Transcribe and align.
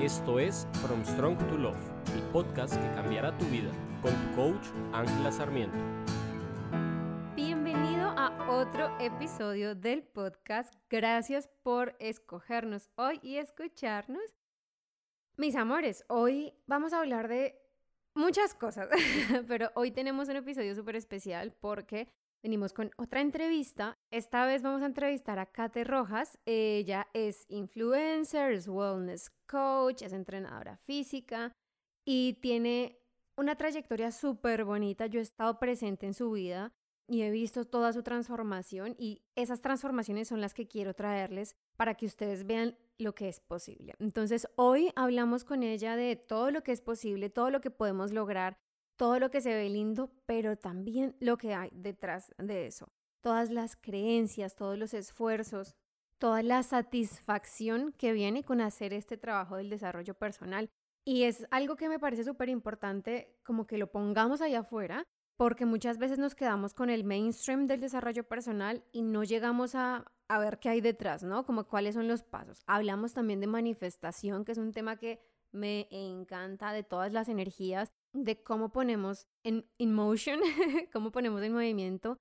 Esto 0.00 0.38
es 0.38 0.68
From 0.82 1.02
Strong 1.06 1.38
to 1.48 1.56
Love, 1.56 1.78
el 2.14 2.20
podcast 2.30 2.74
que 2.74 2.94
cambiará 2.94 3.36
tu 3.38 3.46
vida, 3.46 3.70
con 4.02 4.12
tu 4.12 4.36
coach 4.36 4.66
Ángela 4.92 5.32
Sarmiento. 5.32 5.78
Bienvenido 7.34 8.10
a 8.10 8.46
otro 8.50 8.94
episodio 9.00 9.74
del 9.74 10.02
podcast. 10.02 10.74
Gracias 10.90 11.48
por 11.62 11.96
escogernos 11.98 12.90
hoy 12.96 13.20
y 13.22 13.36
escucharnos. 13.36 14.34
Mis 15.38 15.56
amores, 15.56 16.04
hoy 16.08 16.52
vamos 16.66 16.92
a 16.92 16.98
hablar 16.98 17.28
de 17.28 17.58
muchas 18.14 18.54
cosas, 18.54 18.90
pero 19.48 19.70
hoy 19.76 19.92
tenemos 19.92 20.28
un 20.28 20.36
episodio 20.36 20.74
súper 20.74 20.96
especial 20.96 21.54
porque 21.58 22.06
venimos 22.42 22.72
con 22.72 22.90
otra 22.96 23.20
entrevista. 23.20 23.98
Esta 24.10 24.46
vez 24.46 24.62
vamos 24.62 24.82
a 24.82 24.86
entrevistar 24.86 25.38
a 25.38 25.46
Kate 25.46 25.84
Rojas. 25.84 26.38
Ella 26.46 27.08
es 27.12 27.44
influencer, 27.48 28.52
es 28.52 28.68
wellness 28.68 29.30
coach, 29.46 30.02
es 30.02 30.12
entrenadora 30.12 30.76
física 30.78 31.52
y 32.04 32.34
tiene 32.40 32.98
una 33.36 33.56
trayectoria 33.56 34.10
súper 34.10 34.64
bonita. 34.64 35.06
Yo 35.06 35.20
he 35.20 35.22
estado 35.22 35.58
presente 35.58 36.06
en 36.06 36.14
su 36.14 36.30
vida 36.32 36.72
y 37.08 37.22
he 37.22 37.30
visto 37.30 37.64
toda 37.64 37.92
su 37.92 38.02
transformación 38.02 38.96
y 38.98 39.22
esas 39.34 39.60
transformaciones 39.60 40.28
son 40.28 40.40
las 40.40 40.54
que 40.54 40.66
quiero 40.66 40.94
traerles 40.94 41.54
para 41.76 41.94
que 41.94 42.06
ustedes 42.06 42.46
vean 42.46 42.76
lo 42.98 43.14
que 43.14 43.28
es 43.28 43.40
posible. 43.40 43.94
Entonces, 43.98 44.48
hoy 44.56 44.90
hablamos 44.96 45.44
con 45.44 45.62
ella 45.62 45.96
de 45.96 46.16
todo 46.16 46.50
lo 46.50 46.62
que 46.62 46.72
es 46.72 46.80
posible, 46.80 47.30
todo 47.30 47.50
lo 47.50 47.60
que 47.60 47.70
podemos 47.70 48.12
lograr, 48.12 48.56
todo 48.96 49.18
lo 49.18 49.30
que 49.30 49.40
se 49.40 49.54
ve 49.54 49.68
lindo, 49.68 50.10
pero 50.26 50.56
también 50.56 51.16
lo 51.20 51.36
que 51.36 51.54
hay 51.54 51.70
detrás 51.72 52.34
de 52.38 52.66
eso. 52.66 52.88
Todas 53.20 53.50
las 53.50 53.76
creencias, 53.76 54.56
todos 54.56 54.78
los 54.78 54.94
esfuerzos, 54.94 55.74
toda 56.18 56.42
la 56.42 56.62
satisfacción 56.62 57.92
que 57.92 58.12
viene 58.12 58.42
con 58.42 58.60
hacer 58.60 58.92
este 58.92 59.16
trabajo 59.16 59.56
del 59.56 59.70
desarrollo 59.70 60.14
personal. 60.14 60.70
Y 61.04 61.24
es 61.24 61.46
algo 61.50 61.76
que 61.76 61.88
me 61.88 61.98
parece 61.98 62.24
súper 62.24 62.48
importante 62.48 63.38
como 63.44 63.66
que 63.66 63.78
lo 63.78 63.90
pongamos 63.90 64.40
allá 64.40 64.60
afuera, 64.60 65.04
porque 65.36 65.66
muchas 65.66 65.98
veces 65.98 66.18
nos 66.18 66.34
quedamos 66.34 66.72
con 66.72 66.88
el 66.88 67.04
mainstream 67.04 67.66
del 67.66 67.80
desarrollo 67.80 68.24
personal 68.24 68.82
y 68.90 69.02
no 69.02 69.22
llegamos 69.22 69.74
a, 69.74 70.10
a 70.28 70.38
ver 70.38 70.58
qué 70.58 70.70
hay 70.70 70.80
detrás, 70.80 71.22
¿no? 71.22 71.44
Como 71.44 71.64
cuáles 71.64 71.94
son 71.94 72.08
los 72.08 72.22
pasos. 72.22 72.62
Hablamos 72.66 73.12
también 73.12 73.40
de 73.40 73.46
manifestación, 73.46 74.44
que 74.44 74.52
es 74.52 74.58
un 74.58 74.72
tema 74.72 74.96
que 74.96 75.20
me 75.52 75.88
encanta, 75.90 76.72
de 76.72 76.82
todas 76.82 77.12
las 77.12 77.28
energías 77.28 77.90
de 78.24 78.42
cómo 78.42 78.70
ponemos 78.72 79.26
en 79.44 79.64
motion, 79.92 80.40
cómo 80.92 81.10
ponemos 81.12 81.42
en 81.42 81.52
movimiento 81.52 82.18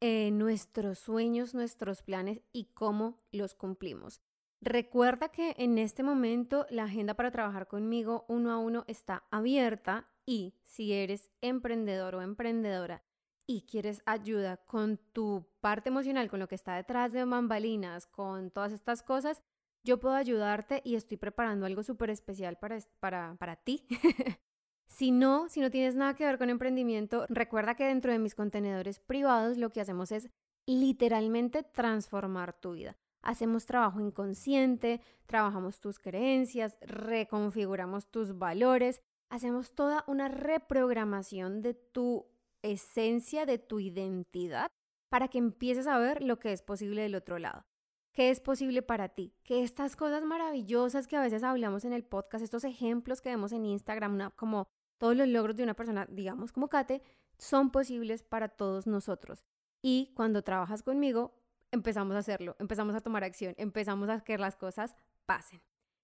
eh, 0.00 0.30
nuestros 0.30 1.00
sueños, 1.00 1.54
nuestros 1.54 2.02
planes 2.02 2.40
y 2.52 2.66
cómo 2.66 3.20
los 3.32 3.56
cumplimos. 3.56 4.20
Recuerda 4.60 5.30
que 5.30 5.56
en 5.58 5.76
este 5.76 6.04
momento 6.04 6.66
la 6.70 6.84
agenda 6.84 7.14
para 7.14 7.32
trabajar 7.32 7.66
conmigo 7.66 8.24
uno 8.28 8.52
a 8.52 8.58
uno 8.58 8.84
está 8.86 9.24
abierta 9.32 10.08
y 10.24 10.54
si 10.62 10.92
eres 10.92 11.30
emprendedor 11.40 12.14
o 12.14 12.22
emprendedora 12.22 13.02
y 13.44 13.62
quieres 13.62 14.00
ayuda 14.06 14.58
con 14.58 14.98
tu 15.12 15.48
parte 15.60 15.88
emocional, 15.88 16.30
con 16.30 16.38
lo 16.38 16.46
que 16.46 16.54
está 16.54 16.76
detrás 16.76 17.12
de 17.12 17.24
bambalinas, 17.24 18.06
con 18.06 18.52
todas 18.52 18.72
estas 18.72 19.02
cosas, 19.02 19.42
yo 19.82 19.98
puedo 19.98 20.14
ayudarte 20.14 20.80
y 20.84 20.94
estoy 20.94 21.16
preparando 21.16 21.66
algo 21.66 21.82
súper 21.82 22.10
especial 22.10 22.56
para, 22.56 22.78
para, 23.00 23.34
para 23.36 23.56
ti 23.56 23.84
Si 24.88 25.10
no, 25.10 25.48
si 25.48 25.60
no 25.60 25.70
tienes 25.70 25.94
nada 25.94 26.14
que 26.14 26.24
ver 26.24 26.38
con 26.38 26.50
emprendimiento, 26.50 27.26
recuerda 27.28 27.74
que 27.74 27.84
dentro 27.84 28.10
de 28.10 28.18
mis 28.18 28.34
contenedores 28.34 28.98
privados 28.98 29.56
lo 29.58 29.70
que 29.70 29.80
hacemos 29.80 30.10
es 30.12 30.28
literalmente 30.66 31.62
transformar 31.62 32.52
tu 32.58 32.72
vida. 32.72 32.96
Hacemos 33.22 33.66
trabajo 33.66 34.00
inconsciente, 34.00 35.00
trabajamos 35.26 35.80
tus 35.80 35.98
creencias, 35.98 36.78
reconfiguramos 36.80 38.10
tus 38.10 38.38
valores, 38.38 39.00
hacemos 39.28 39.74
toda 39.74 40.04
una 40.06 40.28
reprogramación 40.28 41.62
de 41.62 41.74
tu 41.74 42.26
esencia, 42.62 43.46
de 43.46 43.58
tu 43.58 43.80
identidad, 43.80 44.70
para 45.10 45.28
que 45.28 45.38
empieces 45.38 45.86
a 45.86 45.98
ver 45.98 46.22
lo 46.22 46.38
que 46.38 46.52
es 46.52 46.62
posible 46.62 47.02
del 47.02 47.14
otro 47.14 47.38
lado. 47.38 47.64
¿Qué 48.12 48.30
es 48.30 48.40
posible 48.40 48.82
para 48.82 49.10
ti? 49.10 49.32
Que 49.44 49.62
estas 49.62 49.94
cosas 49.94 50.24
maravillosas 50.24 51.06
que 51.06 51.16
a 51.16 51.20
veces 51.20 51.42
hablamos 51.44 51.84
en 51.84 51.92
el 51.92 52.04
podcast, 52.04 52.42
estos 52.42 52.64
ejemplos 52.64 53.20
que 53.20 53.28
vemos 53.28 53.52
en 53.52 53.64
Instagram, 53.64 54.32
como 54.34 54.66
todos 54.98 55.16
los 55.16 55.28
logros 55.28 55.56
de 55.56 55.62
una 55.62 55.74
persona, 55.74 56.06
digamos 56.10 56.52
como 56.52 56.68
Kate, 56.68 57.02
son 57.38 57.70
posibles 57.70 58.22
para 58.22 58.48
todos 58.48 58.86
nosotros. 58.86 59.44
Y 59.80 60.12
cuando 60.14 60.42
trabajas 60.42 60.82
conmigo, 60.82 61.34
empezamos 61.70 62.16
a 62.16 62.18
hacerlo, 62.18 62.56
empezamos 62.58 62.94
a 62.94 63.00
tomar 63.00 63.24
acción, 63.24 63.54
empezamos 63.56 64.08
a 64.08 64.20
que 64.20 64.36
las 64.38 64.56
cosas 64.56 64.94
pasen. 65.24 65.60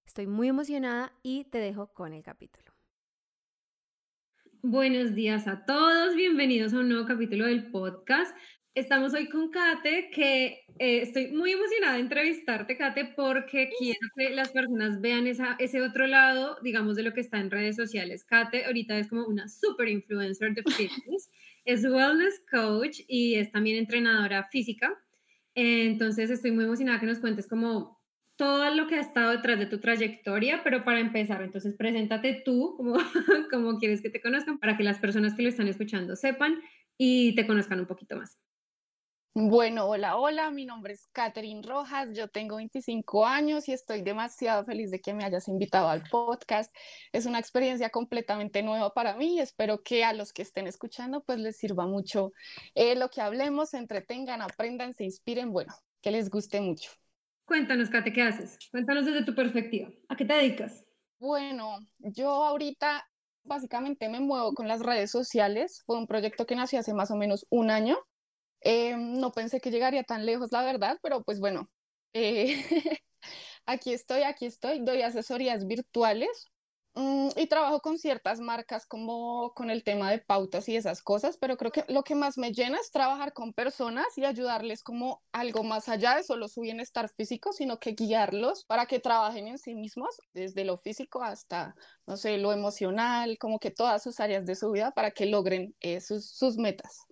Estoy 0.07 0.27
muy 0.27 0.49
emocionada 0.49 1.13
y 1.23 1.45
te 1.45 1.59
dejo 1.59 1.93
con 1.93 2.13
el 2.13 2.23
capítulo. 2.23 2.73
Buenos 4.63 5.15
días 5.15 5.47
a 5.47 5.65
todos, 5.65 6.15
bienvenidos 6.15 6.73
a 6.73 6.79
un 6.79 6.89
nuevo 6.89 7.07
capítulo 7.07 7.47
del 7.47 7.71
podcast. 7.71 8.35
Estamos 8.75 9.15
hoy 9.15 9.29
con 9.29 9.51
Kate, 9.51 10.11
que 10.11 10.65
eh, 10.81 11.03
estoy 11.03 11.29
muy 11.29 11.53
emocionada 11.53 11.95
de 11.95 12.01
entrevistarte, 12.01 12.77
Kate, 12.77 13.13
porque 13.15 13.71
quiero 13.79 14.01
que 14.17 14.31
las 14.31 14.51
personas 14.51 15.01
vean 15.01 15.29
esa, 15.29 15.55
ese 15.61 15.81
otro 15.81 16.09
lado, 16.09 16.59
digamos, 16.61 16.97
de 16.97 17.05
lo 17.05 17.13
que 17.13 17.21
está 17.21 17.39
en 17.39 17.53
redes 17.53 17.77
sociales. 17.77 18.25
Kate 18.25 18.65
ahorita 18.65 18.99
es 18.99 19.09
como 19.09 19.27
una 19.27 19.47
super 19.47 19.87
influencer 19.87 20.55
de 20.55 20.65
fitness, 20.65 21.31
es 21.65 21.85
wellness 21.85 22.43
coach 22.51 22.99
y 23.07 23.37
es 23.37 23.53
también 23.53 23.77
entrenadora 23.77 24.49
física. 24.51 24.93
Entonces 25.55 26.31
estoy 26.31 26.51
muy 26.51 26.65
emocionada 26.65 26.99
que 26.99 27.07
nos 27.07 27.21
cuentes 27.21 27.47
como 27.47 28.03
todo 28.35 28.75
lo 28.75 28.89
que 28.89 28.97
ha 28.97 29.01
estado 29.01 29.31
detrás 29.31 29.61
de 29.61 29.67
tu 29.67 29.79
trayectoria, 29.79 30.63
pero 30.65 30.85
para 30.85 30.99
empezar, 30.99 31.43
entonces 31.43 31.77
preséntate 31.79 32.43
tú 32.45 32.75
como, 32.77 32.95
como 33.53 33.79
quieres 33.79 34.03
que 34.03 34.11
te 34.11 34.21
conozcan 34.21 34.59
para 34.59 34.77
que 34.77 34.83
las 34.83 34.99
personas 34.99 35.35
que 35.35 35.45
lo 35.45 35.49
están 35.49 35.69
escuchando 35.69 36.17
sepan 36.17 36.61
y 36.99 37.37
te 37.37 37.47
conozcan 37.47 37.79
un 37.79 37.87
poquito 37.87 38.17
más. 38.17 38.37
Bueno, 39.37 39.87
hola, 39.87 40.17
hola, 40.17 40.53
mi 40.53 40.65
nombre 40.65 40.93
es 40.93 41.09
Catherine 41.09 41.61
Rojas, 41.61 42.11
yo 42.13 42.29
tengo 42.29 42.55
25 42.55 43.27
años 43.27 43.69
y 43.69 43.73
estoy 43.73 44.03
demasiado 44.03 44.63
feliz 44.63 44.93
de 44.93 45.01
que 45.01 45.13
me 45.13 45.25
hayas 45.25 45.49
invitado 45.49 45.89
al 45.89 46.05
podcast. 46.05 46.73
Es 47.11 47.27
una 47.27 47.41
experiencia 47.41 47.91
completamente 47.91 48.63
nueva 48.63 48.95
para 48.95 49.17
mí 49.17 49.35
y 49.35 49.41
espero 49.41 49.83
que 49.83 50.05
a 50.05 50.13
los 50.13 50.33
que 50.33 50.43
estén 50.43 50.69
escuchando 50.69 51.25
pues 51.25 51.41
les 51.41 51.57
sirva 51.57 51.85
mucho 51.85 52.33
eh, 52.77 52.95
lo 52.95 53.11
que 53.11 53.23
hablemos, 53.23 53.71
se 53.71 53.79
entretengan, 53.79 54.41
aprendan, 54.41 54.95
se 54.95 55.03
inspiren, 55.03 55.51
bueno, 55.51 55.75
que 56.01 56.13
les 56.13 56.31
guste 56.31 56.61
mucho. 56.61 56.93
Cuéntanos, 57.45 57.91
Kate, 57.91 58.13
¿qué 58.13 58.23
haces? 58.23 58.57
Cuéntanos 58.71 59.05
desde 59.05 59.25
tu 59.25 59.35
perspectiva. 59.35 59.91
¿A 60.09 60.15
qué 60.15 60.25
te 60.25 60.35
dedicas? 60.35 60.85
Bueno, 61.19 61.81
yo 61.99 62.31
ahorita 62.31 63.05
básicamente 63.43 64.09
me 64.09 64.21
muevo 64.21 64.55
con 64.55 64.69
las 64.69 64.81
redes 64.81 65.11
sociales. 65.11 65.83
Fue 65.85 65.99
un 65.99 66.07
proyecto 66.07 66.47
que 66.47 66.55
nació 66.55 66.79
hace 66.79 66.95
más 66.95 67.11
o 67.11 67.17
menos 67.17 67.49
un 67.51 67.73
año 67.73 67.99
eh, 68.65 68.97
no 68.97 69.33
pensé 69.33 69.61
que 69.61 69.71
llegaría 69.71 70.05
tan 70.05 70.27
lejos, 70.27 70.51
la 70.53 70.63
verdad, 70.63 70.99
pero 71.03 71.23
pues 71.23 71.39
bueno, 71.41 71.69
eh, 72.15 72.65
aquí 73.67 73.93
estoy, 73.93 74.23
aquí 74.23 74.47
estoy, 74.47 74.81
doy 74.81 75.03
asesorías 75.03 75.67
virtuales 75.67 76.51
mm, 76.95 77.29
y 77.37 77.47
trabajo 77.47 77.81
con 77.81 77.99
ciertas 77.99 78.41
marcas 78.41 78.87
como 78.87 79.53
con 79.55 79.71
el 79.71 79.85
tema 79.85 80.11
de 80.11 80.19
pautas 80.19 80.69
y 80.71 80.77
esas 80.77 81.03
cosas, 81.03 81.37
pero 81.39 81.57
creo 81.59 81.73
que 81.73 81.85
lo 81.89 82.05
que 82.05 82.15
más 82.15 82.39
me 82.39 82.53
llena 82.53 82.79
es 82.81 82.91
trabajar 82.91 83.35
con 83.35 83.53
personas 83.53 84.07
y 84.17 84.25
ayudarles 84.25 84.83
como 84.83 85.23
algo 85.33 85.63
más 85.63 85.89
allá 85.91 86.17
de 86.17 86.25
solo 86.25 86.49
su 86.49 86.63
bienestar 86.63 87.11
físico, 87.11 87.53
sino 87.53 87.79
que 87.79 87.93
guiarlos 87.93 88.65
para 88.65 88.87
que 88.87 88.99
trabajen 89.01 89.47
en 89.49 89.59
sí 89.59 89.75
mismos, 89.75 90.17
desde 90.33 90.65
lo 90.65 90.79
físico 90.79 91.23
hasta, 91.23 91.75
no 92.07 92.17
sé, 92.17 92.39
lo 92.39 92.53
emocional, 92.53 93.37
como 93.39 93.59
que 93.59 93.71
todas 93.71 94.03
sus 94.03 94.21
áreas 94.21 94.47
de 94.47 94.55
su 94.57 94.71
vida 94.71 94.93
para 94.93 95.11
que 95.11 95.27
logren 95.27 95.75
eh, 95.81 96.01
sus 96.01 96.57
metas. 96.57 97.07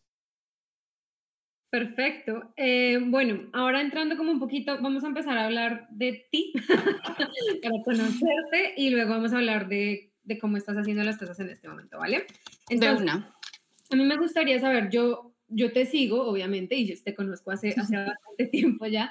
Perfecto. 1.72 2.52
Eh, 2.54 2.98
bueno, 3.02 3.48
ahora 3.54 3.80
entrando 3.80 4.18
como 4.18 4.30
un 4.30 4.38
poquito, 4.38 4.76
vamos 4.82 5.04
a 5.04 5.06
empezar 5.06 5.38
a 5.38 5.46
hablar 5.46 5.88
de 5.88 6.26
ti 6.30 6.52
para 7.62 7.82
conocerte 7.82 8.74
y 8.76 8.90
luego 8.90 9.12
vamos 9.12 9.32
a 9.32 9.38
hablar 9.38 9.68
de, 9.68 10.12
de, 10.22 10.38
cómo 10.38 10.58
estás 10.58 10.76
haciendo 10.76 11.02
las 11.02 11.16
cosas 11.16 11.40
en 11.40 11.48
este 11.48 11.68
momento, 11.68 11.96
¿vale? 11.96 12.26
Entonces, 12.68 13.08
A 13.08 13.96
mí 13.96 14.04
me 14.04 14.18
gustaría 14.18 14.60
saber, 14.60 14.90
yo, 14.90 15.32
yo 15.48 15.72
te 15.72 15.86
sigo, 15.86 16.26
obviamente, 16.26 16.76
y 16.76 16.86
yo 16.86 16.94
te 17.02 17.14
conozco 17.14 17.52
hace, 17.52 17.70
hace 17.70 17.96
bastante 17.96 18.48
tiempo 18.52 18.84
ya, 18.84 19.10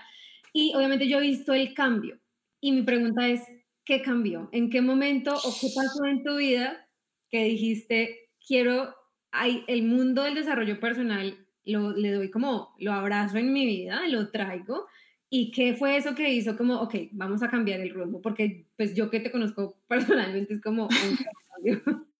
y 0.53 0.75
obviamente 0.75 1.07
yo 1.07 1.17
he 1.17 1.21
visto 1.21 1.55
el 1.55 1.73
cambio. 1.73 2.19
Y 2.59 2.73
mi 2.73 2.83
pregunta 2.83 3.27
es, 3.27 3.41
¿qué 3.83 4.03
cambió? 4.03 4.49
¿En 4.51 4.69
qué 4.69 4.81
momento 4.81 5.33
o 5.33 5.55
qué 5.59 5.67
pasó 5.75 6.05
en 6.05 6.23
tu 6.23 6.35
vida 6.35 6.87
que 7.31 7.43
dijiste, 7.43 8.29
quiero, 8.45 8.93
hay, 9.31 9.63
el 9.65 9.81
mundo 9.81 10.21
del 10.21 10.35
desarrollo 10.35 10.79
personal 10.79 11.47
lo, 11.65 11.91
le 11.91 12.11
doy 12.11 12.31
como, 12.31 12.75
lo 12.79 12.93
abrazo 12.93 13.37
en 13.37 13.53
mi 13.53 13.65
vida, 13.65 14.07
lo 14.07 14.29
traigo. 14.29 14.87
¿Y 15.29 15.51
qué 15.51 15.75
fue 15.75 15.95
eso 15.95 16.13
que 16.13 16.29
hizo 16.29 16.57
como, 16.57 16.81
ok, 16.81 16.95
vamos 17.11 17.41
a 17.41 17.49
cambiar 17.49 17.79
el 17.79 17.93
rumbo? 17.93 18.21
Porque 18.21 18.67
pues 18.75 18.93
yo 18.93 19.09
que 19.09 19.21
te 19.21 19.31
conozco 19.31 19.77
personalmente 19.87 20.53
es 20.53 20.61
como 20.61 20.87
un. 20.87 22.11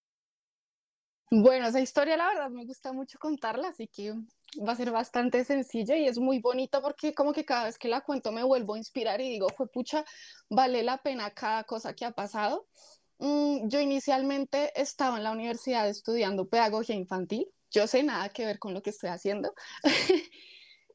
Bueno, 1.34 1.68
esa 1.68 1.80
historia 1.80 2.18
la 2.18 2.28
verdad 2.28 2.50
me 2.50 2.66
gusta 2.66 2.92
mucho 2.92 3.18
contarla, 3.18 3.70
así 3.70 3.88
que 3.88 4.14
va 4.60 4.74
a 4.74 4.76
ser 4.76 4.92
bastante 4.92 5.46
sencilla 5.46 5.96
y 5.96 6.06
es 6.06 6.20
muy 6.20 6.40
bonita 6.40 6.82
porque 6.82 7.14
como 7.14 7.32
que 7.32 7.46
cada 7.46 7.66
vez 7.66 7.78
que 7.78 7.88
la 7.88 8.02
cuento 8.02 8.34
me 8.34 8.44
vuelvo 8.44 8.74
a 8.74 8.78
inspirar 8.78 9.22
y 9.22 9.30
digo, 9.30 9.48
fue 9.56 9.70
pucha, 9.70 10.04
vale 10.50 10.84
la 10.84 10.98
pena 10.98 11.32
cada 11.32 11.64
cosa 11.64 11.94
que 11.94 12.04
ha 12.04 12.12
pasado. 12.12 12.68
Mm, 13.20 13.70
yo 13.70 13.80
inicialmente 13.80 14.72
estaba 14.76 15.18
en 15.18 15.24
la 15.24 15.32
universidad 15.32 15.88
estudiando 15.88 16.50
pedagogía 16.50 16.96
infantil. 16.96 17.48
Yo 17.72 17.88
sé 17.88 18.04
nada 18.04 18.30
que 18.30 18.46
ver 18.46 18.60
con 18.60 18.74
lo 18.74 18.82
que 18.82 18.92
estoy 18.92 19.10
haciendo. 19.10 19.54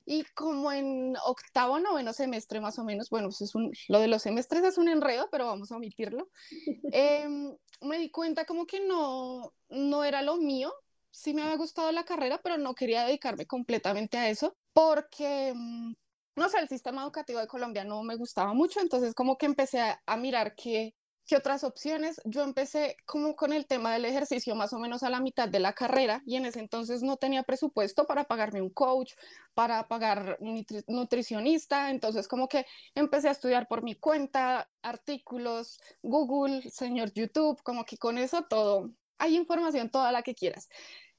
y 0.07 0.25
como 0.35 0.71
en 0.71 1.17
octavo, 1.25 1.81
noveno 1.81 2.13
semestre 2.13 2.61
más 2.61 2.79
o 2.79 2.85
menos, 2.85 3.11
bueno, 3.11 3.29
pues 3.29 3.41
es 3.41 3.55
un, 3.57 3.73
lo 3.89 3.99
de 3.99 4.07
los 4.07 4.23
semestres 4.23 4.63
es 4.63 4.79
un 4.79 4.89
enredo, 4.89 5.29
pero 5.33 5.47
vamos 5.47 5.73
a 5.73 5.77
omitirlo, 5.77 6.31
em, 6.93 7.57
me 7.81 7.99
di 7.99 8.11
cuenta 8.11 8.45
como 8.47 8.67
que 8.67 8.87
no, 8.87 9.53
no 9.69 10.05
era 10.05 10.23
lo 10.23 10.37
mío, 10.37 10.73
sí 11.11 11.35
me 11.35 11.43
había 11.43 11.57
gustado 11.57 11.91
la 11.91 12.05
carrera, 12.05 12.41
pero 12.43 12.57
no 12.57 12.75
quería 12.75 13.05
dedicarme 13.05 13.47
completamente 13.47 14.17
a 14.17 14.31
eso 14.31 14.57
porque, 14.73 15.53
mm, 15.55 15.95
no 16.37 16.49
sé, 16.49 16.61
el 16.61 16.69
sistema 16.69 17.03
educativo 17.03 17.41
de 17.41 17.49
Colombia 17.49 17.85
no 17.85 18.03
me 18.05 18.17
gustaba 18.17 18.55
mucho, 18.55 18.81
entonces 18.81 19.15
como 19.15 19.37
que 19.37 19.47
empecé 19.47 19.81
a, 19.81 20.01
a 20.07 20.17
mirar 20.17 20.55
qué, 20.55 20.95
¿Qué 21.27 21.35
otras 21.35 21.65
opciones? 21.65 22.21
Yo 22.25 22.45
empecé 22.45 22.97
como 23.05 23.35
con 23.35 23.53
el 23.53 23.67
tema 23.67 23.93
del 23.93 24.05
ejercicio 24.05 24.55
más 24.55 24.73
o 24.73 24.79
menos 24.79 25.03
a 25.03 25.11
la 25.11 25.21
mitad 25.21 25.49
de 25.49 25.59
la 25.59 25.73
carrera 25.73 26.23
y 26.25 26.37
en 26.37 26.47
ese 26.47 26.61
entonces 26.61 27.03
no 27.03 27.17
tenía 27.17 27.43
presupuesto 27.43 28.07
para 28.07 28.25
pagarme 28.25 28.63
un 28.63 28.71
coach, 28.71 29.15
para 29.53 29.89
pagar 29.89 30.37
un 30.39 30.65
nutricionista, 30.87 31.91
entonces 31.91 32.29
como 32.29 32.49
que 32.49 32.65
empecé 32.95 33.27
a 33.27 33.33
estudiar 33.33 33.67
por 33.67 33.83
mi 33.83 33.97
cuenta, 33.97 34.71
artículos, 34.83 35.81
Google, 36.01 36.63
señor 36.71 37.13
YouTube, 37.13 37.61
como 37.65 37.85
que 37.85 37.99
con 37.99 38.19
eso 38.19 38.45
todo, 38.45 38.93
hay 39.19 39.35
información 39.35 39.91
toda 39.91 40.13
la 40.13 40.23
que 40.23 40.37
quieras. 40.37 40.69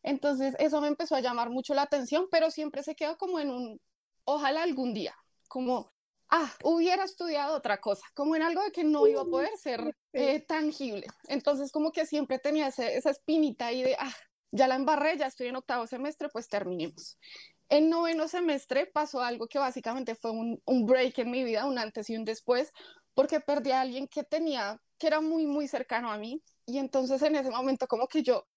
Entonces 0.04 0.56
eso 0.60 0.80
me 0.80 0.88
empezó 0.88 1.16
a 1.16 1.22
llamar 1.22 1.50
mucho 1.50 1.74
la 1.74 1.82
atención, 1.82 2.28
pero 2.32 2.50
siempre 2.50 2.82
se 2.82 2.96
quedó 2.96 3.18
como 3.18 3.42
en 3.42 3.50
un, 3.50 3.82
ojalá 4.24 4.64
algún 4.64 4.94
día, 4.94 5.14
como 5.50 5.92
ah, 6.30 6.52
hubiera 6.64 7.04
estudiado 7.04 7.56
otra 7.56 7.80
cosa, 7.80 8.06
como 8.14 8.36
en 8.36 8.42
algo 8.42 8.64
de 8.64 8.72
que 8.72 8.84
no 8.84 9.08
iba 9.08 9.22
a 9.22 9.26
poder 9.26 9.56
ser 9.58 9.96
eh, 10.14 10.40
tangible. 10.42 11.08
Entonces, 11.28 11.72
como 11.72 11.92
que 11.92 12.06
siempre 12.06 12.40
tenía 12.40 12.68
esa 12.68 13.10
espinita 13.10 13.68
ahí 13.68 13.84
de, 13.84 13.96
ah, 14.00 14.14
ya 14.52 14.68
la 14.68 14.76
embarré, 14.76 15.18
ya 15.18 15.28
estoy 15.28 15.48
en 15.48 15.56
octavo 15.56 15.88
semestre, 15.88 16.30
pues 16.30 16.48
terminemos. 16.48 17.18
En 17.70 17.90
noveno 17.90 18.28
semestre 18.28 18.86
pasó 18.86 19.22
algo 19.22 19.48
que 19.48 19.60
básicamente 19.60 20.16
fue 20.16 20.32
un, 20.32 20.62
un 20.66 20.86
break 20.86 21.20
en 21.20 21.32
mi 21.32 21.44
vida, 21.44 21.66
un 21.66 21.78
antes 21.78 22.10
y 22.10 22.16
un 22.16 22.24
después, 22.24 22.72
porque 23.14 23.40
perdí 23.40 23.72
a 23.72 23.82
alguien 23.82 24.08
que 24.08 24.24
tenía, 24.24 24.82
que 24.98 25.08
era 25.08 25.22
muy, 25.22 25.48
muy 25.48 25.68
cercano 25.68 26.12
a 26.12 26.18
mí. 26.18 26.42
Y 26.66 26.78
entonces 26.78 27.22
en 27.22 27.36
ese 27.36 27.50
momento 27.50 27.88
como 27.88 28.08
que 28.08 28.24
yo 28.24 28.48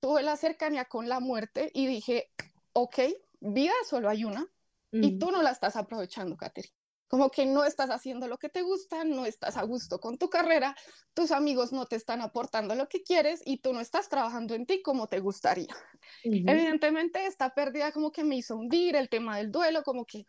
tuve 0.00 0.22
la 0.22 0.36
cercanía 0.36 0.84
con 0.84 1.08
la 1.08 1.20
muerte 1.20 1.70
y 1.74 1.86
dije, 1.86 2.30
ok, 2.72 2.98
vida 3.40 3.74
solo 3.88 4.08
hay 4.08 4.24
una 4.24 4.46
y 4.90 5.18
tú 5.18 5.30
no 5.30 5.42
la 5.42 5.50
estás 5.50 5.76
aprovechando, 5.76 6.34
Katherine 6.36 6.77
como 7.08 7.30
que 7.30 7.46
no 7.46 7.64
estás 7.64 7.90
haciendo 7.90 8.28
lo 8.28 8.38
que 8.38 8.48
te 8.48 8.62
gusta, 8.62 9.04
no 9.04 9.26
estás 9.26 9.56
a 9.56 9.62
gusto 9.64 9.98
con 9.98 10.18
tu 10.18 10.28
carrera, 10.28 10.76
tus 11.14 11.32
amigos 11.32 11.72
no 11.72 11.86
te 11.86 11.96
están 11.96 12.20
aportando 12.20 12.74
lo 12.74 12.88
que 12.88 13.02
quieres 13.02 13.42
y 13.44 13.58
tú 13.58 13.72
no 13.72 13.80
estás 13.80 14.08
trabajando 14.08 14.54
en 14.54 14.66
ti 14.66 14.82
como 14.82 15.08
te 15.08 15.20
gustaría. 15.20 15.74
Evidentemente 16.22 17.26
esta 17.26 17.54
pérdida 17.54 17.92
como 17.92 18.12
que 18.12 18.24
me 18.24 18.36
hizo 18.36 18.56
hundir 18.56 18.94
el 18.94 19.08
tema 19.08 19.38
del 19.38 19.50
duelo, 19.50 19.82
como 19.82 20.04
que 20.04 20.24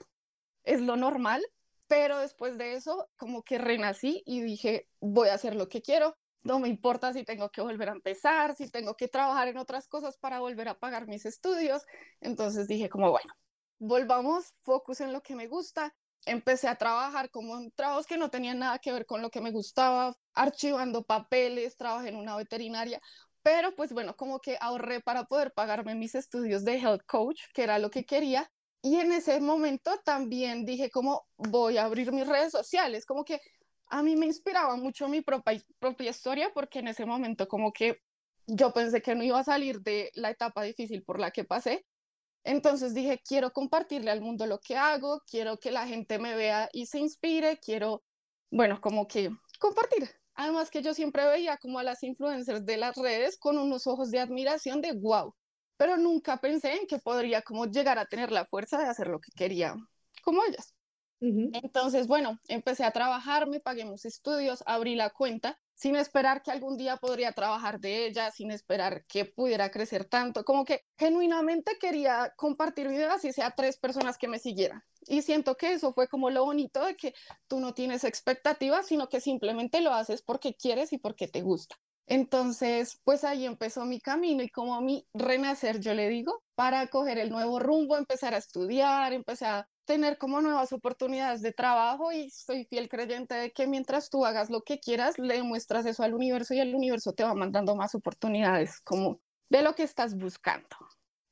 es 0.64 0.82
lo 0.82 0.96
normal, 0.96 1.46
pero 1.88 2.20
después 2.20 2.58
de 2.58 2.74
eso 2.74 3.10
como 3.18 3.44
que 3.44 3.58
renací 3.58 4.24
y 4.26 4.42
dije, 4.42 4.88
voy 5.00 5.30
a 5.30 5.34
hacer 5.34 5.56
lo 5.56 5.68
que 5.68 5.82
quiero, 5.82 6.16
no 6.44 6.60
me 6.60 6.70
importa 6.70 7.12
si 7.12 7.24
tengo 7.24 7.50
que 7.50 7.62
volver 7.62 7.90
a 7.90 7.94
empezar, 7.94 8.56
si 8.56 8.70
tengo 8.70 8.96
que 8.96 9.08
trabajar 9.08 9.50
en 9.50 9.58
otras 9.58 9.88
cosas 9.88 10.18
para 10.18 10.40
volver 10.40 10.70
a 10.70 10.80
pagar 10.80 11.08
mis 11.08 11.26
estudios. 11.26 11.84
Entonces 12.22 12.68
dije 12.68 12.90
como, 12.90 13.12
bueno, 13.12 13.34
volvamos, 13.80 14.54
focus 14.62 15.02
en 15.02 15.12
lo 15.12 15.22
que 15.22 15.36
me 15.36 15.48
gusta, 15.48 15.94
empecé 16.26 16.68
a 16.68 16.76
trabajar 16.76 17.30
como 17.30 17.70
trabajos 17.72 18.06
que 18.06 18.18
no 18.18 18.30
tenían 18.30 18.60
nada 18.60 18.80
que 18.80 18.92
ver 18.92 19.06
con 19.06 19.22
lo 19.22 19.30
que 19.30 19.42
me 19.42 19.52
gustaba, 19.52 20.16
archivando 20.34 21.04
papeles, 21.04 21.78
trabajé 21.78 22.10
en 22.10 22.16
una 22.16 22.36
veterinaria, 22.36 23.00
pero 23.44 23.76
pues 23.76 23.94
bueno, 23.94 24.16
como 24.16 24.40
que 24.40 24.58
ahorré 24.60 25.02
para 25.02 25.26
poder 25.26 25.54
pagarme 25.54 25.96
mis 25.96 26.16
estudios 26.16 26.66
de 26.66 26.78
health 26.78 27.04
coach, 27.06 27.42
que 27.54 27.64
era 27.64 27.80
lo 27.80 27.90
que 27.90 28.06
quería. 28.06 28.52
Y 28.82 28.98
en 28.98 29.12
ese 29.12 29.40
momento 29.42 30.00
también 30.06 30.66
dije 30.66 30.90
como 30.90 31.26
voy 31.38 31.78
a 31.78 31.86
abrir 31.86 32.12
mis 32.12 32.28
redes 32.28 32.52
sociales, 32.52 33.06
como 33.06 33.26
que 33.26 33.40
a 33.88 34.04
mí 34.04 34.16
me 34.16 34.26
inspiraba 34.26 34.76
mucho 34.78 35.08
mi 35.10 35.22
propia, 35.22 35.62
propia 35.80 36.12
historia 36.12 36.52
porque 36.54 36.80
en 36.80 36.90
ese 36.90 37.06
momento 37.06 37.48
como 37.48 37.74
que 37.74 38.02
yo 38.46 38.74
pensé 38.74 39.02
que 39.02 39.16
no 39.16 39.24
iba 39.24 39.40
a 39.40 39.44
salir 39.44 39.82
de 39.82 40.12
la 40.16 40.30
etapa 40.30 40.64
difícil 40.64 41.04
por 41.04 41.20
la 41.20 41.32
que 41.32 41.44
pasé 41.44 41.86
entonces 42.44 42.94
dije, 42.94 43.22
quiero 43.26 43.52
compartirle 43.52 44.12
al 44.12 44.22
mundo 44.22 44.46
lo 44.46 44.60
que 44.60 44.78
hago, 44.78 45.22
quiero 45.30 45.58
que 45.58 45.72
la 45.72 45.88
gente 45.88 46.20
me 46.20 46.36
vea 46.36 46.70
y 46.74 46.86
se 46.86 47.00
inspire, 47.00 47.60
quiero, 47.60 48.04
bueno, 48.52 48.80
como 48.82 49.08
que 49.08 49.30
compartir. 49.60 50.10
Además 50.36 50.70
que 50.70 50.82
yo 50.82 50.94
siempre 50.94 51.26
veía 51.26 51.58
como 51.58 51.80
a 51.80 51.84
las 51.84 52.02
influencers 52.04 52.66
de 52.66 52.78
las 52.78 52.96
redes 52.96 53.38
con 53.38 53.58
unos 53.58 53.88
ojos 53.88 54.10
de 54.10 54.20
admiración 54.20 54.82
de 54.82 54.94
wow, 54.94 55.36
pero 55.76 55.98
nunca 55.98 56.38
pensé 56.38 56.74
en 56.74 56.88
que 56.88 57.00
podría 57.00 57.42
como 57.42 57.66
llegar 57.66 58.00
a 58.00 58.06
tener 58.06 58.32
la 58.32 58.46
fuerza 58.46 58.78
de 58.78 58.86
hacer 58.86 59.08
lo 59.08 59.20
que 59.20 59.32
quería 59.36 59.76
como 60.24 60.44
ellas. 60.44 60.74
Entonces, 61.22 62.08
bueno, 62.08 62.40
empecé 62.48 62.86
a 62.86 62.92
trabajar, 62.92 63.48
me 63.48 63.60
pagué 63.60 63.84
mis 63.84 64.06
estudios, 64.06 64.64
abrí 64.66 64.96
la 64.96 65.10
cuenta 65.10 65.60
sin 65.74 65.96
esperar 65.96 66.42
que 66.44 66.52
algún 66.52 66.78
día 66.78 66.98
podría 66.98 67.32
trabajar 67.32 67.80
de 67.80 68.06
ella, 68.06 68.32
sin 68.32 68.52
esperar 68.52 69.06
que 69.06 69.26
pudiera 69.26 69.72
crecer 69.72 70.06
tanto, 70.06 70.44
como 70.44 70.66
que 70.66 70.84
genuinamente 70.98 71.78
quería 71.80 72.34
compartir 72.36 72.90
videos 72.90 73.24
y 73.24 73.32
sea 73.32 73.52
tres 73.52 73.78
personas 73.78 74.18
que 74.18 74.28
me 74.28 74.40
siguieran. 74.40 74.84
Y 75.08 75.22
siento 75.22 75.56
que 75.56 75.74
eso 75.74 75.94
fue 75.94 76.08
como 76.08 76.30
lo 76.30 76.44
bonito 76.44 76.86
de 76.86 76.96
que 76.96 77.14
tú 77.48 77.60
no 77.60 77.74
tienes 77.74 78.04
expectativas, 78.04 78.88
sino 78.88 79.08
que 79.08 79.22
simplemente 79.22 79.80
lo 79.82 79.94
haces 79.94 80.22
porque 80.22 80.54
quieres 80.54 80.92
y 80.92 80.98
porque 80.98 81.28
te 81.28 81.42
gusta. 81.42 81.78
Entonces, 82.08 83.00
pues 83.04 83.24
ahí 83.24 83.46
empezó 83.46 83.86
mi 83.86 84.02
camino 84.02 84.42
y 84.42 84.50
como 84.50 84.82
mi 84.82 85.08
renacer, 85.14 85.80
yo 85.80 85.94
le 85.94 86.10
digo, 86.10 86.44
para 86.56 86.88
coger 86.88 87.20
el 87.20 87.30
nuevo 87.30 87.60
rumbo, 87.60 87.96
empezar 87.98 88.34
a 88.34 88.38
estudiar, 88.38 89.14
empezar 89.14 89.68
tener 89.90 90.20
como 90.20 90.40
nuevas 90.40 90.72
oportunidades 90.72 91.42
de 91.42 91.52
trabajo 91.52 92.12
y 92.12 92.30
soy 92.30 92.64
fiel 92.66 92.88
creyente 92.88 93.34
de 93.34 93.52
que 93.52 93.66
mientras 93.66 94.12
tú 94.12 94.24
hagas 94.24 94.52
lo 94.52 94.62
que 94.62 94.80
quieras, 94.80 95.18
le 95.18 95.34
demuestras 95.34 95.84
eso 95.88 96.04
al 96.04 96.14
universo 96.14 96.54
y 96.54 96.60
el 96.60 96.76
universo 96.76 97.14
te 97.14 97.24
va 97.24 97.34
mandando 97.34 97.76
más 97.76 97.96
oportunidades 97.96 98.82
como 98.82 99.20
de 99.50 99.64
lo 99.64 99.74
que 99.74 99.82
estás 99.82 100.16
buscando. 100.16 100.78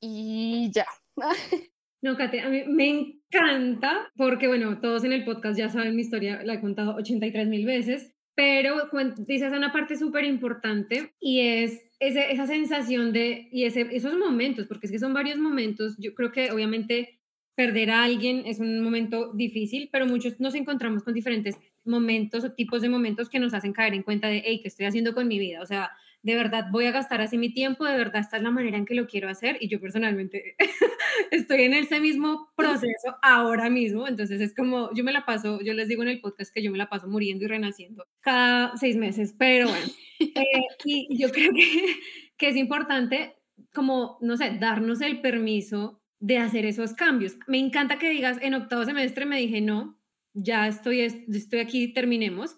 Y 0.02 0.72
ya. 0.74 0.88
No, 2.00 2.16
Kate, 2.16 2.42
a 2.42 2.50
mí 2.50 2.64
me 2.68 2.90
encanta 2.90 4.12
porque, 4.16 4.48
bueno, 4.48 4.80
todos 4.80 5.04
en 5.04 5.14
el 5.14 5.26
podcast 5.26 5.58
ya 5.58 5.68
saben 5.68 5.96
mi 5.96 6.04
historia, 6.04 6.44
la 6.44 6.54
he 6.54 6.62
contado 6.62 6.96
83 6.96 7.48
mil 7.48 7.66
veces, 7.66 8.14
pero 8.36 8.88
dices 9.18 9.52
una 9.52 9.74
parte 9.74 9.98
súper 9.98 10.24
importante 10.24 11.12
y 11.20 11.42
es 11.42 11.82
ese, 12.00 12.32
esa 12.32 12.46
sensación 12.46 13.14
de, 13.14 13.50
y 13.52 13.66
ese, 13.66 13.88
esos 13.92 14.16
momentos, 14.16 14.68
porque 14.68 14.86
es 14.86 14.92
que 14.92 15.00
son 15.00 15.16
varios 15.16 15.40
momentos, 15.40 15.96
yo 15.98 16.14
creo 16.14 16.32
que 16.32 16.52
obviamente 16.52 17.17
perder 17.58 17.90
a 17.90 18.04
alguien 18.04 18.44
es 18.46 18.60
un 18.60 18.82
momento 18.82 19.34
difícil, 19.34 19.90
pero 19.92 20.06
muchos 20.06 20.40
nos 20.40 20.54
encontramos 20.54 21.02
con 21.02 21.16
diferentes 21.16 21.58
momentos 21.86 22.44
o 22.44 22.52
tipos 22.52 22.84
de 22.84 22.90
momentos 22.90 23.30
que 23.30 23.40
nos 23.40 23.56
hacen 23.56 23.74
caer 23.74 23.96
en 23.96 24.04
cuenta 24.04 24.28
de, 24.28 24.44
hey, 24.46 24.60
¿qué 24.62 24.68
estoy 24.68 24.86
haciendo 24.86 25.16
con 25.16 25.28
mi 25.28 25.40
vida? 25.40 25.64
O 25.64 25.66
sea, 25.66 25.90
de 26.22 26.36
verdad 26.36 26.68
voy 26.72 26.86
a 26.86 26.92
gastar 26.92 27.20
así 27.20 27.36
mi 27.40 27.52
tiempo, 27.52 27.86
de 27.86 27.98
verdad 27.98 28.22
esta 28.22 28.38
es 28.38 28.44
la 28.44 28.52
manera 28.52 28.78
en 28.78 28.86
que 28.86 28.94
lo 28.94 29.08
quiero 29.08 29.28
hacer 29.28 29.58
y 29.60 29.70
yo 29.70 29.82
personalmente 29.82 30.56
estoy 31.32 31.64
en 31.64 31.74
ese 31.74 32.00
mismo 32.00 32.54
proceso 32.56 33.18
ahora 33.24 33.72
mismo, 33.72 34.08
entonces 34.08 34.40
es 34.40 34.54
como, 34.54 34.94
yo 34.94 35.04
me 35.04 35.12
la 35.12 35.26
paso, 35.26 35.60
yo 35.62 35.74
les 35.74 35.88
digo 35.88 36.04
en 36.04 36.10
el 36.10 36.22
podcast 36.22 36.54
que 36.54 36.62
yo 36.62 36.72
me 36.72 36.78
la 36.78 36.90
paso 36.90 37.08
muriendo 37.08 37.46
y 37.46 37.48
renaciendo 37.48 38.06
cada 38.20 38.78
seis 38.78 38.98
meses, 38.98 39.34
pero 39.36 39.68
bueno, 39.68 39.88
eh, 40.20 40.68
y 40.86 41.18
yo 41.18 41.32
creo 41.32 41.52
que, 41.54 41.96
que 42.38 42.50
es 42.50 42.56
importante 42.56 43.36
como, 43.74 44.20
no 44.22 44.38
sé, 44.38 44.60
darnos 44.60 45.02
el 45.02 45.22
permiso 45.22 46.04
de 46.20 46.38
hacer 46.38 46.66
esos 46.66 46.94
cambios. 46.94 47.38
Me 47.48 47.60
encanta 47.60 48.00
que 48.00 48.10
digas, 48.10 48.38
en 48.42 48.54
octavo 48.54 48.86
semestre 48.86 49.26
me 49.26 49.40
dije, 49.40 49.62
no, 49.62 50.00
ya 50.34 50.68
estoy, 50.68 51.02
estoy 51.02 51.60
aquí, 51.60 51.94
terminemos, 51.94 52.58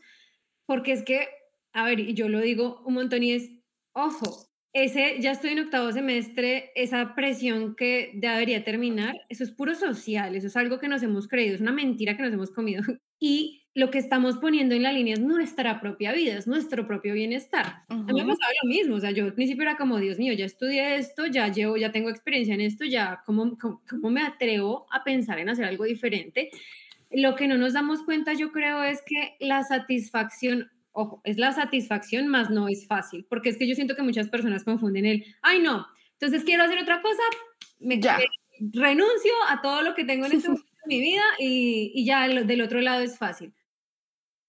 porque 0.66 0.92
es 0.92 1.04
que, 1.04 1.28
a 1.74 1.86
ver, 1.86 2.14
yo 2.14 2.30
lo 2.30 2.40
digo 2.40 2.82
un 2.86 2.96
montón 2.96 3.24
y 3.24 3.34
es, 3.34 3.50
ojo, 3.94 4.50
ese, 4.74 5.18
ya 5.20 5.32
estoy 5.32 5.52
en 5.52 5.60
octavo 5.60 5.92
semestre, 5.92 6.72
esa 6.76 7.16
presión 7.16 7.76
que 7.76 8.12
debería 8.14 8.64
terminar, 8.64 9.16
eso 9.30 9.44
es 9.44 9.52
puro 9.52 9.74
social, 9.74 10.36
eso 10.36 10.48
es 10.48 10.56
algo 10.56 10.80
que 10.80 10.88
nos 10.88 11.02
hemos 11.02 11.28
creído, 11.28 11.56
es 11.56 11.62
una 11.62 11.72
mentira 11.72 12.16
que 12.16 12.24
nos 12.24 12.34
hemos 12.34 12.52
comido. 12.52 12.84
Y 13.22 13.68
lo 13.80 13.90
que 13.90 13.98
estamos 13.98 14.38
poniendo 14.38 14.76
en 14.76 14.84
la 14.84 14.92
línea 14.92 15.14
es 15.14 15.22
nuestra 15.22 15.80
propia 15.80 16.12
vida, 16.12 16.38
es 16.38 16.48
nuestro 16.48 16.86
propio 16.86 17.14
bienestar. 17.14 17.84
A 17.88 17.96
mí 17.96 18.14
me 18.14 18.26
pasaba 18.26 18.52
lo 18.62 18.70
mismo, 18.70 18.96
o 18.96 19.00
sea, 19.00 19.12
yo 19.12 19.24
al 19.24 19.34
principio 19.34 19.64
era 19.64 19.78
como, 19.78 19.98
Dios 20.00 20.18
mío, 20.18 20.34
ya 20.34 20.46
estudié 20.46 20.98
esto, 20.98 21.26
ya 21.28 21.48
llevo, 21.48 21.78
ya 21.78 21.92
tengo 21.92 22.10
experiencia 22.10 22.54
en 22.54 22.62
esto, 22.62 22.84
ya, 22.84 23.24
¿cómo, 23.26 23.58
cómo, 23.58 24.10
me 24.10 24.22
atrevo 24.22 24.86
a 24.92 25.04
pensar 25.06 25.40
en 25.40 25.48
hacer 25.48 25.64
algo 25.64 25.86
diferente? 25.86 26.50
Lo 27.10 27.36
que 27.36 27.48
no 27.48 27.58
nos 27.58 27.72
damos 27.72 28.04
cuenta, 28.04 28.34
yo 28.34 28.52
creo, 28.52 28.84
es 28.84 29.02
que 29.02 29.38
la 29.40 29.64
satisfacción, 29.64 30.70
ojo, 30.92 31.22
es 31.24 31.38
la 31.38 31.54
satisfacción, 31.54 32.28
más 32.28 32.50
no 32.50 32.68
es 32.68 32.86
fácil, 32.86 33.26
porque 33.30 33.48
es 33.48 33.58
que 33.58 33.68
yo 33.68 33.76
siento 33.76 33.96
que 33.96 34.04
muchas 34.04 34.28
personas 34.28 34.66
confunden 34.66 35.06
el, 35.06 35.26
ay, 35.42 35.62
no, 35.62 35.88
entonces 36.20 36.44
quiero 36.44 36.64
hacer 36.64 36.80
otra 36.80 37.02
cosa, 37.02 37.24
me 37.80 37.98
ya 37.98 38.20
renuncio 38.60 39.32
a 39.48 39.62
todo 39.62 39.84
lo 39.84 39.96
que 39.96 40.04
tengo 40.04 40.26
en 40.26 40.34
este 40.34 40.50
momento 40.50 40.68
de 40.84 40.88
mi 40.96 41.00
vida 41.00 41.24
y, 41.40 41.94
y 41.96 42.04
ya 42.04 42.28
del 42.28 42.62
otro 42.62 42.82
lado 42.82 43.02
es 43.02 43.18
fácil 43.18 43.54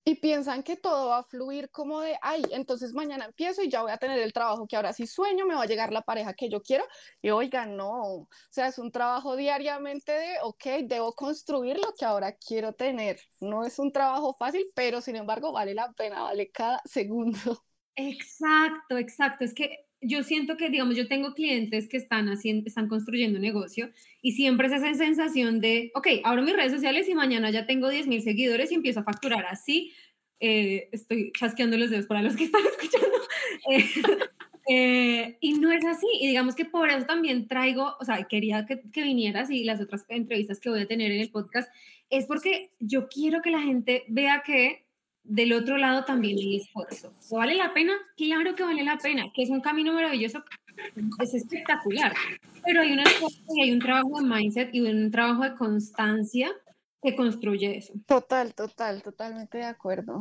y 0.04 0.16
piensan 0.16 0.62
que 0.62 0.76
todo 0.76 1.08
va 1.08 1.18
a 1.18 1.24
fluir 1.24 1.70
como 1.70 2.00
de, 2.00 2.16
ay, 2.22 2.42
entonces 2.50 2.92
mañana 2.94 3.26
empiezo 3.26 3.62
y 3.62 3.68
ya 3.68 3.82
voy 3.82 3.92
a 3.92 3.98
tener 3.98 4.18
el 4.18 4.32
trabajo 4.32 4.66
que 4.66 4.76
ahora 4.76 4.92
sí 4.92 5.06
sueño, 5.06 5.46
me 5.46 5.54
va 5.54 5.62
a 5.62 5.66
llegar 5.66 5.92
la 5.92 6.02
pareja 6.02 6.34
que 6.34 6.48
yo 6.48 6.62
quiero. 6.62 6.84
Y 7.22 7.30
oiga, 7.30 7.66
no, 7.66 7.90
o 8.02 8.28
sea, 8.50 8.66
es 8.68 8.78
un 8.78 8.90
trabajo 8.90 9.36
diariamente 9.36 10.12
de, 10.12 10.36
ok, 10.42 10.64
debo 10.84 11.14
construir 11.14 11.78
lo 11.78 11.92
que 11.94 12.04
ahora 12.04 12.32
quiero 12.32 12.72
tener. 12.72 13.20
No 13.40 13.64
es 13.64 13.78
un 13.78 13.92
trabajo 13.92 14.34
fácil, 14.34 14.66
pero 14.74 15.00
sin 15.00 15.16
embargo 15.16 15.52
vale 15.52 15.74
la 15.74 15.92
pena, 15.92 16.22
vale 16.22 16.50
cada 16.50 16.80
segundo. 16.84 17.64
Exacto, 17.94 18.96
exacto. 18.96 19.44
Es 19.44 19.54
que 19.54 19.89
yo 20.00 20.22
siento 20.22 20.56
que, 20.56 20.70
digamos, 20.70 20.96
yo 20.96 21.06
tengo 21.08 21.34
clientes 21.34 21.88
que 21.88 21.96
están 21.96 22.28
haciendo, 22.28 22.66
están 22.66 22.88
construyendo 22.88 23.36
un 23.36 23.42
negocio 23.42 23.90
y 24.22 24.32
siempre 24.32 24.66
es 24.66 24.72
esa 24.72 24.94
sensación 24.94 25.60
de, 25.60 25.90
ok, 25.94 26.06
abro 26.24 26.42
mis 26.42 26.56
redes 26.56 26.72
sociales 26.72 27.08
y 27.08 27.14
mañana 27.14 27.50
ya 27.50 27.66
tengo 27.66 27.88
10 27.88 28.06
mil 28.06 28.22
seguidores 28.22 28.72
y 28.72 28.76
empiezo 28.76 29.00
a 29.00 29.04
facturar 29.04 29.44
así. 29.46 29.92
Eh, 30.40 30.88
estoy 30.92 31.32
chasqueando 31.38 31.76
los 31.76 31.90
dedos 31.90 32.06
para 32.06 32.22
los 32.22 32.34
que 32.34 32.44
están 32.44 32.62
escuchando. 32.70 33.18
Eh, 33.70 33.84
eh, 34.68 35.38
y 35.40 35.52
no 35.54 35.70
es 35.70 35.84
así. 35.84 36.06
Y 36.20 36.28
digamos 36.28 36.54
que 36.54 36.64
por 36.64 36.88
eso 36.88 37.04
también 37.04 37.46
traigo, 37.46 37.94
o 38.00 38.04
sea, 38.04 38.24
quería 38.24 38.64
que, 38.64 38.80
que 38.92 39.02
vinieras 39.02 39.50
y 39.50 39.64
las 39.64 39.80
otras 39.80 40.06
entrevistas 40.08 40.60
que 40.60 40.70
voy 40.70 40.80
a 40.80 40.86
tener 40.86 41.12
en 41.12 41.20
el 41.20 41.30
podcast, 41.30 41.70
es 42.08 42.24
porque 42.24 42.70
yo 42.78 43.08
quiero 43.08 43.42
que 43.42 43.50
la 43.50 43.60
gente 43.60 44.04
vea 44.08 44.42
que 44.44 44.86
del 45.30 45.52
otro 45.52 45.78
lado 45.78 46.04
también 46.04 46.36
hay 46.38 46.56
esfuerzo. 46.56 47.12
¿Vale 47.30 47.54
la 47.54 47.72
pena? 47.72 47.92
Claro 48.16 48.54
que 48.56 48.64
vale 48.64 48.82
la 48.82 48.98
pena, 48.98 49.30
que 49.32 49.42
es 49.42 49.50
un 49.50 49.60
camino 49.60 49.92
maravilloso, 49.92 50.42
es 51.20 51.34
espectacular, 51.34 52.12
pero 52.64 52.80
hay, 52.80 52.92
una, 52.92 53.04
hay 53.62 53.72
un 53.72 53.78
trabajo 53.78 54.20
de 54.20 54.26
mindset 54.26 54.74
y 54.74 54.80
un 54.80 55.10
trabajo 55.10 55.44
de 55.44 55.54
constancia 55.54 56.50
que 57.00 57.14
construye 57.14 57.78
eso. 57.78 57.94
Total, 58.06 58.54
total, 58.54 59.02
totalmente 59.02 59.58
de 59.58 59.64
acuerdo. 59.64 60.20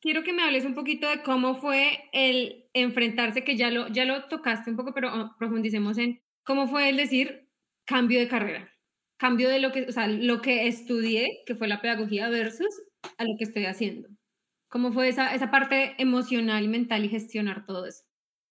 Quiero 0.00 0.24
que 0.24 0.32
me 0.32 0.42
hables 0.42 0.64
un 0.64 0.74
poquito 0.74 1.10
de 1.10 1.22
cómo 1.22 1.56
fue 1.56 2.08
el 2.12 2.64
enfrentarse, 2.72 3.44
que 3.44 3.56
ya 3.56 3.70
lo, 3.70 3.88
ya 3.88 4.06
lo 4.06 4.24
tocaste 4.24 4.70
un 4.70 4.76
poco, 4.76 4.94
pero 4.94 5.14
oh, 5.14 5.36
profundicemos 5.38 5.98
en 5.98 6.22
cómo 6.42 6.68
fue 6.68 6.88
el 6.88 6.96
decir 6.96 7.50
cambio 7.84 8.18
de 8.18 8.28
carrera, 8.28 8.72
cambio 9.18 9.50
de 9.50 9.60
lo 9.60 9.72
que, 9.72 9.82
o 9.82 9.92
sea, 9.92 10.06
lo 10.06 10.40
que 10.40 10.66
estudié, 10.66 11.42
que 11.44 11.54
fue 11.54 11.68
la 11.68 11.82
pedagogía 11.82 12.30
versus 12.30 12.82
a 13.18 13.24
lo 13.24 13.36
que 13.36 13.44
estoy 13.44 13.66
haciendo. 13.66 14.08
¿Cómo 14.72 14.90
fue 14.90 15.10
esa, 15.10 15.34
esa 15.34 15.50
parte 15.50 15.94
emocional, 15.98 16.66
mental 16.66 17.04
y 17.04 17.10
gestionar 17.10 17.66
todo 17.66 17.84
eso? 17.84 18.04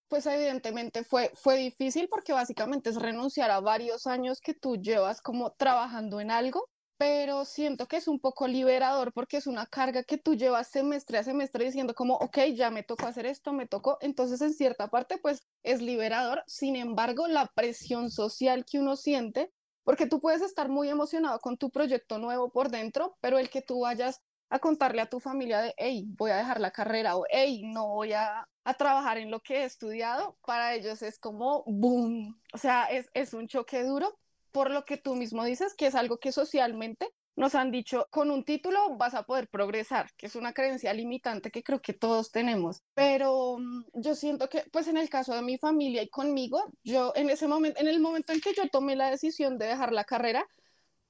Pues 0.07 0.27
evidentemente 0.27 1.03
fue, 1.03 1.31
fue 1.33 1.57
difícil 1.57 2.07
porque 2.09 2.31
básicamente 2.31 2.91
es 2.91 2.97
renunciar 2.97 3.49
a 3.49 3.59
varios 3.59 4.05
años 4.05 4.39
que 4.39 4.53
tú 4.53 4.75
llevas 4.75 5.19
como 5.19 5.53
trabajando 5.53 6.19
en 6.19 6.29
algo, 6.29 6.69
pero 6.99 7.43
siento 7.43 7.87
que 7.87 7.97
es 7.97 8.07
un 8.07 8.19
poco 8.19 8.47
liberador 8.47 9.13
porque 9.13 9.37
es 9.37 9.47
una 9.47 9.65
carga 9.65 10.03
que 10.03 10.19
tú 10.19 10.35
llevas 10.35 10.69
semestre 10.69 11.17
a 11.17 11.23
semestre 11.23 11.65
diciendo 11.65 11.95
como, 11.95 12.17
ok, 12.17 12.37
ya 12.53 12.69
me 12.69 12.83
tocó 12.83 13.07
hacer 13.07 13.25
esto, 13.25 13.51
me 13.51 13.65
tocó, 13.65 13.97
entonces 14.01 14.41
en 14.41 14.53
cierta 14.53 14.89
parte 14.89 15.17
pues 15.17 15.41
es 15.63 15.81
liberador, 15.81 16.43
sin 16.45 16.75
embargo 16.75 17.25
la 17.27 17.47
presión 17.55 18.11
social 18.11 18.63
que 18.63 18.77
uno 18.77 18.95
siente, 18.95 19.51
porque 19.83 20.05
tú 20.05 20.21
puedes 20.21 20.43
estar 20.43 20.69
muy 20.69 20.87
emocionado 20.87 21.39
con 21.39 21.57
tu 21.57 21.71
proyecto 21.71 22.19
nuevo 22.19 22.51
por 22.51 22.69
dentro, 22.69 23.17
pero 23.21 23.39
el 23.39 23.49
que 23.49 23.63
tú 23.63 23.79
vayas 23.79 24.21
a 24.51 24.59
contarle 24.59 25.01
a 25.01 25.09
tu 25.09 25.19
familia 25.19 25.61
de, 25.61 25.73
hey, 25.77 26.05
voy 26.17 26.29
a 26.31 26.35
dejar 26.35 26.59
la 26.59 26.71
carrera 26.71 27.15
o 27.15 27.25
hey, 27.29 27.63
no 27.63 27.87
voy 27.87 28.11
a, 28.11 28.47
a 28.65 28.73
trabajar 28.73 29.17
en 29.17 29.31
lo 29.31 29.39
que 29.39 29.61
he 29.61 29.63
estudiado, 29.63 30.37
para 30.45 30.75
ellos 30.75 31.01
es 31.01 31.17
como 31.17 31.63
boom. 31.65 32.39
O 32.53 32.57
sea, 32.57 32.83
es, 32.85 33.09
es 33.13 33.33
un 33.33 33.47
choque 33.47 33.83
duro 33.83 34.19
por 34.51 34.69
lo 34.69 34.83
que 34.83 34.97
tú 34.97 35.15
mismo 35.15 35.45
dices, 35.45 35.73
que 35.73 35.87
es 35.87 35.95
algo 35.95 36.19
que 36.19 36.33
socialmente 36.33 37.13
nos 37.37 37.55
han 37.55 37.71
dicho, 37.71 38.07
con 38.11 38.29
un 38.29 38.43
título 38.43 38.97
vas 38.97 39.13
a 39.13 39.23
poder 39.23 39.47
progresar, 39.47 40.11
que 40.17 40.27
es 40.27 40.35
una 40.35 40.53
creencia 40.53 40.93
limitante 40.93 41.49
que 41.49 41.63
creo 41.63 41.81
que 41.81 41.93
todos 41.93 42.31
tenemos. 42.31 42.83
Pero 42.93 43.57
mm, 43.57 43.85
yo 43.93 44.15
siento 44.15 44.49
que, 44.49 44.65
pues 44.71 44.87
en 44.89 44.97
el 44.97 45.09
caso 45.09 45.33
de 45.33 45.41
mi 45.41 45.57
familia 45.57 46.03
y 46.03 46.09
conmigo, 46.09 46.73
yo 46.83 47.13
en 47.15 47.29
ese 47.29 47.47
momento, 47.47 47.79
en 47.79 47.87
el 47.87 48.01
momento 48.01 48.33
en 48.33 48.41
que 48.41 48.53
yo 48.53 48.67
tomé 48.69 48.95
la 48.95 49.09
decisión 49.09 49.57
de 49.57 49.67
dejar 49.67 49.93
la 49.93 50.03
carrera, 50.03 50.45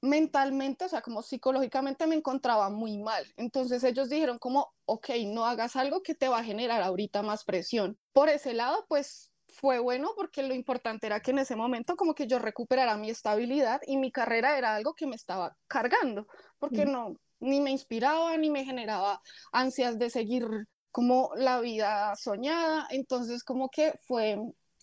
mentalmente, 0.02 0.84
o 0.84 0.88
sea, 0.88 1.00
como 1.00 1.22
psicológicamente 1.22 2.06
me 2.06 2.16
encontraba 2.16 2.68
muy 2.68 2.98
mal. 2.98 3.24
Entonces 3.36 3.82
ellos 3.84 4.08
dijeron 4.08 4.38
como, 4.38 4.74
ok, 4.84 5.10
no 5.26 5.46
hagas 5.46 5.76
algo 5.76 6.02
que 6.02 6.14
te 6.14 6.28
va 6.28 6.40
a 6.40 6.44
generar 6.44 6.82
ahorita 6.82 7.22
más 7.22 7.44
presión. 7.44 7.96
Por 8.12 8.28
ese 8.28 8.52
lado, 8.52 8.84
pues 8.88 9.32
fue 9.48 9.78
bueno 9.78 10.12
porque 10.16 10.42
lo 10.42 10.54
importante 10.54 11.06
era 11.06 11.20
que 11.20 11.30
en 11.30 11.38
ese 11.38 11.56
momento 11.56 11.96
como 11.96 12.14
que 12.14 12.26
yo 12.26 12.38
recuperara 12.38 12.96
mi 12.96 13.10
estabilidad 13.10 13.80
y 13.86 13.96
mi 13.96 14.10
carrera 14.10 14.58
era 14.58 14.74
algo 14.74 14.94
que 14.94 15.06
me 15.06 15.14
estaba 15.14 15.56
cargando, 15.68 16.26
porque 16.58 16.84
no, 16.84 17.16
ni 17.38 17.60
me 17.60 17.70
inspiraba, 17.70 18.36
ni 18.36 18.50
me 18.50 18.64
generaba 18.64 19.20
ansias 19.52 19.98
de 19.98 20.10
seguir 20.10 20.46
como 20.90 21.30
la 21.36 21.60
vida 21.60 22.14
soñada. 22.16 22.88
Entonces 22.90 23.44
como 23.44 23.68
que 23.68 23.92
fue 24.06 24.36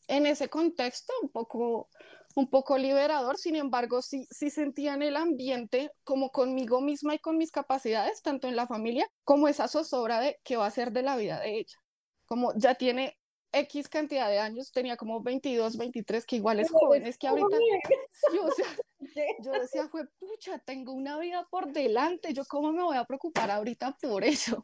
en 0.07 0.25
ese 0.25 0.49
contexto 0.49 1.11
un 1.21 1.29
poco 1.29 1.89
un 2.35 2.49
poco 2.49 2.77
liberador, 2.77 3.37
sin 3.37 3.55
embargo, 3.55 4.01
sí, 4.01 4.27
sí 4.29 4.49
sentía 4.49 4.93
en 4.93 5.01
el 5.01 5.15
ambiente, 5.15 5.91
como 6.03 6.29
conmigo 6.31 6.81
misma 6.81 7.15
y 7.15 7.19
con 7.19 7.37
mis 7.37 7.51
capacidades, 7.51 8.21
tanto 8.21 8.47
en 8.47 8.55
la 8.55 8.67
familia, 8.67 9.07
como 9.23 9.47
esa 9.47 9.67
zozobra 9.67 10.19
de 10.19 10.39
qué 10.43 10.55
va 10.57 10.65
a 10.65 10.71
ser 10.71 10.91
de 10.91 11.03
la 11.03 11.17
vida 11.17 11.39
de 11.39 11.59
ella. 11.59 11.77
Como 12.25 12.53
ya 12.55 12.75
tiene 12.75 13.17
X 13.51 13.89
cantidad 13.89 14.29
de 14.29 14.39
años, 14.39 14.71
tenía 14.71 14.95
como 14.95 15.21
22, 15.21 15.77
23, 15.77 16.25
que 16.25 16.35
igual 16.35 16.59
es 16.59 16.69
joven, 16.69 17.07
es 17.07 17.17
que 17.17 17.27
ahorita, 17.27 17.47
yo 19.43 19.51
decía, 19.53 19.87
fue, 19.89 20.05
pucha, 20.19 20.59
tengo 20.59 20.93
una 20.93 21.17
vida 21.17 21.47
por 21.49 21.71
delante, 21.71 22.33
yo 22.33 22.43
cómo 22.45 22.71
me 22.71 22.83
voy 22.83 22.97
a 22.97 23.05
preocupar 23.05 23.49
ahorita 23.49 23.97
por 24.01 24.23
eso. 24.23 24.63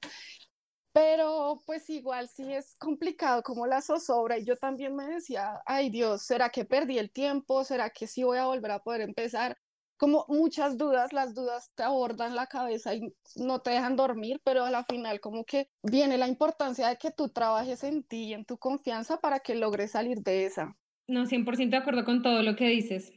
Pero 0.95 1.61
pues 1.65 1.89
igual 1.89 2.29
sí 2.29 2.53
es 2.53 2.77
complicado 2.77 3.43
como 3.43 3.67
la 3.67 3.81
zozobra 3.81 4.37
y 4.37 4.45
yo 4.45 4.55
también 4.55 4.95
me 4.95 5.05
decía, 5.05 5.61
ay 5.65 5.89
Dios, 5.89 6.21
¿será 6.21 6.51
que 6.51 6.63
perdí 6.63 6.97
el 6.97 7.11
tiempo? 7.11 7.65
¿Será 7.65 7.89
que 7.89 8.07
sí 8.07 8.23
voy 8.23 8.37
a 8.37 8.45
volver 8.45 8.71
a 8.71 8.79
poder 8.79 9.01
empezar? 9.01 9.57
Como 9.97 10.23
muchas 10.29 10.77
dudas, 10.77 11.11
las 11.11 11.35
dudas 11.35 11.69
te 11.75 11.83
abordan 11.83 12.33
la 12.33 12.47
cabeza 12.47 12.95
y 12.95 13.13
no 13.35 13.59
te 13.59 13.71
dejan 13.71 13.97
dormir, 13.97 14.39
pero 14.45 14.63
a 14.63 14.71
la 14.71 14.85
final 14.85 15.19
como 15.19 15.43
que 15.43 15.67
viene 15.83 16.17
la 16.17 16.29
importancia 16.29 16.87
de 16.87 16.95
que 16.95 17.11
tú 17.11 17.27
trabajes 17.27 17.83
en 17.83 18.03
ti 18.03 18.27
y 18.27 18.33
en 18.33 18.45
tu 18.45 18.57
confianza 18.57 19.19
para 19.19 19.41
que 19.41 19.55
logres 19.55 19.91
salir 19.91 20.21
de 20.21 20.45
esa. 20.45 20.77
No, 21.09 21.25
100% 21.25 21.71
de 21.71 21.77
acuerdo 21.81 22.05
con 22.05 22.21
todo 22.21 22.41
lo 22.41 22.55
que 22.55 22.69
dices, 22.69 23.11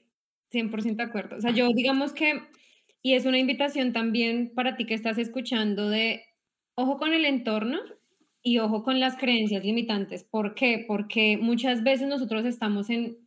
100% 0.51 0.97
de 0.97 1.03
acuerdo. 1.05 1.37
O 1.37 1.41
sea, 1.41 1.53
yo 1.53 1.69
digamos 1.69 2.13
que, 2.13 2.43
y 3.03 3.15
es 3.15 3.25
una 3.25 3.39
invitación 3.39 3.93
también 3.93 4.53
para 4.53 4.75
ti 4.75 4.85
que 4.85 4.95
estás 4.95 5.17
escuchando 5.17 5.89
de 5.89 6.28
ojo 6.79 6.97
con 6.97 7.13
el 7.13 7.25
entorno 7.25 7.81
y 8.41 8.59
ojo 8.59 8.85
con 8.85 9.01
las 9.01 9.17
creencias 9.17 9.65
limitantes. 9.65 10.23
¿Por 10.23 10.55
qué? 10.55 10.85
Porque 10.87 11.37
muchas 11.37 11.83
veces 11.83 12.07
nosotros 12.07 12.45
estamos 12.45 12.89
en, 12.89 13.19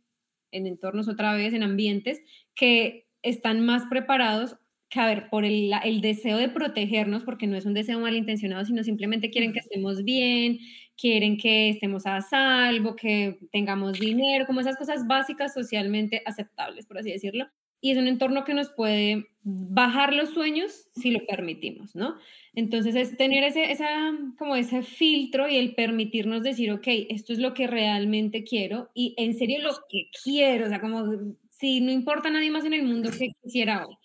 en 0.52 0.66
entornos 0.66 1.06
otra 1.06 1.34
vez, 1.34 1.52
en 1.52 1.62
ambientes 1.62 2.22
que 2.54 3.08
están 3.20 3.60
más 3.60 3.84
preparados 3.90 4.56
que, 4.88 5.00
a 5.00 5.06
ver, 5.06 5.28
por 5.28 5.44
el, 5.44 5.70
el, 5.84 6.00
deseo 6.00 6.38
de 6.38 6.48
protegernos, 6.48 7.24
porque 7.24 7.46
no 7.46 7.56
es 7.56 7.66
un 7.66 7.74
deseo 7.74 8.00
malintencionado, 8.00 8.64
sino 8.64 8.82
simplemente 8.84 9.30
quieren 9.30 9.52
que 9.52 9.58
estemos 9.58 10.02
bien, 10.02 10.58
quieren 10.96 11.36
que 11.36 11.68
estemos 11.68 12.06
a 12.06 12.22
salvo, 12.22 12.96
que 12.96 13.38
tengamos 13.52 14.00
dinero, 14.00 14.46
como 14.46 14.60
esas 14.60 14.78
cosas 14.78 15.06
básicas 15.06 15.52
socialmente 15.52 16.22
aceptables, 16.24 16.86
por 16.86 16.98
así 16.98 17.10
decirlo. 17.10 17.48
Y 17.82 17.90
es 17.90 17.98
un 17.98 18.06
entorno 18.06 18.44
que 18.44 18.54
nos 18.54 18.70
puede 18.70 19.26
bajar 19.42 20.14
los 20.14 20.30
sueños 20.30 20.88
si 20.94 21.10
lo 21.10 21.26
permitimos, 21.26 21.94
¿no? 21.94 22.16
Entonces 22.54 22.94
es 22.94 23.16
tener 23.16 23.44
ese, 23.44 23.72
esa, 23.72 24.12
como 24.38 24.56
ese 24.56 24.82
filtro 24.82 25.48
y 25.48 25.56
el 25.56 25.74
permitirnos 25.74 26.42
decir, 26.42 26.70
ok, 26.70 26.86
esto 27.08 27.32
es 27.32 27.38
lo 27.38 27.52
que 27.52 27.66
realmente 27.66 28.44
quiero 28.44 28.90
y 28.94 29.14
en 29.18 29.34
serio 29.34 29.60
lo 29.60 29.72
que 29.90 30.08
quiero, 30.22 30.66
o 30.66 30.68
sea, 30.68 30.80
como 30.80 31.34
si 31.50 31.80
no 31.80 31.90
importa 31.90 32.28
a 32.28 32.32
nadie 32.32 32.50
más 32.50 32.64
en 32.64 32.74
el 32.74 32.84
mundo 32.84 33.10
que 33.10 33.32
quisiera 33.42 33.86
hoy 33.86 33.96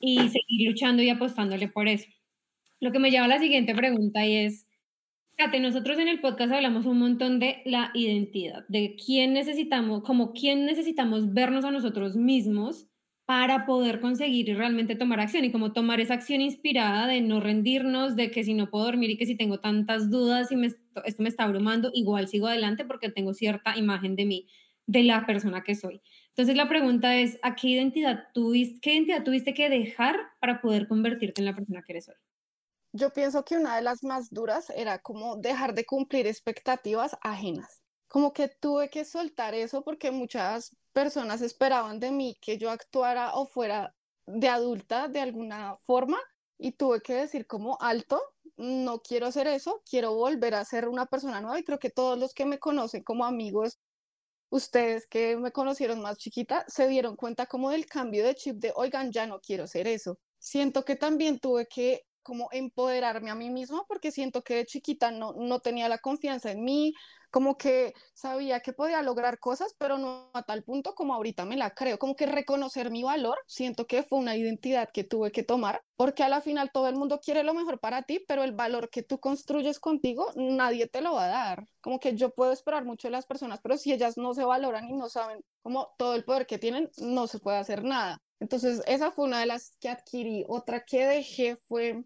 y 0.00 0.16
seguir 0.28 0.68
luchando 0.68 1.02
y 1.02 1.10
apostándole 1.10 1.68
por 1.68 1.88
eso. 1.88 2.08
Lo 2.80 2.92
que 2.92 2.98
me 2.98 3.10
lleva 3.10 3.26
a 3.26 3.28
la 3.28 3.38
siguiente 3.38 3.74
pregunta 3.74 4.26
y 4.26 4.36
es, 4.36 4.66
Kate, 5.36 5.60
nosotros 5.60 5.98
en 5.98 6.08
el 6.08 6.20
podcast 6.20 6.52
hablamos 6.52 6.86
un 6.86 6.98
montón 6.98 7.38
de 7.38 7.62
la 7.64 7.90
identidad, 7.94 8.64
de 8.68 8.96
quién 8.96 9.32
necesitamos, 9.32 10.02
como 10.02 10.32
quién 10.32 10.66
necesitamos 10.66 11.32
vernos 11.32 11.64
a 11.64 11.70
nosotros 11.70 12.16
mismos 12.16 12.88
para 13.32 13.64
poder 13.64 13.98
conseguir 14.02 14.50
y 14.50 14.52
realmente 14.52 14.94
tomar 14.94 15.18
acción 15.18 15.42
y 15.42 15.50
como 15.50 15.72
tomar 15.72 16.00
esa 16.00 16.12
acción 16.12 16.42
inspirada 16.42 17.06
de 17.06 17.22
no 17.22 17.40
rendirnos, 17.40 18.14
de 18.14 18.30
que 18.30 18.44
si 18.44 18.52
no 18.52 18.68
puedo 18.68 18.84
dormir 18.84 19.08
y 19.08 19.16
que 19.16 19.24
si 19.24 19.38
tengo 19.38 19.58
tantas 19.58 20.10
dudas 20.10 20.52
y 20.52 20.56
me, 20.56 20.66
esto 20.66 21.22
me 21.22 21.30
está 21.30 21.44
abrumando, 21.44 21.90
igual 21.94 22.28
sigo 22.28 22.46
adelante 22.46 22.84
porque 22.84 23.08
tengo 23.08 23.32
cierta 23.32 23.74
imagen 23.78 24.16
de 24.16 24.26
mí, 24.26 24.48
de 24.84 25.04
la 25.04 25.24
persona 25.24 25.64
que 25.64 25.74
soy. 25.74 26.02
Entonces 26.28 26.56
la 26.56 26.68
pregunta 26.68 27.16
es, 27.16 27.38
¿a 27.40 27.54
qué 27.56 27.68
identidad 27.68 28.24
tuviste, 28.34 28.80
qué 28.82 28.92
identidad 28.96 29.24
tuviste 29.24 29.54
que 29.54 29.70
dejar 29.70 30.14
para 30.38 30.60
poder 30.60 30.86
convertirte 30.86 31.40
en 31.40 31.46
la 31.46 31.54
persona 31.54 31.82
que 31.82 31.92
eres 31.92 32.10
hoy? 32.10 32.16
Yo 32.92 33.14
pienso 33.14 33.46
que 33.46 33.56
una 33.56 33.76
de 33.76 33.82
las 33.82 34.04
más 34.04 34.28
duras 34.28 34.68
era 34.76 34.98
como 34.98 35.36
dejar 35.38 35.72
de 35.72 35.86
cumplir 35.86 36.26
expectativas 36.26 37.16
ajenas 37.22 37.82
como 38.12 38.34
que 38.34 38.48
tuve 38.48 38.90
que 38.90 39.06
soltar 39.06 39.54
eso 39.54 39.82
porque 39.82 40.10
muchas 40.10 40.76
personas 40.92 41.42
esperaban 41.42 42.00
de 42.00 42.10
mí 42.10 42.36
que 42.40 42.58
yo 42.58 42.70
actuara 42.70 43.34
o 43.34 43.46
fuera 43.46 43.94
de 44.26 44.48
adulta 44.48 45.08
de 45.08 45.20
alguna 45.20 45.76
forma 45.76 46.18
y 46.58 46.72
tuve 46.72 47.00
que 47.00 47.14
decir 47.14 47.46
como 47.46 47.76
alto, 47.80 48.20
no 48.56 49.00
quiero 49.00 49.26
hacer 49.26 49.46
eso, 49.46 49.82
quiero 49.88 50.14
volver 50.14 50.54
a 50.54 50.64
ser 50.64 50.88
una 50.88 51.06
persona 51.06 51.40
nueva 51.40 51.58
y 51.58 51.64
creo 51.64 51.78
que 51.78 51.90
todos 51.90 52.18
los 52.18 52.34
que 52.34 52.46
me 52.46 52.58
conocen 52.58 53.02
como 53.02 53.24
amigos, 53.24 53.80
ustedes 54.50 55.06
que 55.06 55.36
me 55.36 55.50
conocieron 55.50 56.00
más 56.00 56.18
chiquita, 56.18 56.64
se 56.68 56.86
dieron 56.86 57.16
cuenta 57.16 57.46
como 57.46 57.70
del 57.70 57.86
cambio 57.86 58.24
de 58.24 58.34
chip 58.34 58.56
de, 58.56 58.72
oigan, 58.76 59.10
ya 59.10 59.26
no 59.26 59.40
quiero 59.40 59.66
ser 59.66 59.88
eso. 59.88 60.18
Siento 60.38 60.84
que 60.84 60.96
también 60.96 61.40
tuve 61.40 61.66
que 61.66 62.02
como 62.22 62.48
empoderarme 62.52 63.30
a 63.30 63.34
mí 63.34 63.50
misma 63.50 63.84
porque 63.88 64.12
siento 64.12 64.42
que 64.42 64.54
de 64.56 64.66
chiquita 64.66 65.10
no, 65.10 65.32
no 65.32 65.60
tenía 65.60 65.88
la 65.88 65.98
confianza 65.98 66.52
en 66.52 66.62
mí, 66.62 66.94
como 67.32 67.56
que 67.56 67.94
sabía 68.14 68.60
que 68.60 68.74
podía 68.74 69.02
lograr 69.02 69.40
cosas, 69.40 69.74
pero 69.78 69.98
no 69.98 70.30
a 70.34 70.42
tal 70.42 70.62
punto 70.62 70.94
como 70.94 71.14
ahorita 71.14 71.46
me 71.46 71.56
la 71.56 71.70
creo, 71.70 71.98
como 71.98 72.14
que 72.14 72.26
reconocer 72.26 72.90
mi 72.90 73.02
valor, 73.02 73.38
siento 73.46 73.86
que 73.86 74.02
fue 74.02 74.18
una 74.18 74.36
identidad 74.36 74.90
que 74.92 75.02
tuve 75.02 75.32
que 75.32 75.42
tomar, 75.42 75.82
porque 75.96 76.22
a 76.22 76.28
la 76.28 76.42
final 76.42 76.70
todo 76.72 76.88
el 76.88 76.94
mundo 76.94 77.20
quiere 77.20 77.42
lo 77.42 77.54
mejor 77.54 77.80
para 77.80 78.02
ti, 78.02 78.22
pero 78.28 78.44
el 78.44 78.52
valor 78.52 78.90
que 78.90 79.02
tú 79.02 79.18
construyes 79.18 79.80
contigo, 79.80 80.30
nadie 80.36 80.86
te 80.86 81.00
lo 81.00 81.14
va 81.14 81.24
a 81.24 81.28
dar, 81.28 81.66
como 81.80 81.98
que 81.98 82.14
yo 82.14 82.30
puedo 82.30 82.52
esperar 82.52 82.84
mucho 82.84 83.08
de 83.08 83.12
las 83.12 83.26
personas, 83.26 83.60
pero 83.62 83.78
si 83.78 83.92
ellas 83.92 84.18
no 84.18 84.34
se 84.34 84.44
valoran 84.44 84.88
y 84.88 84.92
no 84.92 85.08
saben 85.08 85.42
como 85.62 85.94
todo 85.96 86.14
el 86.14 86.24
poder 86.24 86.46
que 86.46 86.58
tienen, 86.58 86.90
no 86.98 87.26
se 87.26 87.38
puede 87.38 87.56
hacer 87.56 87.82
nada. 87.82 88.20
Entonces, 88.40 88.82
esa 88.86 89.12
fue 89.12 89.26
una 89.26 89.38
de 89.38 89.46
las 89.46 89.76
que 89.80 89.88
adquirí. 89.88 90.44
Otra 90.48 90.84
que 90.84 91.06
dejé 91.06 91.54
fue 91.54 92.02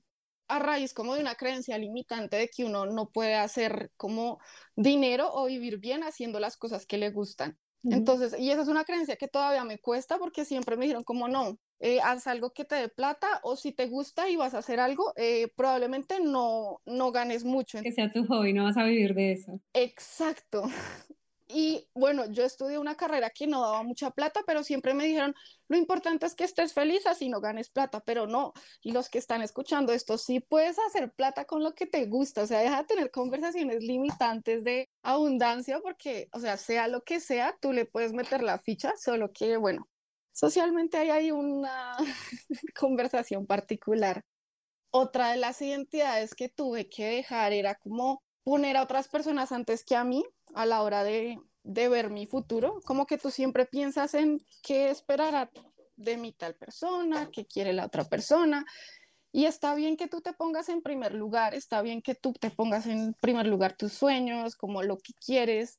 a 0.49 0.59
raíz 0.59 0.95
como 0.95 1.15
de 1.15 1.21
una 1.21 1.35
creencia 1.35 1.79
limitante 1.79 2.37
de 2.37 2.49
que 2.49 2.65
uno 2.65 2.87
no 2.87 3.11
puede 3.11 3.35
hacer 3.35 3.91
como 3.97 4.39
dinero 4.75 5.31
o 5.33 5.47
vivir 5.47 5.79
bien 5.79 6.03
haciendo 6.03 6.41
las 6.41 6.57
cosas 6.57 6.87
que 6.87 6.99
le 6.99 7.11
gustan. 7.11 7.59
Entonces, 7.89 8.35
y 8.37 8.51
esa 8.51 8.63
es 8.63 8.69
una 8.69 8.85
creencia 8.85 9.15
que 9.15 9.29
todavía 9.29 9.63
me 9.63 9.79
cuesta 9.79 10.19
porque 10.19 10.45
siempre 10.45 10.77
me 10.77 10.87
dijeron 10.87 11.05
como 11.05 11.29
no, 11.29 11.57
eh, 11.79 12.01
haz 12.01 12.27
algo 12.27 12.53
que 12.53 12.65
te 12.65 12.75
dé 12.75 12.89
plata 12.89 13.29
o 13.45 13.55
si 13.55 13.71
te 13.71 13.87
gusta 13.87 14.29
y 14.29 14.35
vas 14.35 14.55
a 14.55 14.59
hacer 14.59 14.81
algo, 14.81 15.13
eh, 15.15 15.53
probablemente 15.55 16.19
no, 16.21 16.81
no 16.85 17.13
ganes 17.13 17.45
mucho. 17.45 17.81
Que 17.83 17.93
sea 17.93 18.11
tu 18.11 18.25
hobby, 18.27 18.53
no 18.53 18.65
vas 18.65 18.77
a 18.77 18.83
vivir 18.83 19.15
de 19.15 19.33
eso. 19.33 19.61
Exacto. 19.73 20.65
Y 21.49 21.89
bueno, 21.95 22.31
yo 22.31 22.45
estudié 22.45 22.79
una 22.79 22.97
carrera 22.97 23.31
que 23.31 23.47
no 23.47 23.61
daba 23.61 23.83
mucha 23.85 24.11
plata, 24.11 24.43
pero 24.47 24.65
siempre 24.65 24.95
me 24.95 25.05
dijeron, 25.05 25.35
lo 25.69 25.77
importante 25.77 26.27
es 26.27 26.35
que 26.35 26.45
estés 26.45 26.73
feliz 26.73 27.07
así 27.07 27.29
no 27.29 27.41
ganes 27.41 27.71
plata, 27.71 28.01
pero 28.01 28.27
no. 28.27 28.53
Y 28.83 28.91
los 28.93 29.09
que 29.09 29.19
están 29.19 29.43
escuchando 29.43 29.93
esto, 29.93 30.19
sí 30.19 30.41
puedes 30.41 30.77
hacer 30.81 31.13
plata 31.13 31.45
con 31.45 31.63
lo 31.63 31.75
que 31.75 31.87
te 31.87 32.07
gusta, 32.07 32.43
o 32.43 32.47
sea, 32.47 32.61
deja 32.61 32.79
de 32.79 32.89
tener 32.89 33.11
conversaciones 33.13 33.83
limitantes 33.83 34.65
de 34.65 34.89
abundancia, 35.03 35.79
porque, 35.81 36.29
o 36.33 36.41
sea, 36.41 36.57
sea 36.57 36.89
lo 36.89 37.03
que 37.03 37.21
sea, 37.21 37.57
tú 37.61 37.73
le 37.73 37.87
puedes 37.87 38.13
meter 38.13 38.43
la 38.43 38.59
ficha, 38.59 38.93
solo 38.97 39.31
que, 39.33 39.57
bueno, 39.57 39.89
socialmente 40.33 40.97
hay 40.97 41.11
ahí 41.11 41.31
una 41.31 41.97
conversación 42.79 43.47
particular. 43.47 44.25
Otra 44.91 45.31
de 45.31 45.37
las 45.37 45.63
identidades 45.63 46.35
que 46.35 46.49
tuve 46.49 46.89
que 46.89 47.07
dejar 47.07 47.53
era 47.53 47.77
como 47.77 48.23
poner 48.43 48.77
a 48.77 48.83
otras 48.83 49.09
personas 49.09 49.53
antes 49.53 49.85
que 49.85 49.97
a 49.97 50.05
mí 50.05 50.25
a 50.57 50.65
la 50.65 50.83
hora 50.83 51.05
de, 51.05 51.39
ver 51.63 52.09
mi 52.09 52.27
futuro, 52.27 52.81
como 52.87 53.07
que 53.07 53.19
tú 53.19 53.31
siempre 53.31 53.67
piensas 53.67 54.15
en 54.15 54.41
qué 54.63 54.89
esperará 54.89 55.51
de 55.97 56.17
mi 56.17 56.33
tal 56.33 56.55
persona, 56.55 57.31
qué 57.31 57.47
quiere 57.47 57.75
la 57.75 57.85
otra 57.85 58.05
persona. 58.05 58.65
Y 59.33 59.45
está 59.45 59.75
bien 59.75 59.99
que 59.99 60.09
tú 60.09 60.23
te 60.23 60.33
pongas 60.33 60.71
en 60.71 60.81
primer 60.81 61.15
lugar, 61.15 61.55
está 61.55 61.83
bien 61.83 62.01
que 62.01 62.15
tú 62.15 62.33
te 62.33 62.51
pongas 62.51 62.87
en 62.87 63.13
primer 63.21 63.47
lugar 63.47 63.77
tus 63.77 63.93
sueños, 63.93 64.57
como 64.57 64.83
lo 64.83 64.97
que 64.97 65.13
quieres. 65.13 65.79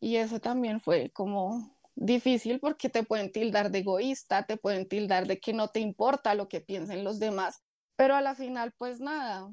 Y 0.00 0.16
eso 0.16 0.40
también 0.40 0.80
fue 0.80 1.10
como 1.10 1.78
difícil 1.94 2.58
porque 2.58 2.88
te 2.88 3.04
pueden 3.04 3.30
tildar 3.30 3.70
de 3.70 3.78
egoísta, 3.78 4.44
te 4.44 4.56
pueden 4.56 4.88
tildar 4.88 5.28
de 5.28 5.38
que 5.38 5.52
no 5.52 5.68
te 5.68 5.78
importa 5.78 6.34
lo 6.34 6.48
que 6.48 6.60
piensen 6.60 7.04
los 7.04 7.20
demás. 7.20 7.62
Pero 7.94 8.16
a 8.16 8.22
la 8.22 8.34
final, 8.34 8.72
pues 8.76 8.98
nada, 8.98 9.48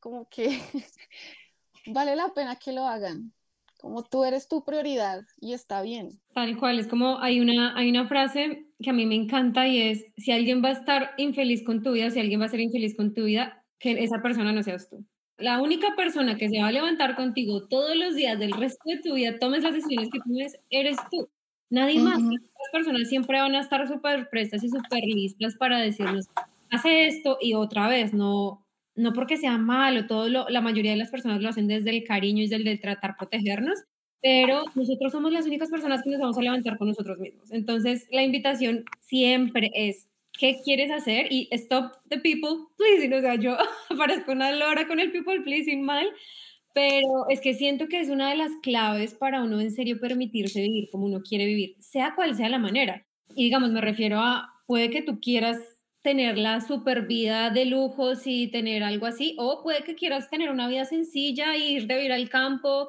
como 0.00 0.28
que 0.28 0.60
vale 1.86 2.16
la 2.16 2.34
pena 2.34 2.56
que 2.56 2.72
lo 2.72 2.86
hagan 2.86 3.35
como 3.78 4.02
tú 4.04 4.24
eres 4.24 4.48
tu 4.48 4.64
prioridad 4.64 5.22
y 5.40 5.52
está 5.52 5.82
bien. 5.82 6.20
Tal 6.34 6.56
cual, 6.56 6.78
es 6.78 6.86
como 6.86 7.18
hay 7.20 7.40
una, 7.40 7.76
hay 7.76 7.90
una 7.90 8.06
frase 8.06 8.66
que 8.80 8.90
a 8.90 8.92
mí 8.92 9.06
me 9.06 9.14
encanta 9.14 9.66
y 9.66 9.80
es, 9.80 10.04
si 10.16 10.32
alguien 10.32 10.62
va 10.62 10.68
a 10.68 10.72
estar 10.72 11.10
infeliz 11.18 11.64
con 11.64 11.82
tu 11.82 11.92
vida, 11.92 12.10
si 12.10 12.20
alguien 12.20 12.40
va 12.40 12.46
a 12.46 12.48
ser 12.48 12.60
infeliz 12.60 12.96
con 12.96 13.14
tu 13.14 13.24
vida, 13.24 13.64
que 13.78 14.02
esa 14.02 14.22
persona 14.22 14.52
no 14.52 14.62
seas 14.62 14.88
tú. 14.88 15.04
La 15.38 15.60
única 15.60 15.94
persona 15.96 16.36
que 16.36 16.48
se 16.48 16.60
va 16.60 16.68
a 16.68 16.72
levantar 16.72 17.14
contigo 17.14 17.68
todos 17.68 17.94
los 17.94 18.14
días 18.14 18.38
del 18.38 18.52
resto 18.52 18.82
de 18.86 19.00
tu 19.00 19.14
vida, 19.14 19.38
tomes 19.38 19.62
las 19.62 19.74
decisiones 19.74 20.08
que 20.10 20.18
tomes, 20.18 20.58
eres 20.70 20.96
tú. 21.10 21.28
Nadie 21.68 21.98
más. 21.98 22.22
Las 22.22 22.70
personas 22.72 23.08
siempre 23.08 23.40
van 23.40 23.54
a 23.54 23.60
estar 23.60 23.86
súper 23.86 24.28
prestas 24.30 24.62
y 24.64 24.68
súper 24.68 25.02
listas 25.04 25.56
para 25.56 25.78
decirnos, 25.78 26.26
hace 26.70 27.06
esto 27.06 27.38
y 27.40 27.54
otra 27.54 27.88
vez, 27.88 28.14
no, 28.14 28.65
no 28.96 29.12
porque 29.12 29.36
sea 29.36 29.58
malo, 29.58 30.06
todo 30.06 30.28
lo, 30.28 30.48
la 30.48 30.60
mayoría 30.60 30.90
de 30.90 30.96
las 30.96 31.10
personas 31.10 31.42
lo 31.42 31.48
hacen 31.48 31.68
desde 31.68 31.90
el 31.90 32.04
cariño 32.04 32.42
y 32.42 32.48
desde 32.48 32.70
el 32.70 32.80
tratar 32.80 33.16
protegernos, 33.16 33.78
pero 34.22 34.64
nosotros 34.74 35.12
somos 35.12 35.32
las 35.32 35.46
únicas 35.46 35.70
personas 35.70 36.02
que 36.02 36.10
nos 36.10 36.20
vamos 36.20 36.38
a 36.38 36.42
levantar 36.42 36.78
con 36.78 36.88
nosotros 36.88 37.18
mismos. 37.18 37.52
Entonces, 37.52 38.08
la 38.10 38.22
invitación 38.22 38.84
siempre 39.00 39.70
es, 39.74 40.08
¿qué 40.38 40.56
quieres 40.64 40.90
hacer? 40.90 41.26
Y 41.30 41.48
stop 41.52 41.92
the 42.08 42.18
people 42.18 42.66
pleasing. 42.76 43.12
O 43.12 43.20
sea, 43.20 43.36
yo 43.36 43.56
aparezco 43.90 44.32
una 44.32 44.50
lora 44.52 44.88
con 44.88 44.98
el 44.98 45.12
people 45.12 45.40
pleasing 45.42 45.84
mal, 45.84 46.08
pero 46.74 47.28
es 47.28 47.40
que 47.40 47.54
siento 47.54 47.88
que 47.88 48.00
es 48.00 48.08
una 48.08 48.30
de 48.30 48.36
las 48.36 48.50
claves 48.62 49.14
para 49.14 49.42
uno 49.42 49.60
en 49.60 49.70
serio 49.70 50.00
permitirse 50.00 50.62
vivir 50.62 50.88
como 50.90 51.06
uno 51.06 51.22
quiere 51.22 51.46
vivir, 51.46 51.76
sea 51.78 52.14
cual 52.14 52.34
sea 52.34 52.48
la 52.48 52.58
manera. 52.58 53.06
Y 53.34 53.44
digamos, 53.44 53.70
me 53.70 53.80
refiero 53.80 54.18
a, 54.20 54.50
puede 54.66 54.90
que 54.90 55.02
tú 55.02 55.20
quieras 55.20 55.58
tener 56.06 56.38
la 56.38 56.60
super 56.60 57.08
vida 57.08 57.50
de 57.50 57.64
lujos 57.64 58.28
y 58.28 58.46
tener 58.46 58.84
algo 58.84 59.06
así, 59.06 59.34
o 59.40 59.60
puede 59.64 59.82
que 59.82 59.96
quieras 59.96 60.30
tener 60.30 60.50
una 60.50 60.68
vida 60.68 60.84
sencilla 60.84 61.56
y 61.56 61.72
ir 61.72 61.88
de 61.88 61.96
vivir 61.96 62.12
al 62.12 62.28
campo, 62.28 62.88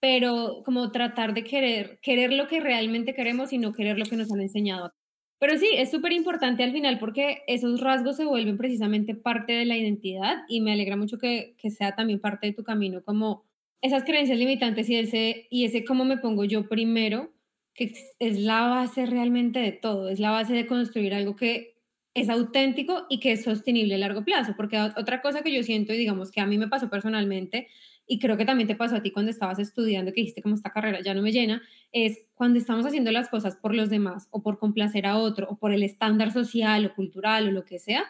pero 0.00 0.62
como 0.64 0.90
tratar 0.90 1.34
de 1.34 1.44
querer, 1.44 1.98
querer 2.00 2.32
lo 2.32 2.48
que 2.48 2.60
realmente 2.60 3.12
queremos 3.12 3.52
y 3.52 3.58
no 3.58 3.74
querer 3.74 3.98
lo 3.98 4.06
que 4.06 4.16
nos 4.16 4.32
han 4.32 4.40
enseñado. 4.40 4.94
Pero 5.38 5.58
sí, 5.58 5.68
es 5.76 5.90
súper 5.90 6.12
importante 6.12 6.64
al 6.64 6.72
final 6.72 6.98
porque 6.98 7.42
esos 7.48 7.82
rasgos 7.82 8.16
se 8.16 8.24
vuelven 8.24 8.56
precisamente 8.56 9.14
parte 9.14 9.52
de 9.52 9.66
la 9.66 9.76
identidad 9.76 10.38
y 10.48 10.62
me 10.62 10.72
alegra 10.72 10.96
mucho 10.96 11.18
que, 11.18 11.56
que 11.58 11.68
sea 11.68 11.94
también 11.94 12.18
parte 12.18 12.46
de 12.46 12.54
tu 12.54 12.64
camino, 12.64 13.02
como 13.04 13.44
esas 13.82 14.04
creencias 14.04 14.38
limitantes 14.38 14.88
y 14.88 14.96
ese, 14.96 15.48
y 15.50 15.66
ese 15.66 15.84
cómo 15.84 16.06
me 16.06 16.16
pongo 16.16 16.44
yo 16.44 16.66
primero, 16.66 17.30
que 17.74 17.92
es 18.20 18.40
la 18.40 18.68
base 18.68 19.04
realmente 19.04 19.58
de 19.58 19.72
todo, 19.72 20.08
es 20.08 20.18
la 20.18 20.30
base 20.30 20.54
de 20.54 20.66
construir 20.66 21.12
algo 21.12 21.36
que 21.36 21.73
es 22.14 22.28
auténtico 22.28 23.06
y 23.10 23.20
que 23.20 23.32
es 23.32 23.42
sostenible 23.42 23.96
a 23.96 23.98
largo 23.98 24.24
plazo. 24.24 24.54
Porque 24.56 24.78
otra 24.80 25.20
cosa 25.20 25.42
que 25.42 25.52
yo 25.52 25.62
siento 25.62 25.92
y 25.92 25.98
digamos 25.98 26.30
que 26.30 26.40
a 26.40 26.46
mí 26.46 26.56
me 26.58 26.68
pasó 26.68 26.88
personalmente 26.88 27.68
y 28.06 28.18
creo 28.18 28.36
que 28.36 28.44
también 28.44 28.68
te 28.68 28.76
pasó 28.76 28.96
a 28.96 29.02
ti 29.02 29.10
cuando 29.10 29.30
estabas 29.30 29.58
estudiando, 29.58 30.12
que 30.12 30.20
dijiste 30.20 30.42
como 30.42 30.54
esta 30.54 30.70
carrera 30.70 31.00
ya 31.00 31.14
no 31.14 31.22
me 31.22 31.32
llena, 31.32 31.62
es 31.90 32.26
cuando 32.34 32.58
estamos 32.58 32.84
haciendo 32.86 33.10
las 33.10 33.28
cosas 33.28 33.56
por 33.56 33.74
los 33.74 33.90
demás 33.90 34.28
o 34.30 34.42
por 34.42 34.58
complacer 34.58 35.06
a 35.06 35.16
otro 35.16 35.48
o 35.48 35.56
por 35.56 35.72
el 35.72 35.82
estándar 35.82 36.32
social 36.32 36.86
o 36.86 36.94
cultural 36.94 37.48
o 37.48 37.50
lo 37.50 37.64
que 37.64 37.78
sea, 37.78 38.04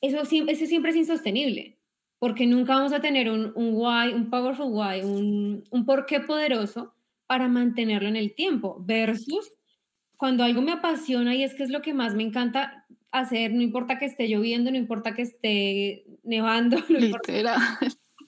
eso, 0.00 0.20
eso 0.20 0.66
siempre 0.66 0.90
es 0.90 0.96
insostenible, 0.96 1.78
porque 2.18 2.46
nunca 2.46 2.76
vamos 2.76 2.92
a 2.92 3.00
tener 3.00 3.30
un, 3.30 3.52
un 3.54 3.74
why, 3.74 4.14
un 4.14 4.30
powerful 4.30 4.68
why, 4.70 5.02
un, 5.02 5.64
un 5.70 5.84
porqué 5.84 6.20
poderoso 6.20 6.94
para 7.26 7.48
mantenerlo 7.48 8.08
en 8.08 8.16
el 8.16 8.34
tiempo, 8.34 8.78
versus 8.80 9.52
cuando 10.16 10.44
algo 10.44 10.62
me 10.62 10.72
apasiona 10.72 11.34
y 11.34 11.42
es 11.42 11.54
que 11.54 11.62
es 11.62 11.70
lo 11.70 11.82
que 11.82 11.92
más 11.92 12.14
me 12.14 12.22
encanta, 12.22 12.85
hacer, 13.20 13.52
no 13.52 13.62
importa 13.62 13.98
que 13.98 14.06
esté 14.06 14.28
lloviendo, 14.28 14.70
no 14.70 14.76
importa 14.76 15.14
que 15.14 15.22
esté 15.22 16.04
nevando, 16.22 16.76
no 16.88 16.98
importa 16.98 17.78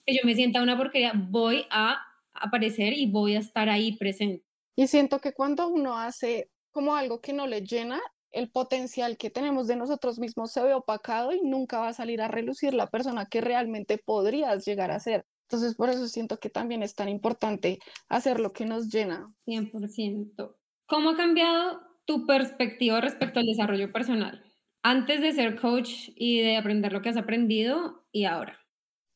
que 0.07 0.15
yo 0.15 0.21
me 0.25 0.35
sienta 0.35 0.63
una 0.63 0.77
porquería, 0.77 1.13
voy 1.15 1.67
a 1.71 2.01
aparecer 2.33 2.93
y 2.95 3.11
voy 3.11 3.37
a 3.37 3.41
estar 3.41 3.69
ahí 3.69 3.97
presente. 3.97 4.45
Y 4.77 4.87
siento 4.87 5.19
que 5.19 5.33
cuando 5.33 5.69
uno 5.69 5.99
hace 5.99 6.51
como 6.71 6.95
algo 6.95 7.21
que 7.21 7.33
no 7.33 7.47
le 7.47 7.63
llena, 7.63 8.01
el 8.31 8.51
potencial 8.51 9.17
que 9.17 9.31
tenemos 9.31 9.67
de 9.67 9.77
nosotros 9.77 10.19
mismos 10.19 10.53
se 10.53 10.63
ve 10.63 10.75
opacado 10.75 11.33
y 11.33 11.41
nunca 11.43 11.79
va 11.81 11.89
a 11.89 11.95
salir 11.95 12.21
a 12.21 12.29
relucir 12.29 12.75
la 12.75 12.87
persona 12.87 13.27
que 13.27 13.41
realmente 13.41 13.99
podrías 13.99 14.65
llegar 14.65 14.91
a 14.91 15.01
ser. 15.01 15.25
Entonces, 15.49 15.75
por 15.75 15.89
eso 15.89 16.07
siento 16.09 16.39
que 16.39 16.51
también 16.51 16.83
es 16.83 16.95
tan 16.95 17.09
importante 17.09 17.79
hacer 18.09 18.39
lo 18.39 18.53
que 18.53 18.67
nos 18.67 18.89
llena. 18.89 19.27
100%. 19.47 20.57
¿Cómo 20.87 21.11
ha 21.11 21.17
cambiado 21.17 21.81
tu 22.05 22.27
perspectiva 22.27 23.01
respecto 23.01 23.41
al 23.41 23.47
desarrollo 23.47 23.91
personal? 23.93 24.45
Antes 24.83 25.21
de 25.21 25.33
ser 25.33 25.61
coach 25.61 26.11
y 26.15 26.41
de 26.43 26.57
aprender 26.57 26.93
lo 26.93 27.03
que 27.03 27.11
has 27.11 27.17
aprendido 27.17 28.07
y 28.13 28.25
ahora? 28.25 28.59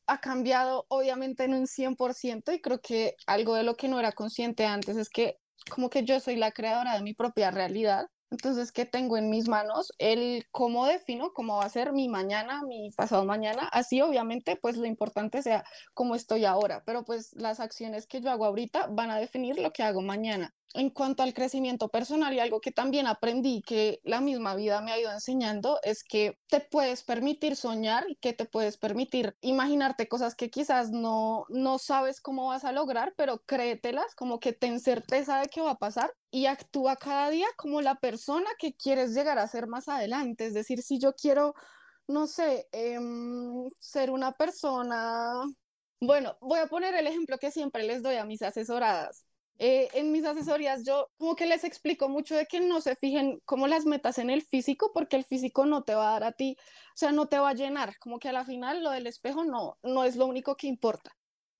Ha 0.07 0.19
cambiado 0.19 0.85
obviamente 0.89 1.45
en 1.45 1.53
un 1.53 1.67
100% 1.67 2.51
y 2.51 2.61
creo 2.61 2.81
que 2.81 3.15
algo 3.25 3.55
de 3.55 3.63
lo 3.63 3.75
que 3.75 3.87
no 3.87 3.99
era 3.99 4.11
consciente 4.11 4.65
antes 4.65 4.97
es 4.97 5.09
que 5.09 5.37
como 5.69 5.89
que 5.89 6.03
yo 6.03 6.19
soy 6.19 6.35
la 6.35 6.51
creadora 6.51 6.95
de 6.95 7.03
mi 7.03 7.13
propia 7.13 7.51
realidad. 7.51 8.07
Entonces, 8.31 8.71
¿qué 8.71 8.85
tengo 8.85 9.15
en 9.17 9.29
mis 9.29 9.47
manos? 9.47 9.93
El 9.99 10.45
cómo 10.51 10.87
defino 10.87 11.31
cómo 11.33 11.57
va 11.57 11.65
a 11.65 11.69
ser 11.69 11.93
mi 11.93 12.09
mañana, 12.09 12.63
mi 12.63 12.91
pasado 12.97 13.25
mañana. 13.25 13.69
Así, 13.71 14.01
obviamente, 14.01 14.57
pues 14.61 14.75
lo 14.77 14.87
importante 14.87 15.41
sea 15.43 15.63
cómo 15.93 16.15
estoy 16.15 16.43
ahora, 16.45 16.83
pero 16.85 17.05
pues 17.05 17.31
las 17.33 17.59
acciones 17.59 18.07
que 18.07 18.21
yo 18.21 18.31
hago 18.31 18.45
ahorita 18.45 18.87
van 18.87 19.11
a 19.11 19.19
definir 19.19 19.59
lo 19.59 19.71
que 19.71 19.83
hago 19.83 20.01
mañana. 20.01 20.53
En 20.73 20.89
cuanto 20.89 21.21
al 21.23 21.33
crecimiento 21.33 21.89
personal 21.89 22.33
y 22.33 22.39
algo 22.39 22.59
que 22.59 22.71
también 22.71 23.05
aprendí 23.05 23.61
que 23.61 23.99
la 24.03 24.21
misma 24.21 24.55
vida 24.55 24.81
me 24.81 24.91
ha 24.91 24.99
ido 24.99 25.11
enseñando 25.11 25.79
es 25.83 26.03
que 26.03 26.39
te 26.47 26.61
puedes 26.61 27.03
permitir 27.03 27.55
soñar 27.55 28.05
y 28.09 28.15
que 28.15 28.33
te 28.33 28.45
puedes 28.45 28.77
permitir 28.77 29.35
imaginarte 29.41 30.07
cosas 30.07 30.35
que 30.35 30.49
quizás 30.49 30.89
no, 30.89 31.45
no 31.49 31.77
sabes 31.77 32.21
cómo 32.21 32.47
vas 32.47 32.65
a 32.65 32.71
lograr, 32.71 33.13
pero 33.15 33.43
créetelas, 33.45 34.15
como 34.15 34.39
que 34.39 34.53
ten 34.53 34.79
certeza 34.79 35.39
de 35.39 35.47
que 35.47 35.61
va 35.61 35.71
a 35.71 35.77
pasar 35.79 36.11
y 36.31 36.47
actúa 36.47 36.95
cada 36.95 37.29
día 37.29 37.47
como 37.55 37.81
la 37.81 37.95
persona 37.95 38.49
que 38.57 38.75
quieres 38.75 39.13
llegar 39.13 39.37
a 39.37 39.47
ser 39.47 39.67
más 39.67 39.87
adelante. 39.87 40.47
Es 40.47 40.53
decir, 40.55 40.81
si 40.81 40.99
yo 40.99 41.13
quiero, 41.13 41.53
no 42.07 42.27
sé, 42.27 42.67
em, 42.71 43.69
ser 43.79 44.09
una 44.11 44.31
persona... 44.33 45.43
Bueno, 46.01 46.37
voy 46.41 46.59
a 46.59 46.67
poner 46.67 46.95
el 46.95 47.07
ejemplo 47.07 47.37
que 47.37 47.51
siempre 47.51 47.83
les 47.83 48.03
doy 48.03 48.15
a 48.15 48.25
mis 48.25 48.41
asesoradas 48.41 49.25
eh, 49.59 49.89
en 49.93 50.11
mis 50.11 50.25
asesorías 50.25 50.83
yo 50.85 51.09
como 51.17 51.35
que 51.35 51.45
les 51.45 51.63
explico 51.63 52.09
mucho 52.09 52.35
de 52.35 52.45
que 52.45 52.59
no 52.59 52.81
se 52.81 52.95
fijen 52.95 53.39
como 53.45 53.67
las 53.67 53.85
metas 53.85 54.17
en 54.17 54.29
el 54.29 54.41
físico, 54.41 54.91
porque 54.93 55.15
el 55.15 55.25
físico 55.25 55.65
no 55.65 55.83
te 55.83 55.95
va 55.95 56.09
a 56.09 56.13
dar 56.19 56.23
a 56.25 56.31
ti, 56.33 56.57
o 56.59 56.97
sea, 56.97 57.11
no 57.11 57.27
te 57.27 57.39
va 57.39 57.49
a 57.49 57.53
llenar, 57.53 57.97
como 57.99 58.19
que 58.19 58.29
a 58.29 58.33
la 58.33 58.45
final 58.45 58.83
lo 58.83 58.91
del 58.91 59.07
espejo 59.07 59.45
no, 59.45 59.77
no 59.83 60.03
es 60.03 60.15
lo 60.15 60.25
único 60.25 60.55
que 60.55 60.67
importa, 60.67 61.11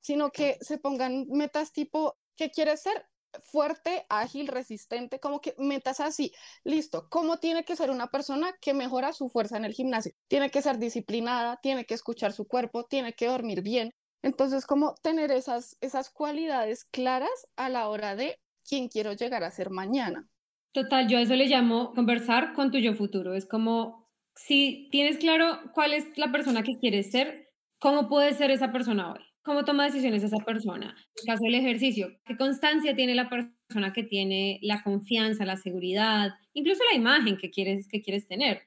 sino 0.01 0.31
que 0.31 0.57
se 0.61 0.77
pongan 0.77 1.27
metas 1.29 1.71
tipo, 1.71 2.17
¿qué 2.35 2.51
quieres 2.51 2.81
ser? 2.81 3.07
fuerte, 3.39 4.05
ágil, 4.09 4.47
resistente, 4.47 5.19
como 5.19 5.41
que 5.41 5.55
metas 5.57 5.99
así, 5.99 6.33
listo, 6.63 7.07
¿cómo 7.09 7.37
tiene 7.37 7.63
que 7.65 7.75
ser 7.75 7.89
una 7.89 8.07
persona 8.07 8.53
que 8.61 8.73
mejora 8.73 9.13
su 9.13 9.29
fuerza 9.29 9.57
en 9.57 9.65
el 9.65 9.73
gimnasio? 9.73 10.13
Tiene 10.27 10.51
que 10.51 10.61
ser 10.61 10.77
disciplinada, 10.77 11.59
tiene 11.61 11.85
que 11.85 11.93
escuchar 11.93 12.33
su 12.33 12.45
cuerpo, 12.45 12.85
tiene 12.85 13.13
que 13.13 13.27
dormir 13.27 13.61
bien, 13.61 13.93
entonces, 14.23 14.65
como 14.65 14.95
tener 14.95 15.31
esas, 15.31 15.77
esas 15.81 16.09
cualidades 16.09 16.85
claras 16.85 17.47
a 17.57 17.69
la 17.69 17.89
hora 17.89 18.15
de 18.15 18.39
quién 18.67 18.87
quiero 18.87 19.13
llegar 19.13 19.43
a 19.43 19.51
ser 19.51 19.69
mañana. 19.69 20.29
Total, 20.71 21.07
yo 21.07 21.17
a 21.17 21.21
eso 21.21 21.35
le 21.35 21.45
llamo 21.45 21.93
conversar 21.93 22.53
con 22.53 22.71
tu 22.71 22.79
yo 22.79 22.95
futuro. 22.95 23.35
Es 23.35 23.45
como, 23.45 24.09
si 24.35 24.87
tienes 24.91 25.17
claro 25.17 25.59
cuál 25.73 25.93
es 25.93 26.17
la 26.17 26.31
persona 26.31 26.63
que 26.63 26.79
quieres 26.79 27.11
ser, 27.11 27.51
¿cómo 27.79 28.07
puede 28.07 28.33
ser 28.33 28.49
esa 28.49 28.71
persona 28.71 29.13
hoy? 29.13 29.19
¿Cómo 29.43 29.65
toma 29.65 29.83
decisiones 29.83 30.23
esa 30.23 30.37
persona? 30.37 30.95
En 31.17 31.25
caso 31.25 31.43
del 31.43 31.55
ejercicio, 31.55 32.07
¿qué 32.25 32.37
constancia 32.37 32.95
tiene 32.95 33.13
la 33.13 33.29
persona 33.29 33.91
que 33.91 34.03
tiene 34.03 34.57
la 34.61 34.81
confianza, 34.81 35.45
la 35.45 35.57
seguridad, 35.57 36.31
incluso 36.53 36.81
la 36.89 36.97
imagen 36.97 37.35
que 37.37 37.51
quieres, 37.51 37.89
que 37.89 38.01
quieres 38.01 38.25
tener? 38.25 38.61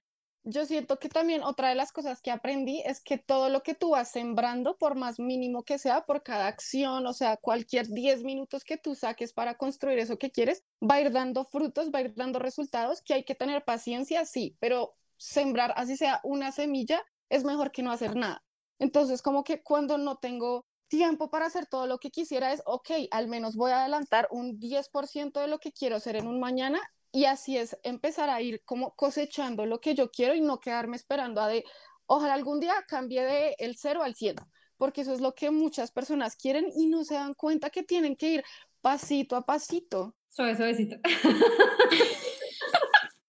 Yo 0.47 0.65
siento 0.65 1.01
que 1.01 1.09
también 1.09 1.43
otra 1.43 1.71
de 1.71 1.75
las 1.75 1.91
cosas 1.91 2.23
que 2.23 2.31
aprendí 2.31 2.81
es 2.87 3.01
que 3.01 3.19
todo 3.19 3.49
lo 3.49 3.65
que 3.65 3.75
tú 3.75 3.91
vas 3.91 4.13
sembrando, 4.13 4.79
por 4.79 4.95
más 4.95 5.19
mínimo 5.19 5.65
que 5.65 5.77
sea, 5.77 6.05
por 6.05 6.23
cada 6.23 6.47
acción, 6.47 7.05
o 7.05 7.13
sea, 7.13 7.37
cualquier 7.37 7.89
10 7.89 8.23
minutos 8.23 8.63
que 8.63 8.77
tú 8.77 8.95
saques 8.95 9.33
para 9.33 9.57
construir 9.57 9.99
eso 9.99 10.19
que 10.19 10.31
quieres, 10.31 10.63
va 10.81 10.95
a 10.95 11.01
ir 11.01 11.11
dando 11.11 11.45
frutos, 11.45 11.91
va 11.93 11.99
a 11.99 12.03
ir 12.03 12.15
dando 12.15 12.39
resultados, 12.39 13.03
que 13.03 13.15
hay 13.15 13.25
que 13.25 13.35
tener 13.35 13.65
paciencia, 13.65 14.25
sí, 14.25 14.57
pero 14.61 14.95
sembrar, 15.17 15.75
así 15.77 15.97
sea 15.97 16.21
una 16.23 16.53
semilla, 16.53 17.03
es 17.29 17.43
mejor 17.43 17.73
que 17.73 17.83
no 17.83 17.91
hacer 17.91 18.15
nada. 18.15 18.45
Entonces, 18.79 19.23
como 19.23 19.43
que 19.43 19.65
cuando 19.65 19.99
no 19.99 20.19
tengo 20.19 20.65
tiempo 20.87 21.29
para 21.29 21.47
hacer 21.47 21.67
todo 21.67 21.89
lo 21.89 21.99
que 21.99 22.13
quisiera 22.13 22.53
es, 22.53 22.63
ok, 22.67 22.91
al 23.11 23.27
menos 23.27 23.57
voy 23.57 23.73
a 23.73 23.81
adelantar 23.81 24.29
un 24.31 24.61
10% 24.61 25.41
de 25.41 25.49
lo 25.49 25.59
que 25.59 25.73
quiero 25.73 25.97
hacer 25.97 26.15
en 26.15 26.29
un 26.29 26.39
mañana 26.39 26.81
y 27.17 27.25
así 27.25 27.57
es 27.57 27.79
empezar 27.83 28.29
a 28.29 28.43
ir 28.43 28.61
como 28.67 28.95
cosechando 28.95 29.65
lo 29.65 29.81
que 29.81 29.95
yo 29.95 30.11
quiero 30.11 30.35
y 30.35 30.43
no 30.43 30.61
quedarme 30.61 30.97
esperando 30.97 31.41
a 31.41 31.49
de, 31.49 31.65
ojalá 32.05 32.35
algún 32.35 32.61
día 32.61 32.75
cambie 32.87 33.23
de 33.23 33.57
el 33.59 33.77
0 33.79 34.03
al 34.03 34.15
100, 34.15 34.37
porque 34.77 35.01
eso 35.01 35.15
es 35.15 35.23
lo 35.23 35.35
que 35.35 35.51
muchas 35.51 35.91
personas 35.93 36.37
quieren 36.37 36.67
y 36.77 36.89
no 36.89 37.05
se 37.05 37.15
dan 37.15 37.33
cuenta 37.33 37.71
que 37.71 37.83
tienen 37.83 38.17
que 38.17 38.33
ir 38.33 38.45
pasito 38.83 39.35
a 39.35 39.47
pasito. 39.47 40.15
Suave, 40.29 40.57
suavecito. 40.57 40.97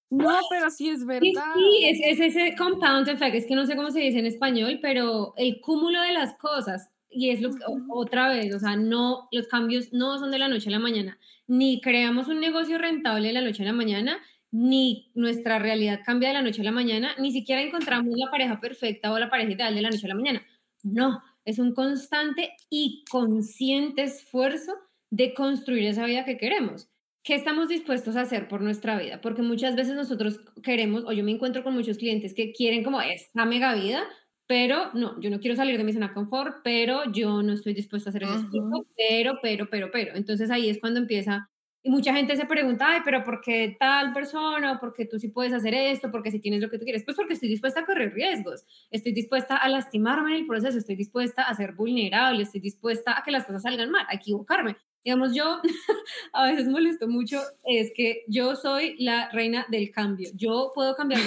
No, 0.10 0.39
pero 0.50 0.71
sí 0.71 0.89
es 0.89 1.06
verdad. 1.06 1.54
Sí, 1.54 1.84
es, 1.84 2.00
es, 2.02 2.34
ese 2.34 2.56
compound 2.56 3.10
effect, 3.10 3.36
es 3.36 3.45
que 3.45 3.56
no 3.56 3.65
sé 3.65 3.76
cómo 3.76 3.91
se 3.91 4.00
dice 4.00 4.19
en 4.19 4.26
español, 4.26 4.80
pero 4.82 5.34
el 5.36 5.60
cúmulo 5.60 6.02
de 6.02 6.13
las 6.13 6.38
cosas, 6.38 6.89
y 7.10 7.30
es 7.30 7.41
lo 7.41 7.52
que, 7.52 7.63
otra 7.89 8.30
vez, 8.30 8.54
o 8.54 8.60
sea, 8.60 8.76
no, 8.76 9.28
los 9.32 9.48
cambios 9.48 9.93
no 9.93 10.17
son 10.17 10.32
de 10.32 10.39
la 10.39 10.48
noche 10.48 10.70
a 10.70 10.72
la 10.72 10.80
mañana, 10.80 11.17
ni 11.48 11.82
creamos 11.82 12.28
un 12.28 12.39
negocio 12.39 12.78
rentable 12.78 13.28
de 13.28 13.34
la 13.34 13.41
noche 13.41 13.63
a 13.63 13.67
la 13.67 13.74
mañana, 13.74 14.17
ni 14.52 15.12
nuestra 15.13 15.60
realidad 15.60 16.02
cambia 16.06 16.30
de 16.30 16.36
la 16.36 16.41
noche 16.41 16.62
a 16.62 16.65
la 16.65 16.72
mañana, 16.72 17.15
ni 17.17 17.32
siquiera 17.32 17.62
encontramos 17.62 18.13
la 18.17 18.32
pareja 18.32 18.60
perfecta 18.60 19.12
o 19.12 19.20
la 19.20 19.30
pareja 19.30 19.52
ideal 19.52 19.76
de 19.76 19.82
la 19.82 19.89
noche 19.89 20.06
a 20.06 20.10
la 20.10 20.15
mañana. 20.15 20.46
No, 20.84 21.22
es 21.46 21.60
un 21.60 21.74
constante 21.74 22.54
y 22.70 23.04
consciente 23.10 24.04
esfuerzo 24.04 24.74
de 25.10 25.34
construir 25.34 25.86
esa 25.86 26.06
vida 26.06 26.26
que 26.26 26.38
queremos. 26.38 26.89
¿Qué 27.24 27.36
estamos 27.36 27.67
dispuestos 27.67 28.15
a 28.15 28.22
hacer 28.22 28.48
por 28.48 28.62
nuestra 28.62 28.98
vida? 28.98 29.20
Porque 29.20 29.41
muchas 29.41 29.76
veces 29.76 29.96
nosotros 29.96 30.39
queremos, 30.63 31.04
o 31.06 31.12
yo 31.12 31.26
me 31.26 31.32
encuentro 31.32 31.63
con 31.63 31.74
muchos 31.74 31.98
clientes 31.98 32.34
que 32.34 32.54
quieren 32.54 32.84
como 32.84 33.02
esta 33.02 33.46
mega 33.46 33.76
vida, 33.76 34.04
pero 34.48 34.92
no, 34.94 35.20
yo 35.20 35.30
no 35.30 35.40
quiero 35.40 35.56
salir 35.56 35.78
de 35.78 35.84
mi 35.84 35.94
zona 35.94 36.08
de 36.08 36.14
confort, 36.14 36.58
pero 36.64 37.12
yo 37.12 37.44
no 37.44 37.54
estoy 37.54 37.74
dispuesta 37.74 38.10
a 38.10 38.12
hacer 38.12 38.24
eso, 38.24 38.50
pero, 38.96 39.40
pero, 39.42 39.70
pero, 39.70 39.90
pero. 39.92 40.16
Entonces 40.16 40.50
ahí 40.50 40.70
es 40.70 40.80
cuando 40.80 41.00
empieza, 41.00 41.50
y 41.84 41.90
mucha 41.90 42.14
gente 42.14 42.36
se 42.36 42.46
pregunta, 42.46 42.86
ay, 42.90 43.02
pero 43.06 43.24
¿por 43.24 43.40
qué 43.42 43.78
tal 43.80 44.12
persona? 44.14 44.74
¿O 44.74 44.80
por 44.80 44.94
qué 44.94 45.06
tú 45.06 45.20
sí 45.20 45.30
puedes 45.30 45.54
hacer 45.54 45.74
esto? 45.74 46.12
¿Por 46.12 46.24
qué 46.24 46.32
si 46.32 46.40
tienes 46.40 46.62
lo 46.62 46.70
que 46.70 46.78
tú 46.78 46.84
quieres? 46.84 47.04
Pues 47.04 47.16
porque 47.16 47.34
estoy 47.34 47.50
dispuesta 47.50 47.82
a 47.82 47.86
correr 47.86 48.14
riesgos, 48.14 48.66
estoy 48.90 49.14
dispuesta 49.14 49.58
a 49.58 49.70
lastimarme 49.70 50.32
en 50.32 50.42
el 50.42 50.48
proceso, 50.48 50.78
estoy 50.78 50.96
dispuesta 50.96 51.44
a 51.44 51.54
ser 51.54 51.74
vulnerable, 51.74 52.44
estoy 52.44 52.62
dispuesta 52.62 53.18
a 53.18 53.24
que 53.24 53.32
las 53.32 53.46
cosas 53.46 53.64
salgan 53.64 53.92
mal, 53.92 54.06
a 54.10 54.16
equivocarme. 54.16 54.76
Digamos, 55.04 55.34
yo 55.36 55.62
a 56.34 56.52
veces 56.52 56.68
molesto 56.68 57.08
mucho, 57.08 57.42
es 57.66 57.92
que 57.96 58.24
yo 58.28 58.56
soy 58.56 58.96
la 58.98 59.30
reina 59.32 59.66
del 59.70 59.92
cambio. 59.92 60.30
Yo 60.36 60.72
puedo 60.74 60.96
cambiar 60.96 61.22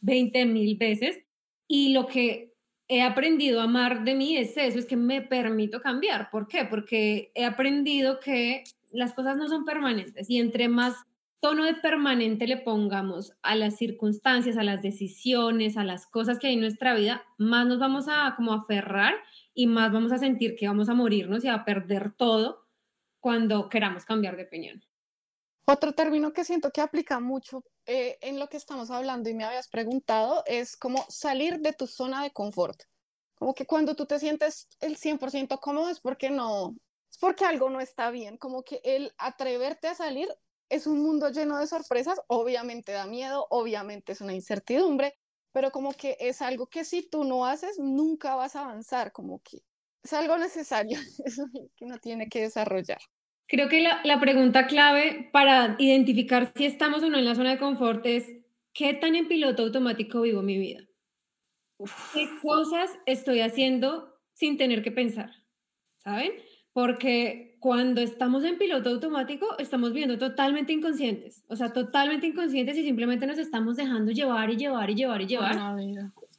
20 0.00 0.46
mil 0.46 0.76
veces 0.76 1.18
y 1.68 1.92
lo 1.92 2.06
que 2.06 2.54
he 2.88 3.02
aprendido 3.02 3.60
a 3.60 3.64
amar 3.64 4.02
de 4.02 4.14
mí 4.14 4.36
es 4.36 4.56
eso, 4.56 4.78
es 4.78 4.86
que 4.86 4.96
me 4.96 5.20
permito 5.20 5.80
cambiar. 5.80 6.30
¿Por 6.30 6.48
qué? 6.48 6.64
Porque 6.64 7.30
he 7.34 7.44
aprendido 7.44 8.18
que 8.18 8.64
las 8.90 9.12
cosas 9.12 9.36
no 9.36 9.46
son 9.46 9.66
permanentes 9.66 10.28
y 10.30 10.38
entre 10.38 10.68
más 10.68 10.94
tono 11.40 11.64
de 11.64 11.74
permanente 11.74 12.46
le 12.46 12.56
pongamos 12.56 13.32
a 13.42 13.54
las 13.54 13.76
circunstancias, 13.76 14.56
a 14.56 14.64
las 14.64 14.82
decisiones, 14.82 15.76
a 15.76 15.84
las 15.84 16.06
cosas 16.06 16.38
que 16.38 16.48
hay 16.48 16.54
en 16.54 16.60
nuestra 16.60 16.94
vida, 16.94 17.22
más 17.36 17.66
nos 17.66 17.78
vamos 17.78 18.06
a 18.08 18.34
como 18.36 18.52
aferrar 18.52 19.14
y 19.54 19.66
más 19.66 19.92
vamos 19.92 20.10
a 20.10 20.18
sentir 20.18 20.56
que 20.56 20.66
vamos 20.66 20.88
a 20.88 20.94
morirnos 20.94 21.44
y 21.44 21.48
a 21.48 21.64
perder 21.64 22.12
todo 22.16 22.66
cuando 23.20 23.68
queramos 23.68 24.04
cambiar 24.04 24.36
de 24.36 24.44
opinión. 24.44 24.82
Otro 25.66 25.92
término 25.92 26.32
que 26.32 26.44
siento 26.44 26.70
que 26.70 26.80
aplica 26.80 27.20
mucho 27.20 27.62
eh, 27.88 28.18
en 28.20 28.38
lo 28.38 28.48
que 28.50 28.58
estamos 28.58 28.90
hablando 28.90 29.30
y 29.30 29.34
me 29.34 29.44
habías 29.44 29.68
preguntado 29.68 30.42
es 30.46 30.76
como 30.76 31.06
salir 31.08 31.60
de 31.60 31.72
tu 31.72 31.86
zona 31.86 32.22
de 32.22 32.32
confort. 32.32 32.82
Como 33.34 33.54
que 33.54 33.64
cuando 33.66 33.96
tú 33.96 34.04
te 34.04 34.18
sientes 34.18 34.68
el 34.80 34.98
100% 34.98 35.58
cómodo 35.58 35.88
es 35.88 35.98
porque 35.98 36.28
no, 36.28 36.76
es 37.10 37.16
porque 37.18 37.46
algo 37.46 37.70
no 37.70 37.80
está 37.80 38.10
bien. 38.10 38.36
Como 38.36 38.62
que 38.62 38.82
el 38.84 39.14
atreverte 39.16 39.88
a 39.88 39.94
salir 39.94 40.28
es 40.68 40.86
un 40.86 41.02
mundo 41.02 41.30
lleno 41.30 41.58
de 41.58 41.66
sorpresas. 41.66 42.20
Obviamente 42.26 42.92
da 42.92 43.06
miedo, 43.06 43.46
obviamente 43.48 44.12
es 44.12 44.20
una 44.20 44.34
incertidumbre, 44.34 45.14
pero 45.52 45.70
como 45.70 45.94
que 45.94 46.18
es 46.20 46.42
algo 46.42 46.66
que 46.66 46.84
si 46.84 47.08
tú 47.08 47.24
no 47.24 47.46
haces, 47.46 47.78
nunca 47.78 48.34
vas 48.34 48.54
a 48.54 48.64
avanzar. 48.64 49.12
Como 49.12 49.40
que 49.42 49.60
es 50.02 50.12
algo 50.12 50.36
necesario, 50.36 50.98
es 51.24 51.36
que 51.76 51.84
uno 51.86 51.98
tiene 51.98 52.28
que 52.28 52.42
desarrollar. 52.42 53.00
Creo 53.48 53.70
que 53.70 53.80
la, 53.80 54.20
pregunta 54.20 54.66
clave 54.66 55.30
para 55.32 55.74
identificar 55.78 56.52
si 56.54 56.66
estamos 56.66 57.02
o 57.02 57.08
no 57.08 57.16
en 57.16 57.24
la 57.24 57.34
zona 57.34 57.52
de 57.52 57.58
confort 57.58 58.04
es 58.04 58.30
qué 58.74 58.92
tan 58.92 59.14
en 59.14 59.26
piloto 59.26 59.62
automático 59.62 60.20
vivo 60.20 60.42
mi 60.42 60.58
vida. 60.58 60.84
¿Qué 62.12 62.28
cosas 62.42 62.90
estoy 63.06 63.40
haciendo 63.40 64.14
sin 64.34 64.58
tener 64.58 64.82
que 64.82 64.92
pensar? 64.92 65.30
¿Saben? 65.96 66.32
Porque 66.74 67.56
cuando 67.58 68.02
estamos 68.02 68.44
en 68.44 68.58
piloto 68.58 68.90
automático, 68.90 69.58
estamos 69.58 69.94
viendo 69.94 70.18
totalmente 70.18 70.74
inconscientes, 70.74 71.42
o 71.48 71.56
sea, 71.56 71.72
totalmente 71.72 72.26
inconscientes 72.26 72.76
y 72.76 72.84
simplemente 72.84 73.26
nos 73.26 73.38
estamos 73.38 73.76
dejando 73.76 74.12
llevar 74.12 74.50
y 74.50 74.56
llevar 74.56 74.90
y 74.90 74.94
llevar 74.94 75.22
y 75.22 75.26
llevar. 75.26 75.56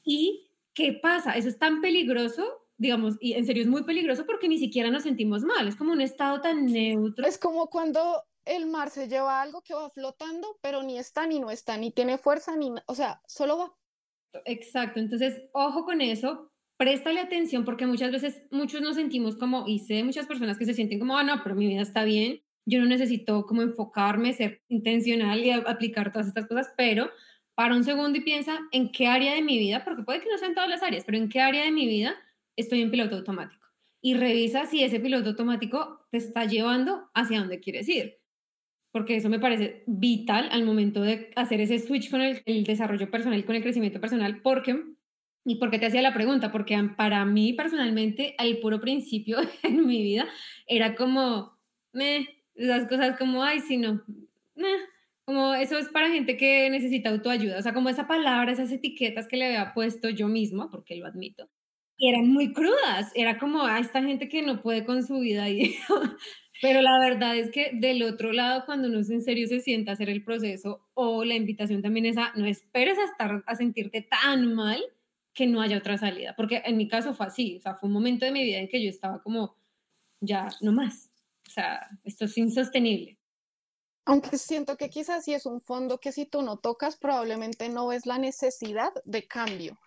¿Y 0.03 0.51
qué 0.75 0.93
pasa? 0.93 1.33
Eso 1.33 1.49
es 1.49 1.57
tan 1.57 1.81
peligroso 1.81 2.68
digamos, 2.79 3.17
y 3.19 3.33
en 3.33 3.45
serio 3.45 3.61
es 3.61 3.69
muy 3.69 3.83
peligroso 3.83 4.25
porque 4.25 4.47
ni 4.47 4.57
siquiera 4.57 4.89
nos 4.89 5.03
sentimos 5.03 5.43
mal, 5.43 5.67
es 5.67 5.75
como 5.75 5.91
un 5.91 6.01
estado 6.01 6.41
tan 6.41 6.65
neutro. 6.65 7.27
Es 7.27 7.37
como 7.37 7.69
cuando 7.69 8.23
el 8.45 8.65
mar 8.65 8.89
se 8.89 9.07
lleva 9.07 9.41
algo 9.41 9.61
que 9.61 9.73
va 9.73 9.89
flotando, 9.89 10.57
pero 10.61 10.81
ni 10.81 10.97
está 10.97 11.27
ni 11.27 11.39
no 11.39 11.51
está, 11.51 11.77
ni 11.77 11.91
tiene 11.91 12.17
fuerza, 12.17 12.55
ni, 12.55 12.71
o 12.87 12.95
sea, 12.95 13.21
solo 13.27 13.57
va. 13.57 13.75
Exacto, 14.45 14.99
entonces, 14.99 15.41
ojo 15.51 15.83
con 15.83 16.01
eso, 16.01 16.51
préstale 16.77 17.19
atención 17.19 17.65
porque 17.65 17.85
muchas 17.85 18.11
veces 18.11 18.43
muchos 18.49 18.81
nos 18.81 18.95
sentimos 18.95 19.35
como, 19.35 19.67
y 19.67 19.79
sé 19.79 20.03
muchas 20.03 20.25
personas 20.25 20.57
que 20.57 20.65
se 20.65 20.73
sienten 20.73 20.99
como, 20.99 21.17
ah, 21.17 21.23
no, 21.23 21.43
pero 21.43 21.55
mi 21.55 21.67
vida 21.67 21.81
está 21.81 22.05
bien, 22.05 22.41
yo 22.65 22.79
no 22.79 22.85
necesito 22.85 23.45
como 23.45 23.61
enfocarme, 23.61 24.31
ser 24.31 24.63
intencional 24.69 25.43
y 25.43 25.51
aplicar 25.51 26.13
todas 26.13 26.27
estas 26.27 26.47
cosas, 26.47 26.71
pero 26.77 27.09
para 27.55 27.75
un 27.75 27.83
segundo 27.83 28.17
y 28.17 28.21
piensa 28.21 28.57
en 28.71 28.89
qué 28.89 29.07
área 29.07 29.33
de 29.33 29.41
mi 29.41 29.57
vida, 29.59 29.83
porque 29.83 30.03
puede 30.03 30.21
que 30.21 30.29
no 30.29 30.37
sea 30.37 30.47
en 30.47 30.55
todas 30.55 30.69
las 30.69 30.81
áreas, 30.81 31.03
pero 31.03 31.17
en 31.17 31.27
qué 31.27 31.41
área 31.41 31.65
de 31.65 31.71
mi 31.71 31.87
vida 31.87 32.15
estoy 32.59 32.81
en 32.81 32.91
piloto 32.91 33.15
automático. 33.15 33.65
Y 34.01 34.13
revisa 34.13 34.65
si 34.65 34.83
ese 34.83 34.99
piloto 34.99 35.29
automático 35.29 36.05
te 36.11 36.17
está 36.17 36.45
llevando 36.45 37.09
hacia 37.13 37.39
donde 37.39 37.59
quieres 37.59 37.87
ir. 37.89 38.17
porque 38.91 39.15
eso 39.17 39.29
me 39.29 39.39
parece 39.39 39.83
vital 39.85 40.49
al 40.51 40.65
momento 40.65 41.01
de 41.03 41.29
hacer 41.35 41.61
ese 41.61 41.77
switch 41.77 42.09
con 42.09 42.21
el, 42.21 42.63
desarrollo 42.63 43.11
personal, 43.11 43.45
con 43.45 43.55
el 43.55 43.61
crecimiento 43.61 44.01
personal, 44.01 44.41
porque, 44.41 44.83
¿y 45.45 45.55
por 45.55 45.69
qué 45.69 45.77
te 45.77 45.85
hacía 45.85 46.01
la 46.01 46.13
pregunta? 46.13 46.51
Porque 46.51 46.75
para 46.97 47.23
mí 47.23 47.53
personalmente, 47.53 48.33
al 48.39 48.57
puro 48.57 48.79
principio 48.81 49.37
en 49.63 49.85
mi 49.85 50.01
vida, 50.01 50.27
era 50.65 50.95
como, 50.95 51.55
me, 51.93 52.27
esas 52.55 52.87
cosas 52.87 53.17
como, 53.17 53.43
ay, 53.43 53.59
si 53.59 53.77
no, 53.77 54.03
como 55.23 55.53
eso 55.53 55.77
es 55.77 55.89
para 55.89 56.09
gente 56.09 56.37
que 56.37 56.71
necesita 56.71 57.11
autoayuda, 57.11 57.59
o 57.59 57.61
sea, 57.61 57.73
como 57.73 57.89
esa 57.89 58.07
palabra, 58.07 58.51
esas 58.51 58.71
etiquetas 58.71 59.27
que 59.27 59.37
le 59.37 59.45
había 59.45 59.73
puesto 59.75 60.09
yo 60.09 60.27
misma, 60.27 60.71
porque 60.71 60.95
lo 60.95 61.05
admito, 61.05 61.47
eran 61.99 62.29
muy 62.29 62.53
crudas, 62.53 63.11
era 63.15 63.37
como 63.37 63.63
a 63.63 63.79
esta 63.79 64.01
gente 64.01 64.29
que 64.29 64.41
no 64.41 64.61
puede 64.61 64.85
con 64.85 65.05
su 65.05 65.19
vida 65.19 65.49
y 65.49 65.75
Pero 66.61 66.81
la 66.81 66.99
verdad 66.99 67.37
es 67.37 67.51
que 67.51 67.71
del 67.73 68.03
otro 68.03 68.33
lado, 68.33 68.65
cuando 68.65 68.89
uno 68.89 68.97
en 68.97 69.21
serio 69.21 69.47
se 69.47 69.61
sienta 69.61 69.91
a 69.91 69.93
hacer 69.93 70.09
el 70.09 70.23
proceso, 70.23 70.89
o 70.93 71.23
la 71.23 71.35
invitación 71.35 71.81
también 71.81 72.05
es 72.05 72.17
a 72.17 72.33
no 72.35 72.45
esperes 72.45 72.97
a 72.97 73.05
estar 73.05 73.43
a 73.45 73.55
sentirte 73.55 74.01
tan 74.01 74.53
mal 74.53 74.83
que 75.33 75.47
no 75.47 75.61
haya 75.61 75.77
otra 75.77 75.97
salida. 75.97 76.33
Porque 76.35 76.61
en 76.65 76.75
mi 76.75 76.89
caso 76.89 77.13
fue 77.13 77.27
así, 77.27 77.55
o 77.57 77.61
sea, 77.61 77.75
fue 77.75 77.87
un 77.87 77.93
momento 77.93 78.25
de 78.25 78.31
mi 78.31 78.43
vida 78.43 78.57
en 78.57 78.67
que 78.67 78.83
yo 78.83 78.89
estaba 78.89 79.21
como, 79.23 79.55
ya, 80.19 80.49
no 80.61 80.73
más. 80.73 81.11
O 81.47 81.51
sea, 81.51 81.87
esto 82.03 82.25
es 82.25 82.37
insostenible. 82.37 83.17
Aunque 84.05 84.37
siento 84.37 84.75
que 84.75 84.89
quizás 84.89 85.23
sí 85.23 85.33
es 85.33 85.45
un 85.45 85.61
fondo 85.61 85.99
que 85.99 86.11
si 86.11 86.25
tú 86.25 86.41
no 86.41 86.57
tocas, 86.57 86.97
probablemente 86.97 87.69
no 87.69 87.87
ves 87.87 88.05
la 88.05 88.17
necesidad 88.17 88.91
de 89.05 89.27
cambio. 89.27 89.79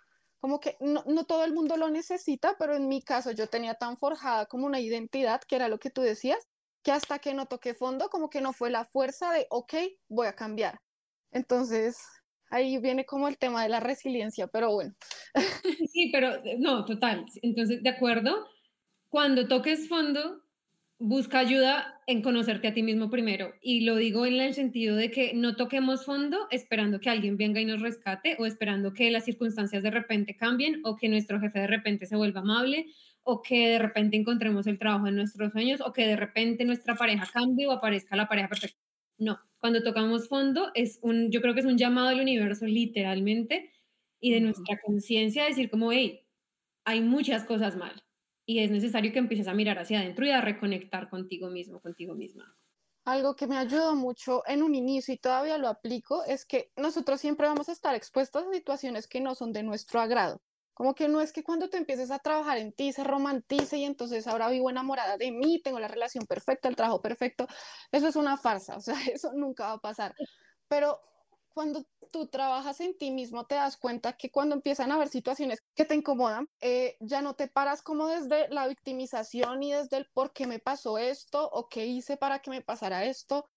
Como 0.42 0.59
que 0.59 0.76
no, 0.81 1.05
no 1.07 1.24
todo 1.24 1.44
el 1.44 1.52
mundo 1.52 1.76
lo 1.76 1.88
necesita, 1.88 2.57
pero 2.59 2.74
en 2.74 2.88
mi 2.88 3.00
caso 3.00 3.31
yo 3.31 3.46
tenía 3.46 3.74
tan 3.74 3.96
forjada 3.96 4.46
como 4.46 4.66
una 4.66 4.81
identidad, 4.81 5.40
que 5.46 5.55
era 5.55 5.68
lo 5.68 5.78
que 5.78 5.90
tú 5.90 6.00
decías, 6.02 6.48
que 6.83 6.90
hasta 6.90 7.20
que 7.20 7.33
no 7.33 7.46
toqué 7.46 7.74
fondo, 7.74 8.09
como 8.09 8.28
que 8.28 8.40
no 8.40 8.52
fue 8.52 8.68
la 8.68 8.85
fuerza 8.85 9.31
de, 9.33 9.46
ok, 9.50 9.72
voy 10.09 10.26
a 10.26 10.35
cambiar. 10.35 10.81
Entonces, 11.31 11.96
ahí 12.50 12.78
viene 12.78 13.07
como 13.07 13.28
el 13.28 13.38
tema 13.38 13.62
de 13.62 13.68
la 13.68 13.78
resiliencia, 13.78 14.48
pero 14.48 14.72
bueno. 14.72 14.92
Sí, 15.92 16.11
pero 16.12 16.42
no, 16.59 16.85
total. 16.87 17.24
Entonces, 17.42 17.81
de 17.81 17.90
acuerdo, 17.90 18.48
cuando 19.11 19.46
toques 19.46 19.88
fondo, 19.88 20.41
busca 21.05 21.41
ayuda 21.41 22.01
en 22.07 22.23
conocerte 22.23 22.69
a 22.69 22.75
ti 22.75 22.83
mismo 22.85 23.11
primero. 23.11 23.55
Y 23.61 23.81
lo 23.81 23.97
digo 23.97 24.25
en 24.25 24.41
el 24.41 24.55
sentido 24.55 24.95
de 24.95 25.11
que 25.11 25.35
no 25.35 25.57
toquemos 25.57 26.05
fondo 26.05 26.47
esperando 26.53 27.01
que 27.01 27.11
alguien 27.11 27.37
venga 27.37 27.61
y 27.61 27.65
nos 27.65 27.81
rescate 27.81 28.37
o 28.38 28.47
esperando 28.47 28.93
que 28.93 29.11
las 29.11 29.25
circunstancias 29.25 29.83
de 29.83 29.91
repente 29.91 30.37
cambien 30.37 30.81
o 30.85 30.97
que 30.97 31.09
nuestro 31.09 31.41
jefe 31.41 31.59
de 31.59 31.67
repente 31.67 32.07
se 32.07 32.15
vuelva 32.15 32.41
amable 32.41 32.87
o 33.25 33.43
que 33.43 33.71
de 33.71 33.79
repente 33.81 34.17
encontremos 34.17 34.69
el 34.69 34.79
trabajo 34.79 35.09
en 35.09 35.17
nuestros 35.17 35.51
sueños 35.51 35.81
o 35.81 35.93
que 35.93 36.07
de 36.07 36.17
repente 36.17 36.65
nuestra 36.65 36.95
pareja 36.95 37.29
cambie 37.33 37.67
o 37.67 37.73
aparezca 37.73 38.15
la 38.15 38.29
pareja 38.29 38.49
perfecta. 38.49 38.79
No, 39.19 39.41
cuando 39.59 39.83
tocamos 39.83 40.29
fondo 40.29 40.71
es 40.75 41.01
un, 41.03 41.33
yo 41.33 41.41
creo 41.41 41.55
que 41.55 41.61
es 41.61 41.67
un 41.67 41.79
llamado 41.79 42.11
del 42.11 42.21
universo 42.21 42.65
literalmente 42.67 43.73
y 44.21 44.33
de 44.33 44.41
nuestra 44.41 44.79
conciencia 44.85 45.45
decir 45.45 45.69
como, 45.69 45.91
hey, 45.91 46.21
hay 46.85 47.01
muchas 47.01 47.45
cosas 47.45 47.77
mal 47.77 48.03
y 48.53 48.59
es 48.61 48.71
necesario 48.71 49.12
que 49.12 49.19
empieces 49.19 49.49
a 49.49 49.55
mirar 49.55 49.79
hacia 49.79 50.01
adentro 50.01 50.27
y 50.27 50.31
a 50.31 50.41
reconectar 50.41 51.09
contigo 51.09 51.49
mismo, 51.49 51.81
contigo 51.81 52.15
misma. 52.15 52.55
Algo 53.05 53.35
que 53.35 53.47
me 53.47 53.57
ayudó 53.57 53.97
mucho 53.97 54.43
en 54.47 54.62
un 54.62 54.75
inicio 54.75 55.15
y 55.15 55.19
todavía 55.19 55.59
lo 55.59 55.69
aplico 55.69 56.23
es 56.25 56.45
que 56.45 56.71
nosotros 56.77 57.21
siempre 57.21 57.49
vamos 57.49 57.69
a 57.69 57.73
estar 57.73 57.95
expuestos 57.95 58.47
a 58.47 58.53
situaciones 58.53 59.09
que 59.09 59.21
no 59.21 59.35
son 59.35 59.53
de 59.53 59.62
nuestro 59.62 60.01
agrado. 60.01 60.41
Como 60.75 60.95
que 60.95 61.09
no 61.09 61.21
es 61.21 61.33
que 61.33 61.43
cuando 61.43 61.69
te 61.69 61.79
empieces 61.79 62.11
a 62.11 62.19
trabajar 62.19 62.59
en 62.59 62.73
ti 62.73 62.93
se 62.93 63.05
romantice 63.05 63.79
y 63.79 63.85
entonces 63.85 64.27
ahora 64.27 64.49
vivo 64.49 64.71
enamorada 64.71 65.17
de 65.17 65.33
mí, 65.33 65.61
tengo 65.62 65.81
la 65.81 65.88
relación 65.88 66.27
perfecta, 66.27 66.69
el 66.69 66.77
trabajo 66.77 67.01
perfecto. 67.01 67.47
Eso 67.91 68.09
es 68.09 68.17
una 68.17 68.37
farsa, 68.37 68.77
o 68.77 68.81
sea, 68.81 68.95
eso 69.12 69.33
nunca 69.33 69.67
va 69.67 69.73
a 69.73 69.81
pasar. 69.81 70.15
Pero 70.69 71.01
cuando 71.53 71.85
tú 72.11 72.27
trabajas 72.27 72.81
en 72.81 72.97
ti 72.97 73.11
mismo 73.11 73.47
te 73.47 73.55
das 73.55 73.77
cuenta 73.77 74.17
que 74.17 74.31
cuando 74.31 74.55
empiezan 74.55 74.91
a 74.91 74.97
haber 74.97 75.09
situaciones 75.09 75.62
que 75.75 75.85
te 75.85 75.95
incomodan, 75.95 76.49
eh, 76.61 76.97
ya 77.01 77.23
no 77.23 77.35
te 77.35 77.49
paras 77.49 77.83
como 77.83 78.07
desde 78.07 78.49
la 78.51 78.67
victimización 78.69 79.62
y 79.62 79.73
desde 79.73 79.97
el 79.97 80.07
por 80.12 80.33
qué 80.33 80.47
me 80.47 80.59
pasó 80.59 80.99
esto 80.99 81.49
o 81.51 81.69
qué 81.69 81.87
hice 81.87 82.17
para 82.17 82.41
que 82.41 82.51
me 82.51 82.62
pasara 82.62 83.05
esto, 83.05 83.49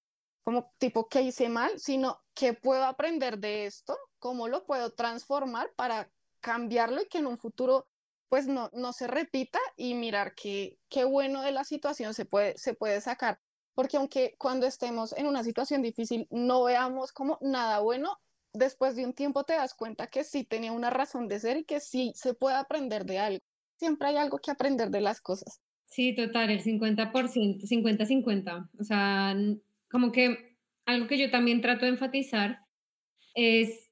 como 0.43 0.73
tipo 0.77 1.07
qué 1.09 1.21
hice 1.21 1.49
mal, 1.49 1.79
sino 1.79 2.23
qué 2.33 2.53
puedo 2.53 2.85
aprender 2.85 3.39
de 3.39 3.65
esto, 3.65 3.97
cómo 4.19 4.47
lo 4.47 4.65
puedo 4.65 4.93
transformar 4.93 5.73
para 5.75 6.11
cambiarlo 6.39 7.01
y 7.01 7.07
que 7.07 7.17
en 7.17 7.27
un 7.27 7.37
futuro 7.37 7.87
pues 8.29 8.47
no, 8.47 8.69
no 8.73 8.93
se 8.93 9.07
repita 9.07 9.59
y 9.75 9.93
mirar 9.93 10.33
qué, 10.35 10.79
qué 10.89 11.03
bueno 11.03 11.41
de 11.41 11.51
la 11.51 11.63
situación 11.63 12.13
se 12.13 12.25
puede, 12.25 12.57
se 12.57 12.73
puede 12.73 13.01
sacar. 13.01 13.39
Porque 13.75 13.97
aunque 13.97 14.35
cuando 14.37 14.65
estemos 14.65 15.13
en 15.17 15.27
una 15.27 15.43
situación 15.43 15.81
difícil 15.81 16.27
no 16.31 16.63
veamos 16.63 17.11
como 17.11 17.37
nada 17.41 17.79
bueno, 17.79 18.17
después 18.53 18.95
de 18.95 19.05
un 19.05 19.13
tiempo 19.13 19.43
te 19.43 19.53
das 19.53 19.73
cuenta 19.75 20.07
que 20.07 20.23
sí 20.23 20.43
tenía 20.43 20.71
una 20.71 20.89
razón 20.89 21.27
de 21.27 21.39
ser 21.39 21.57
y 21.57 21.65
que 21.65 21.79
sí 21.79 22.13
se 22.15 22.33
puede 22.33 22.55
aprender 22.55 23.05
de 23.05 23.19
algo. 23.19 23.43
Siempre 23.77 24.07
hay 24.07 24.15
algo 24.15 24.39
que 24.39 24.51
aprender 24.51 24.89
de 24.89 25.01
las 25.01 25.21
cosas. 25.21 25.61
Sí, 25.85 26.15
total, 26.15 26.49
el 26.49 26.63
50%, 26.63 27.11
50-50. 27.11 28.69
O 28.79 28.83
sea, 28.83 29.35
como 29.91 30.11
que 30.11 30.57
algo 30.85 31.07
que 31.07 31.17
yo 31.17 31.29
también 31.29 31.61
trato 31.61 31.85
de 31.85 31.91
enfatizar 31.91 32.59
es 33.35 33.84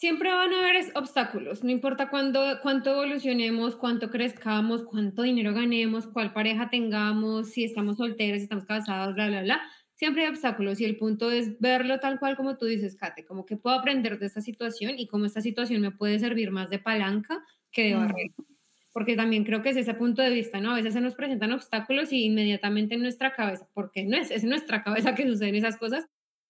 siempre 0.00 0.32
van 0.32 0.54
a 0.54 0.60
haber 0.60 0.82
obstáculos, 0.94 1.62
no 1.62 1.70
importa 1.70 2.08
cuándo, 2.08 2.42
cuánto 2.62 2.90
evolucionemos, 2.90 3.76
cuánto 3.76 4.08
crezcamos, 4.08 4.82
cuánto 4.82 5.20
dinero 5.22 5.52
ganemos, 5.52 6.06
cuál 6.06 6.32
pareja 6.32 6.70
tengamos, 6.70 7.50
si 7.50 7.64
estamos 7.64 7.98
solteros, 7.98 8.38
si 8.38 8.44
estamos 8.44 8.64
casados, 8.64 9.14
bla, 9.14 9.28
bla, 9.28 9.42
bla. 9.42 9.60
Siempre 9.92 10.22
hay 10.22 10.30
obstáculos 10.30 10.80
y 10.80 10.86
el 10.86 10.96
punto 10.96 11.30
es 11.30 11.60
verlo 11.60 12.00
tal 12.00 12.18
cual 12.18 12.34
como 12.34 12.56
tú 12.56 12.64
dices, 12.64 12.96
Kate, 12.96 13.26
como 13.26 13.44
que 13.44 13.58
puedo 13.58 13.76
aprender 13.76 14.18
de 14.18 14.24
esta 14.24 14.40
situación 14.40 14.94
y 14.96 15.06
cómo 15.06 15.26
esta 15.26 15.42
situación 15.42 15.82
me 15.82 15.90
puede 15.90 16.18
servir 16.18 16.50
más 16.50 16.70
de 16.70 16.78
palanca 16.78 17.44
que 17.70 17.88
de 17.88 17.94
barrera. 17.96 18.34
Porque 18.94 19.16
también 19.16 19.44
creo 19.44 19.60
que 19.60 19.68
es 19.68 19.76
ese 19.76 19.92
punto 19.92 20.22
de 20.22 20.30
vista, 20.30 20.60
¿no? 20.60 20.70
A 20.72 20.76
veces 20.76 20.94
se 20.94 21.02
nos 21.02 21.14
presentan 21.14 21.52
obstáculos 21.52 22.10
y 22.10 22.24
inmediatamente 22.24 22.94
en 22.94 23.02
nuestra 23.02 23.34
cabeza, 23.34 23.68
porque 23.74 24.06
no 24.06 24.16
es, 24.16 24.30
es 24.30 24.44
en 24.44 24.48
nuestra 24.48 24.82
cabeza 24.82 25.14
que 25.14 25.28
suceden 25.28 25.56
esas 25.56 25.76
cosas, 25.76 26.06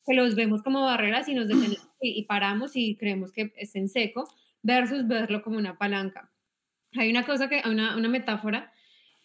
que 0.06 0.14
los 0.14 0.34
vemos 0.34 0.62
como 0.62 0.82
barreras 0.82 1.28
y 1.28 1.34
nos 1.34 1.48
detenemos 1.48 1.88
y, 2.00 2.24
paramos 2.24 2.72
y 2.74 2.96
creemos 2.96 3.32
que 3.32 3.52
es 3.56 3.74
en 3.76 3.88
seco, 3.88 4.28
versus 4.62 5.06
verlo 5.06 5.42
como 5.42 5.58
una 5.58 5.78
palanca. 5.78 6.32
Hay 6.96 7.10
una 7.10 7.24
cosa 7.24 7.48
que, 7.48 7.62
una, 7.66 7.96
una 7.96 8.08
metáfora, 8.08 8.72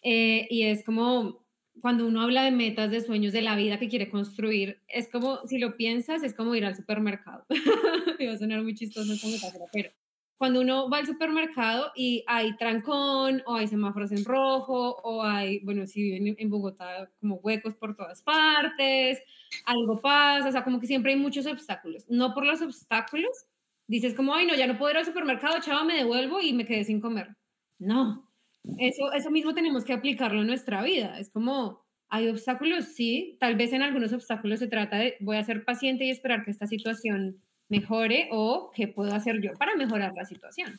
eh, 0.02 0.46
y 0.50 0.62
es 0.62 0.84
como 0.84 1.46
cuando 1.80 2.06
uno 2.06 2.22
habla 2.22 2.44
de 2.44 2.52
metas, 2.52 2.90
de 2.90 3.00
sueños, 3.00 3.32
de 3.32 3.42
la 3.42 3.56
vida 3.56 3.78
que 3.78 3.88
quiere 3.88 4.08
construir, 4.08 4.82
es 4.88 5.08
como, 5.08 5.46
si 5.46 5.58
lo 5.58 5.76
piensas, 5.76 6.22
es 6.22 6.34
como 6.34 6.54
ir 6.54 6.64
al 6.64 6.76
supermercado. 6.76 7.44
va 8.26 8.32
a 8.32 8.38
sonar 8.38 8.62
muy 8.62 8.74
chistoso 8.74 9.12
esta 9.12 9.28
metáfora, 9.28 9.64
pero 9.72 9.90
cuando 10.36 10.60
uno 10.60 10.90
va 10.90 10.98
al 10.98 11.06
supermercado 11.06 11.92
y 11.94 12.24
hay 12.26 12.56
trancón 12.56 13.42
o 13.46 13.54
hay 13.54 13.66
semáforos 13.68 14.12
en 14.12 14.24
rojo 14.24 14.96
o 15.02 15.22
hay, 15.22 15.60
bueno, 15.60 15.86
si 15.86 16.02
viven 16.02 16.36
en 16.38 16.50
Bogotá, 16.50 17.10
como 17.20 17.36
huecos 17.36 17.74
por 17.74 17.96
todas 17.96 18.22
partes, 18.22 19.22
algo 19.64 20.00
pasa, 20.00 20.48
o 20.48 20.52
sea, 20.52 20.64
como 20.64 20.80
que 20.80 20.86
siempre 20.86 21.12
hay 21.12 21.18
muchos 21.18 21.46
obstáculos. 21.46 22.04
No 22.08 22.34
por 22.34 22.44
los 22.44 22.60
obstáculos, 22.62 23.46
dices 23.86 24.14
como, 24.14 24.34
ay, 24.34 24.46
no, 24.46 24.54
ya 24.54 24.66
no 24.66 24.78
puedo 24.78 24.90
ir 24.92 24.98
al 24.98 25.06
supermercado, 25.06 25.60
chavo, 25.60 25.84
me 25.84 25.96
devuelvo 25.96 26.40
y 26.40 26.52
me 26.52 26.66
quedé 26.66 26.84
sin 26.84 27.00
comer. 27.00 27.36
No, 27.78 28.30
eso, 28.78 29.12
eso 29.12 29.30
mismo 29.30 29.54
tenemos 29.54 29.84
que 29.84 29.92
aplicarlo 29.92 30.40
en 30.42 30.48
nuestra 30.48 30.82
vida. 30.82 31.18
Es 31.18 31.30
como, 31.30 31.86
hay 32.08 32.28
obstáculos, 32.28 32.84
sí, 32.86 33.36
tal 33.40 33.56
vez 33.56 33.72
en 33.72 33.82
algunos 33.82 34.12
obstáculos 34.12 34.60
se 34.60 34.68
trata 34.68 34.98
de, 34.98 35.16
voy 35.20 35.36
a 35.36 35.44
ser 35.44 35.64
paciente 35.64 36.04
y 36.04 36.10
esperar 36.10 36.44
que 36.44 36.50
esta 36.50 36.66
situación 36.66 37.42
mejore 37.68 38.28
o 38.32 38.70
qué 38.74 38.88
puedo 38.88 39.14
hacer 39.14 39.40
yo 39.40 39.52
para 39.54 39.74
mejorar 39.74 40.12
la 40.14 40.24
situación. 40.24 40.78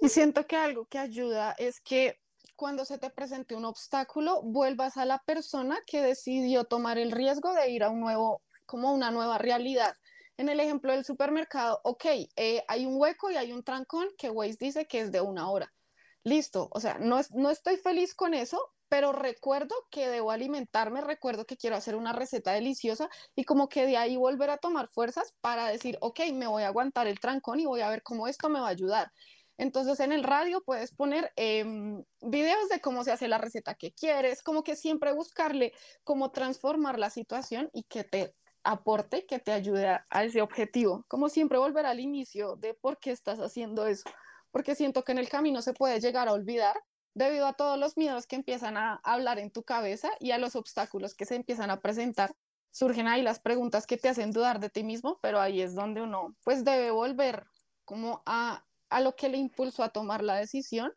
Y 0.00 0.08
siento 0.08 0.46
que 0.46 0.56
algo 0.56 0.86
que 0.86 0.98
ayuda 0.98 1.54
es 1.58 1.80
que 1.80 2.20
cuando 2.56 2.84
se 2.84 2.98
te 2.98 3.10
presente 3.10 3.54
un 3.54 3.64
obstáculo, 3.64 4.42
vuelvas 4.42 4.96
a 4.96 5.04
la 5.04 5.18
persona 5.24 5.78
que 5.86 6.02
decidió 6.02 6.64
tomar 6.64 6.98
el 6.98 7.12
riesgo 7.12 7.52
de 7.54 7.70
ir 7.70 7.84
a 7.84 7.90
un 7.90 8.00
nuevo, 8.00 8.42
como 8.66 8.92
una 8.92 9.10
nueva 9.10 9.38
realidad. 9.38 9.94
En 10.36 10.48
el 10.48 10.60
ejemplo 10.60 10.92
del 10.92 11.04
supermercado, 11.04 11.80
ok, 11.84 12.04
eh, 12.36 12.64
hay 12.68 12.86
un 12.86 12.94
hueco 12.96 13.30
y 13.30 13.36
hay 13.36 13.52
un 13.52 13.62
trancón 13.62 14.08
que 14.16 14.30
Waze 14.30 14.56
dice 14.58 14.86
que 14.86 15.00
es 15.00 15.12
de 15.12 15.20
una 15.20 15.50
hora. 15.50 15.72
Listo, 16.24 16.68
o 16.72 16.80
sea, 16.80 16.98
no, 16.98 17.20
no 17.34 17.50
estoy 17.50 17.76
feliz 17.76 18.14
con 18.14 18.34
eso, 18.34 18.72
pero 18.88 19.12
recuerdo 19.12 19.74
que 19.90 20.08
debo 20.08 20.30
alimentarme, 20.30 21.00
recuerdo 21.00 21.44
que 21.44 21.56
quiero 21.56 21.76
hacer 21.76 21.96
una 21.96 22.12
receta 22.12 22.52
deliciosa 22.52 23.08
y 23.34 23.44
como 23.44 23.68
que 23.68 23.86
de 23.86 23.96
ahí 23.96 24.16
volver 24.16 24.50
a 24.50 24.58
tomar 24.58 24.88
fuerzas 24.88 25.34
para 25.40 25.68
decir, 25.68 25.98
ok, 26.00 26.20
me 26.32 26.46
voy 26.46 26.62
a 26.62 26.68
aguantar 26.68 27.06
el 27.06 27.20
trancón 27.20 27.60
y 27.60 27.66
voy 27.66 27.80
a 27.80 27.90
ver 27.90 28.02
cómo 28.02 28.28
esto 28.28 28.48
me 28.48 28.60
va 28.60 28.68
a 28.68 28.70
ayudar. 28.70 29.12
Entonces 29.58 29.98
en 30.00 30.12
el 30.12 30.22
radio 30.22 30.62
puedes 30.64 30.92
poner 30.92 31.32
em, 31.36 32.04
videos 32.20 32.68
de 32.68 32.80
cómo 32.80 33.02
se 33.04 33.12
hace 33.12 33.28
la 33.28 33.38
receta 33.38 33.74
que 33.74 33.92
quieres, 33.92 34.42
como 34.42 34.62
que 34.62 34.76
siempre 34.76 35.12
buscarle 35.12 35.72
cómo 36.04 36.30
transformar 36.30 36.98
la 36.98 37.10
situación 37.10 37.68
y 37.72 37.82
que 37.82 38.04
te 38.04 38.32
aporte, 38.62 39.26
que 39.26 39.40
te 39.40 39.52
ayude 39.52 39.88
a, 39.88 40.04
a 40.10 40.24
ese 40.24 40.42
objetivo. 40.42 41.04
Como 41.08 41.28
siempre 41.28 41.58
volver 41.58 41.86
al 41.86 42.00
inicio 42.00 42.56
de 42.56 42.74
por 42.74 42.98
qué 43.00 43.10
estás 43.10 43.40
haciendo 43.40 43.86
eso, 43.86 44.08
porque 44.52 44.76
siento 44.76 45.02
que 45.02 45.12
en 45.12 45.18
el 45.18 45.28
camino 45.28 45.60
se 45.60 45.74
puede 45.74 46.00
llegar 46.00 46.28
a 46.28 46.32
olvidar 46.32 46.76
debido 47.18 47.46
a 47.46 47.52
todos 47.52 47.78
los 47.78 47.96
miedos 47.96 48.26
que 48.26 48.36
empiezan 48.36 48.76
a 48.76 49.00
hablar 49.02 49.38
en 49.40 49.50
tu 49.50 49.64
cabeza 49.64 50.10
y 50.20 50.30
a 50.30 50.38
los 50.38 50.54
obstáculos 50.54 51.14
que 51.14 51.26
se 51.26 51.34
empiezan 51.34 51.70
a 51.70 51.80
presentar. 51.80 52.34
surgen 52.70 53.08
ahí 53.08 53.22
las 53.22 53.40
preguntas 53.40 53.86
que 53.86 53.96
te 53.96 54.08
hacen 54.08 54.30
dudar 54.30 54.60
de 54.60 54.70
ti 54.70 54.84
mismo, 54.84 55.18
pero 55.20 55.40
ahí 55.40 55.60
es 55.60 55.74
donde 55.74 56.00
uno 56.00 56.36
pues 56.44 56.64
debe 56.64 56.90
volver 56.92 57.44
como 57.84 58.22
a, 58.24 58.64
a 58.88 59.00
lo 59.00 59.16
que 59.16 59.28
le 59.28 59.38
impulsó 59.38 59.82
a 59.82 59.88
tomar 59.88 60.22
la 60.22 60.36
decisión 60.36 60.92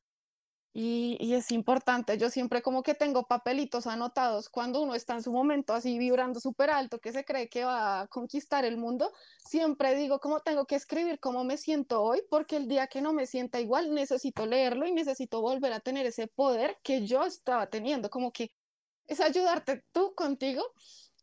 y, 0.73 1.33
es 1.33 1.51
importante, 1.51 2.17
yo 2.17 2.29
siempre 2.29 2.61
como 2.61 2.81
que 2.81 2.93
tengo 2.93 3.23
papelitos 3.27 3.87
anotados 3.87 4.47
cuando 4.49 4.81
uno 4.81 4.95
está 4.95 5.15
en 5.15 5.23
su 5.23 5.33
momento 5.33 5.73
así 5.73 5.97
vibrando 5.97 6.39
súper 6.39 6.69
alto, 6.69 6.99
que 6.99 7.11
se 7.11 7.25
cree 7.25 7.49
que 7.49 7.65
va 7.65 8.01
a 8.01 8.07
conquistar 8.07 8.63
el 8.63 8.77
mundo, 8.77 9.11
siempre 9.45 9.95
digo 9.95 10.19
como 10.19 10.39
tengo 10.39 10.65
que 10.65 10.75
escribir 10.75 11.19
cómo 11.19 11.43
me 11.43 11.57
siento 11.57 12.01
hoy, 12.01 12.21
porque 12.29 12.55
el 12.55 12.67
día 12.69 12.87
que 12.87 13.01
no 13.01 13.11
me 13.11 13.25
sienta 13.25 13.59
igual 13.59 13.93
necesito 13.93 14.45
leerlo 14.45 14.87
y 14.87 14.93
necesito 14.93 15.41
volver 15.41 15.73
a 15.73 15.81
tener 15.81 16.05
ese 16.05 16.27
poder 16.27 16.77
que 16.83 17.05
yo 17.05 17.25
estaba 17.25 17.67
teniendo, 17.67 18.09
como 18.09 18.31
que 18.31 18.53
es 19.07 19.19
ayudarte 19.19 19.83
tú 19.91 20.13
contigo 20.15 20.63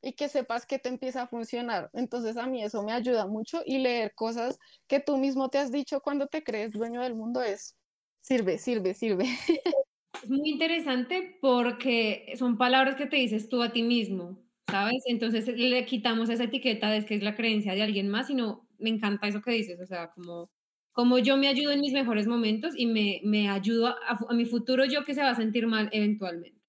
y 0.02 0.12
que 0.12 0.28
sepas 0.28 0.66
que 0.66 0.78
te 0.78 0.90
empieza 0.90 1.22
a 1.22 1.26
funcionar. 1.26 1.90
Entonces 1.94 2.36
a 2.36 2.46
mí 2.46 2.62
eso 2.62 2.82
me 2.82 2.92
ayuda 2.92 3.26
mucho 3.26 3.62
y 3.64 3.78
leer 3.78 4.14
cosas 4.14 4.58
que 4.86 5.00
tú 5.00 5.16
mismo 5.16 5.48
te 5.48 5.58
has 5.58 5.72
dicho 5.72 6.00
cuando 6.02 6.26
te 6.26 6.44
crees 6.44 6.72
dueño 6.72 7.00
del 7.00 7.14
mundo 7.14 7.42
es 7.42 7.77
Sirve, 8.20 8.58
sirve, 8.58 8.94
sirve. 8.94 9.24
Es 10.22 10.30
muy 10.30 10.50
interesante 10.50 11.38
porque 11.40 12.32
son 12.36 12.58
palabras 12.58 12.96
que 12.96 13.06
te 13.06 13.16
dices 13.16 13.48
tú 13.48 13.62
a 13.62 13.72
ti 13.72 13.82
mismo, 13.82 14.42
¿sabes? 14.68 15.04
Entonces 15.06 15.46
le 15.46 15.84
quitamos 15.84 16.28
esa 16.28 16.44
etiqueta 16.44 16.90
de 16.90 17.04
que 17.04 17.14
es 17.14 17.22
la 17.22 17.36
creencia 17.36 17.74
de 17.74 17.82
alguien 17.82 18.08
más, 18.08 18.26
sino 18.26 18.68
me 18.78 18.90
encanta 18.90 19.28
eso 19.28 19.42
que 19.42 19.52
dices, 19.52 19.80
o 19.80 19.86
sea, 19.86 20.10
como, 20.10 20.50
como 20.92 21.18
yo 21.18 21.36
me 21.36 21.48
ayudo 21.48 21.70
en 21.72 21.80
mis 21.80 21.92
mejores 21.92 22.26
momentos 22.26 22.74
y 22.76 22.86
me, 22.86 23.20
me 23.22 23.48
ayudo 23.48 23.88
a, 23.88 24.34
mi 24.34 24.44
futuro 24.44 24.84
yo 24.84 25.04
que 25.04 25.14
se 25.14 25.22
va 25.22 25.30
a 25.30 25.36
sentir 25.36 25.66
mal 25.66 25.88
eventualmente. 25.92 26.60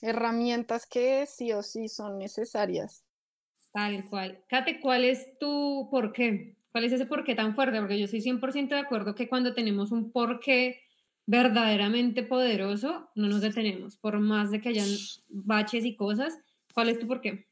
Herramientas 0.00 0.86
que 0.86 1.26
sí 1.26 1.52
o 1.52 1.62
sí 1.62 1.88
son 1.88 2.18
necesarias. 2.18 3.04
Tal 3.72 4.08
cual. 4.08 4.44
Kate, 4.48 4.80
¿cuál 4.80 5.04
es 5.04 5.38
tu 5.38 5.88
por 5.90 6.12
qué? 6.12 6.56
¿Cuál 6.72 6.84
es 6.84 6.92
ese 6.92 7.06
por 7.06 7.22
qué 7.22 7.34
tan 7.34 7.54
fuerte? 7.54 7.78
Porque 7.78 7.98
yo 7.98 8.06
estoy 8.06 8.22
100% 8.22 8.68
de 8.74 8.80
acuerdo 8.80 9.14
que 9.14 9.28
cuando 9.28 9.54
tenemos 9.54 9.92
un 9.92 10.10
por 10.10 10.40
qué 10.40 10.80
verdaderamente 11.26 12.22
poderoso, 12.22 13.10
no 13.14 13.28
nos 13.28 13.42
detenemos, 13.42 13.96
por 13.96 14.18
más 14.18 14.50
de 14.50 14.60
que 14.60 14.70
hayan 14.70 14.88
baches 15.28 15.84
y 15.84 15.94
cosas. 15.94 16.38
¿Cuál 16.74 16.88
es 16.88 16.98
tu 16.98 17.06
por 17.06 17.20
qué? 17.20 17.46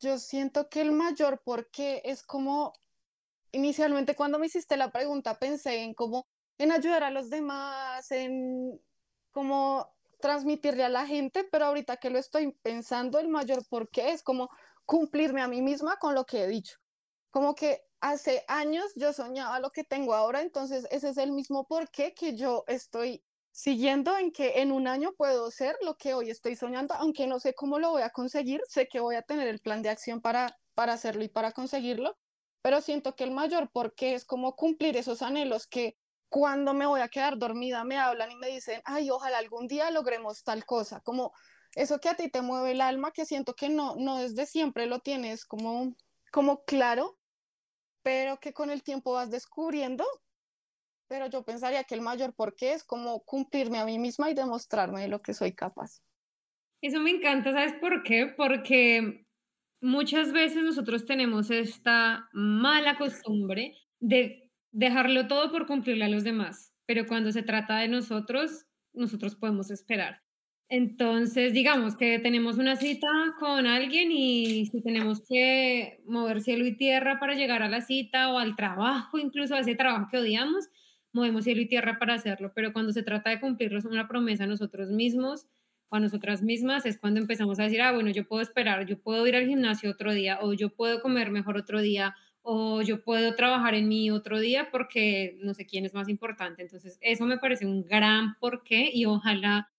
Yo 0.00 0.18
siento 0.18 0.68
que 0.68 0.82
el 0.82 0.92
mayor 0.92 1.40
por 1.42 1.70
qué 1.70 2.02
es 2.04 2.22
como, 2.22 2.72
inicialmente 3.52 4.14
cuando 4.14 4.38
me 4.38 4.46
hiciste 4.46 4.76
la 4.76 4.92
pregunta 4.92 5.38
pensé 5.38 5.82
en 5.82 5.94
cómo, 5.94 6.26
en 6.58 6.70
ayudar 6.72 7.04
a 7.04 7.10
los 7.10 7.30
demás, 7.30 8.10
en 8.10 8.78
cómo 9.30 9.88
transmitirle 10.20 10.84
a 10.84 10.88
la 10.88 11.06
gente, 11.06 11.44
pero 11.44 11.66
ahorita 11.66 11.96
que 11.96 12.10
lo 12.10 12.18
estoy 12.18 12.52
pensando, 12.62 13.18
el 13.18 13.28
mayor 13.28 13.66
por 13.68 13.88
qué 13.88 14.10
es 14.10 14.22
como 14.22 14.50
cumplirme 14.84 15.40
a 15.40 15.48
mí 15.48 15.62
misma 15.62 15.96
con 15.96 16.14
lo 16.14 16.26
que 16.26 16.42
he 16.42 16.48
dicho. 16.48 16.76
Como 17.30 17.54
que 17.54 17.87
hace 18.00 18.44
años 18.48 18.92
yo 18.96 19.12
soñaba 19.12 19.60
lo 19.60 19.70
que 19.70 19.84
tengo 19.84 20.14
ahora, 20.14 20.42
entonces 20.42 20.86
ese 20.90 21.10
es 21.10 21.16
el 21.16 21.32
mismo 21.32 21.66
porqué 21.66 22.14
que 22.14 22.36
yo 22.36 22.64
estoy 22.66 23.24
siguiendo 23.50 24.16
en 24.16 24.30
que 24.30 24.60
en 24.60 24.70
un 24.70 24.86
año 24.86 25.14
puedo 25.16 25.50
ser 25.50 25.76
lo 25.82 25.96
que 25.96 26.14
hoy 26.14 26.30
estoy 26.30 26.54
soñando, 26.54 26.94
aunque 26.94 27.26
no 27.26 27.40
sé 27.40 27.54
cómo 27.54 27.78
lo 27.78 27.90
voy 27.90 28.02
a 28.02 28.10
conseguir, 28.10 28.60
sé 28.68 28.86
que 28.86 29.00
voy 29.00 29.16
a 29.16 29.22
tener 29.22 29.48
el 29.48 29.60
plan 29.60 29.82
de 29.82 29.88
acción 29.88 30.20
para, 30.20 30.56
para 30.74 30.92
hacerlo 30.92 31.24
y 31.24 31.28
para 31.28 31.52
conseguirlo, 31.52 32.16
pero 32.62 32.80
siento 32.80 33.16
que 33.16 33.24
el 33.24 33.32
mayor 33.32 33.70
porqué 33.72 34.14
es 34.14 34.24
como 34.24 34.54
cumplir 34.54 34.96
esos 34.96 35.22
anhelos 35.22 35.66
que 35.66 35.96
cuando 36.28 36.74
me 36.74 36.86
voy 36.86 37.00
a 37.00 37.08
quedar 37.08 37.38
dormida 37.38 37.84
me 37.84 37.98
hablan 37.98 38.30
y 38.30 38.36
me 38.36 38.48
dicen, 38.48 38.80
ay, 38.84 39.10
ojalá 39.10 39.38
algún 39.38 39.66
día 39.66 39.90
logremos 39.90 40.44
tal 40.44 40.64
cosa, 40.64 41.00
como 41.00 41.32
eso 41.74 41.98
que 42.00 42.08
a 42.08 42.16
ti 42.16 42.30
te 42.30 42.42
mueve 42.42 42.72
el 42.72 42.80
alma, 42.80 43.10
que 43.12 43.26
siento 43.26 43.54
que 43.54 43.68
no, 43.68 43.96
no 43.96 44.18
desde 44.18 44.46
siempre 44.46 44.86
lo 44.86 45.00
tienes 45.00 45.44
como, 45.44 45.94
como 46.30 46.64
claro, 46.64 47.18
pero 48.08 48.40
que 48.40 48.54
con 48.54 48.70
el 48.70 48.82
tiempo 48.82 49.12
vas 49.12 49.30
descubriendo. 49.30 50.02
Pero 51.08 51.26
yo 51.26 51.44
pensaría 51.44 51.84
que 51.84 51.94
el 51.94 52.00
mayor 52.00 52.32
porqué 52.32 52.72
es 52.72 52.82
como 52.82 53.22
cumplirme 53.22 53.76
a 53.76 53.84
mí 53.84 53.98
misma 53.98 54.30
y 54.30 54.34
demostrarme 54.34 55.02
de 55.02 55.08
lo 55.08 55.18
que 55.18 55.34
soy 55.34 55.52
capaz. 55.52 56.00
Eso 56.80 57.00
me 57.00 57.10
encanta, 57.10 57.52
¿sabes 57.52 57.74
por 57.74 58.02
qué? 58.02 58.32
Porque 58.34 59.26
muchas 59.82 60.32
veces 60.32 60.62
nosotros 60.62 61.04
tenemos 61.04 61.50
esta 61.50 62.30
mala 62.32 62.96
costumbre 62.96 63.76
de 64.00 64.50
dejarlo 64.72 65.28
todo 65.28 65.52
por 65.52 65.66
cumplirle 65.66 66.06
a 66.06 66.08
los 66.08 66.24
demás, 66.24 66.74
pero 66.86 67.04
cuando 67.06 67.30
se 67.30 67.42
trata 67.42 67.76
de 67.76 67.88
nosotros, 67.88 68.64
nosotros 68.94 69.36
podemos 69.36 69.70
esperar. 69.70 70.22
Entonces, 70.70 71.54
digamos 71.54 71.96
que 71.96 72.18
tenemos 72.18 72.58
una 72.58 72.76
cita 72.76 73.08
con 73.38 73.66
alguien 73.66 74.12
y 74.12 74.66
si 74.66 74.82
tenemos 74.82 75.22
que 75.26 76.02
mover 76.06 76.42
cielo 76.42 76.66
y 76.66 76.76
tierra 76.76 77.18
para 77.18 77.34
llegar 77.34 77.62
a 77.62 77.70
la 77.70 77.80
cita 77.80 78.30
o 78.30 78.38
al 78.38 78.54
trabajo, 78.54 79.18
incluso 79.18 79.54
a 79.54 79.60
ese 79.60 79.74
trabajo 79.76 80.08
que 80.10 80.18
odiamos, 80.18 80.68
movemos 81.14 81.44
cielo 81.44 81.62
y 81.62 81.68
tierra 81.68 81.98
para 81.98 82.14
hacerlo. 82.14 82.52
Pero 82.54 82.74
cuando 82.74 82.92
se 82.92 83.02
trata 83.02 83.30
de 83.30 83.40
cumplirnos 83.40 83.86
una 83.86 84.08
promesa 84.08 84.44
a 84.44 84.46
nosotros 84.46 84.90
mismos 84.90 85.46
o 85.88 85.96
a 85.96 86.00
nosotras 86.00 86.42
mismas, 86.42 86.84
es 86.84 86.98
cuando 86.98 87.18
empezamos 87.18 87.58
a 87.58 87.62
decir, 87.62 87.80
ah, 87.80 87.92
bueno, 87.92 88.10
yo 88.10 88.28
puedo 88.28 88.42
esperar, 88.42 88.84
yo 88.84 88.98
puedo 89.00 89.26
ir 89.26 89.36
al 89.36 89.46
gimnasio 89.46 89.90
otro 89.90 90.12
día 90.12 90.38
o 90.42 90.52
yo 90.52 90.68
puedo 90.68 91.00
comer 91.00 91.30
mejor 91.30 91.56
otro 91.56 91.80
día 91.80 92.14
o 92.42 92.82
yo 92.82 93.02
puedo 93.02 93.34
trabajar 93.36 93.74
en 93.74 93.88
mí 93.88 94.10
otro 94.10 94.38
día 94.38 94.68
porque 94.70 95.38
no 95.42 95.54
sé 95.54 95.64
quién 95.64 95.86
es 95.86 95.94
más 95.94 96.10
importante. 96.10 96.60
Entonces, 96.60 96.98
eso 97.00 97.24
me 97.24 97.38
parece 97.38 97.64
un 97.64 97.84
gran 97.86 98.34
porqué 98.38 98.90
y 98.92 99.06
ojalá 99.06 99.70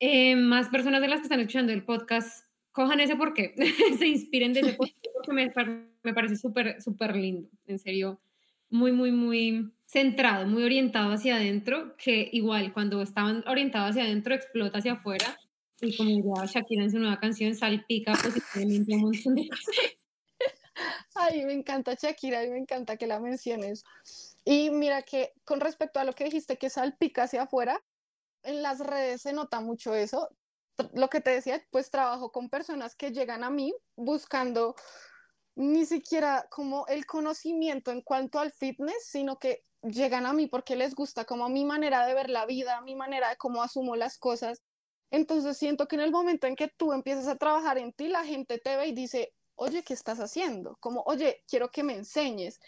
eh, 0.00 0.36
más 0.36 0.68
personas 0.68 1.00
de 1.00 1.08
las 1.08 1.20
que 1.20 1.24
están 1.24 1.40
escuchando 1.40 1.72
el 1.72 1.84
podcast 1.84 2.46
cojan 2.72 3.00
ese 3.00 3.16
porqué, 3.16 3.54
se 3.98 4.06
inspiren 4.06 4.52
de 4.52 4.60
ese 4.60 4.72
porqué, 4.74 5.10
porque 5.12 5.32
me, 5.32 5.52
me 6.02 6.14
parece 6.14 6.36
súper, 6.36 6.82
súper 6.82 7.14
lindo, 7.14 7.48
en 7.66 7.78
serio, 7.78 8.20
muy, 8.68 8.90
muy, 8.90 9.12
muy 9.12 9.72
centrado, 9.86 10.46
muy 10.46 10.64
orientado 10.64 11.12
hacia 11.12 11.36
adentro, 11.36 11.96
que 11.96 12.28
igual 12.32 12.72
cuando 12.72 13.00
estaban 13.00 13.44
orientados 13.46 13.90
hacia 13.90 14.04
adentro 14.04 14.34
explota 14.34 14.78
hacia 14.78 14.94
afuera, 14.94 15.38
y 15.80 15.96
como 15.96 16.44
ya 16.44 16.46
Shakira 16.46 16.84
en 16.84 16.90
su 16.90 16.98
nueva 16.98 17.20
canción 17.20 17.54
salpica 17.54 18.12
positivamente 18.12 18.94
un 18.94 19.02
montón 19.02 19.34
de 19.34 19.48
cosas. 19.48 19.76
Ay, 21.14 21.44
me 21.44 21.52
encanta 21.52 21.94
Shakira 21.94 22.44
y 22.44 22.50
me 22.50 22.58
encanta 22.58 22.96
que 22.96 23.06
la 23.06 23.20
menciones. 23.20 23.84
Y 24.44 24.70
mira 24.70 25.02
que 25.02 25.32
con 25.44 25.60
respecto 25.60 26.00
a 26.00 26.04
lo 26.04 26.12
que 26.12 26.24
dijiste 26.24 26.56
que 26.58 26.70
salpica 26.70 27.24
hacia 27.24 27.42
afuera, 27.42 27.80
en 28.44 28.62
las 28.62 28.80
redes 28.80 29.22
se 29.22 29.32
nota 29.32 29.60
mucho 29.60 29.94
eso. 29.94 30.28
Lo 30.92 31.08
que 31.08 31.20
te 31.20 31.30
decía, 31.30 31.62
pues 31.70 31.90
trabajo 31.90 32.32
con 32.32 32.50
personas 32.50 32.94
que 32.96 33.12
llegan 33.12 33.44
a 33.44 33.50
mí 33.50 33.72
buscando 33.96 34.74
ni 35.56 35.86
siquiera 35.86 36.46
como 36.50 36.86
el 36.88 37.06
conocimiento 37.06 37.90
en 37.92 38.02
cuanto 38.02 38.40
al 38.40 38.50
fitness, 38.52 39.06
sino 39.06 39.38
que 39.38 39.64
llegan 39.82 40.26
a 40.26 40.32
mí 40.32 40.46
porque 40.46 40.76
les 40.76 40.94
gusta 40.94 41.24
como 41.24 41.48
mi 41.48 41.64
manera 41.64 42.06
de 42.06 42.14
ver 42.14 42.30
la 42.30 42.46
vida, 42.46 42.80
mi 42.80 42.96
manera 42.96 43.30
de 43.30 43.36
cómo 43.36 43.62
asumo 43.62 43.96
las 43.96 44.18
cosas. 44.18 44.62
Entonces 45.10 45.56
siento 45.56 45.86
que 45.86 45.96
en 45.96 46.02
el 46.02 46.10
momento 46.10 46.46
en 46.46 46.56
que 46.56 46.68
tú 46.76 46.92
empiezas 46.92 47.28
a 47.28 47.36
trabajar 47.36 47.78
en 47.78 47.92
ti, 47.92 48.08
la 48.08 48.24
gente 48.24 48.58
te 48.58 48.76
ve 48.76 48.88
y 48.88 48.92
dice, 48.92 49.32
oye, 49.54 49.84
¿qué 49.84 49.94
estás 49.94 50.18
haciendo? 50.18 50.76
Como, 50.80 51.02
oye, 51.06 51.44
quiero 51.46 51.70
que 51.70 51.84
me 51.84 51.94
enseñes. 51.94 52.58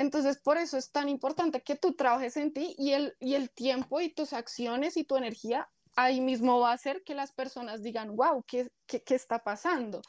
Entonces, 0.00 0.38
por 0.38 0.56
eso 0.56 0.78
es 0.78 0.90
tan 0.90 1.10
importante 1.10 1.60
que 1.60 1.76
tú 1.76 1.92
trabajes 1.92 2.38
en 2.38 2.54
ti 2.54 2.74
y 2.78 2.92
el, 2.92 3.14
y 3.20 3.34
el 3.34 3.50
tiempo 3.50 4.00
y 4.00 4.08
tus 4.08 4.32
acciones 4.32 4.96
y 4.96 5.04
tu 5.04 5.18
energía 5.18 5.68
ahí 5.94 6.22
mismo 6.22 6.58
va 6.58 6.70
a 6.70 6.74
hacer 6.74 7.02
que 7.04 7.14
las 7.14 7.32
personas 7.32 7.82
digan, 7.82 8.16
wow, 8.16 8.42
¿qué, 8.46 8.70
qué, 8.86 9.02
qué 9.02 9.14
está 9.14 9.40
pasando? 9.40 10.00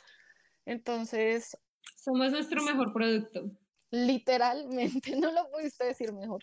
Entonces... 0.65 1.57
Somos 1.97 2.31
nuestro 2.31 2.63
mejor 2.63 2.93
producto. 2.93 3.51
Literalmente, 3.89 5.13
no 5.17 5.29
lo 5.33 5.43
pudiste 5.51 5.83
decir 5.83 6.13
mejor. 6.13 6.41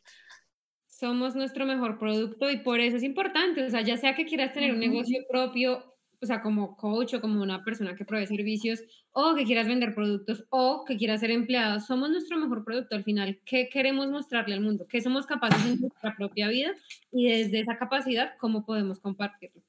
Somos 0.86 1.34
nuestro 1.34 1.64
mejor 1.64 1.98
producto 1.98 2.50
y 2.50 2.58
por 2.58 2.80
eso 2.80 2.98
es 2.98 3.02
importante, 3.02 3.64
o 3.64 3.70
sea, 3.70 3.80
ya 3.80 3.96
sea 3.96 4.14
que 4.14 4.26
quieras 4.26 4.52
tener 4.52 4.72
un 4.72 4.80
negocio 4.80 5.20
propio 5.26 5.97
o 6.20 6.26
sea, 6.26 6.42
como 6.42 6.76
coach 6.76 7.14
o 7.14 7.20
como 7.20 7.42
una 7.42 7.64
persona 7.64 7.94
que 7.94 8.04
provee 8.04 8.26
servicios 8.26 8.82
o 9.12 9.34
que 9.34 9.44
quieras 9.44 9.68
vender 9.68 9.94
productos 9.94 10.44
o 10.50 10.84
que 10.84 10.96
quieras 10.96 11.20
ser 11.20 11.30
empleado, 11.30 11.80
somos 11.80 12.10
nuestro 12.10 12.38
mejor 12.38 12.64
producto 12.64 12.96
al 12.96 13.04
final. 13.04 13.40
¿Qué 13.44 13.68
queremos 13.68 14.08
mostrarle 14.08 14.54
al 14.54 14.60
mundo? 14.60 14.86
¿Qué 14.88 15.00
somos 15.00 15.26
capaces 15.26 15.64
en 15.64 15.80
nuestra 15.80 16.16
propia 16.16 16.48
vida? 16.48 16.74
Y 17.12 17.28
desde 17.28 17.60
esa 17.60 17.78
capacidad, 17.78 18.36
¿cómo 18.38 18.64
podemos 18.64 18.98
compartirlo? 18.98 19.62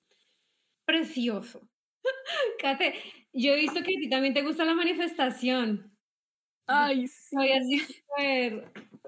Precioso. 0.86 1.62
Kate, 2.60 2.96
yo 3.34 3.54
he 3.54 3.60
visto 3.60 3.84
que 3.84 3.96
a 3.96 4.00
ti 4.00 4.10
también 4.10 4.34
te 4.34 4.42
gusta 4.42 4.66
la 4.66 4.74
manifestación. 4.74 5.92
Ay, 6.66 7.08
sí. 7.08 7.36
Soy 7.36 7.52
así 7.52 7.82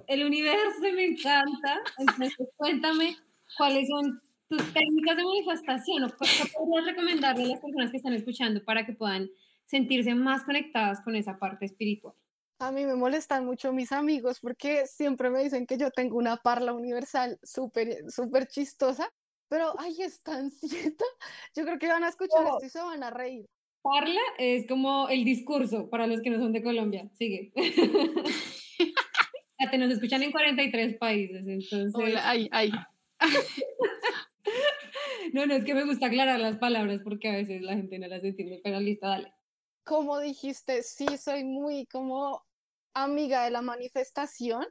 El 0.08 0.26
universo 0.26 0.82
me 0.94 1.06
encanta. 1.06 1.82
Entonces, 1.98 2.36
cuéntame 2.56 3.18
cuáles 3.58 3.88
son 3.88 4.20
tus 4.52 4.74
técnicas 4.74 5.16
de 5.16 5.24
manifestación 5.24 6.04
o 6.04 6.10
qué 6.10 6.28
podrías 6.54 6.86
recomendarle 6.86 7.46
a 7.46 7.48
las 7.48 7.62
personas 7.62 7.90
que 7.90 7.98
están 7.98 8.14
escuchando 8.14 8.62
para 8.66 8.86
que 8.86 8.92
puedan 8.92 9.30
sentirse 9.66 10.14
más 10.14 10.44
conectadas 10.44 11.00
con 11.02 11.16
esa 11.16 11.40
parte 11.40 11.66
espiritual? 11.66 12.14
A 12.60 12.70
mí 12.74 12.86
me 12.86 12.96
molestan 12.96 13.46
mucho 13.46 13.72
mis 13.72 13.94
amigos 13.94 14.42
porque 14.42 14.86
siempre 14.88 15.30
me 15.30 15.42
dicen 15.42 15.66
que 15.66 15.78
yo 15.78 15.90
tengo 15.90 16.18
una 16.18 16.36
parla 16.36 16.74
universal 16.74 17.40
súper, 17.42 18.12
súper 18.12 18.46
chistosa, 18.48 19.10
pero 19.48 19.74
ay, 19.80 19.96
es 20.02 20.22
tan 20.22 20.52
cierta. 20.92 21.06
Yo 21.56 21.64
creo 21.64 21.80
que 21.80 21.88
van 21.88 22.04
a 22.04 22.10
escuchar 22.10 22.46
esto 22.46 22.66
y 22.66 22.70
se 22.70 22.82
van 22.82 23.04
a 23.04 23.10
reír. 23.10 23.46
Parla 23.82 24.22
es 24.38 24.68
como 24.68 25.08
el 25.08 25.24
discurso 25.24 25.90
para 25.90 26.08
los 26.08 26.22
que 26.22 26.30
no 26.30 26.40
son 26.40 26.52
de 26.52 26.62
Colombia. 26.62 27.10
Sigue. 27.14 27.54
te 29.72 29.78
nos 29.78 29.94
escuchan 29.94 30.22
en 30.24 30.34
43 30.34 30.98
países, 30.98 31.48
entonces. 31.48 31.94
Hola, 31.96 32.30
ay, 32.30 32.50
ay. 32.52 32.72
no, 35.34 35.46
no, 35.46 35.54
es 35.54 35.66
que 35.66 35.74
me 35.74 35.86
gusta 35.86 36.08
aclarar 36.08 36.40
las 36.40 36.58
palabras 36.58 37.02
porque 37.04 37.30
a 37.30 37.34
veces 37.34 37.62
la 37.62 37.74
gente 37.74 38.00
no 38.00 38.08
las 38.08 38.24
entiende, 38.24 38.62
pero 38.64 38.80
lista, 38.80 39.08
dale. 39.08 39.34
Como 39.84 40.20
dijiste, 40.20 40.84
sí, 40.84 41.06
soy 41.18 41.44
muy 41.44 41.86
como 41.88 42.44
amiga 42.94 43.44
de 43.44 43.52
la 43.52 43.62
manifestación. 43.62 44.66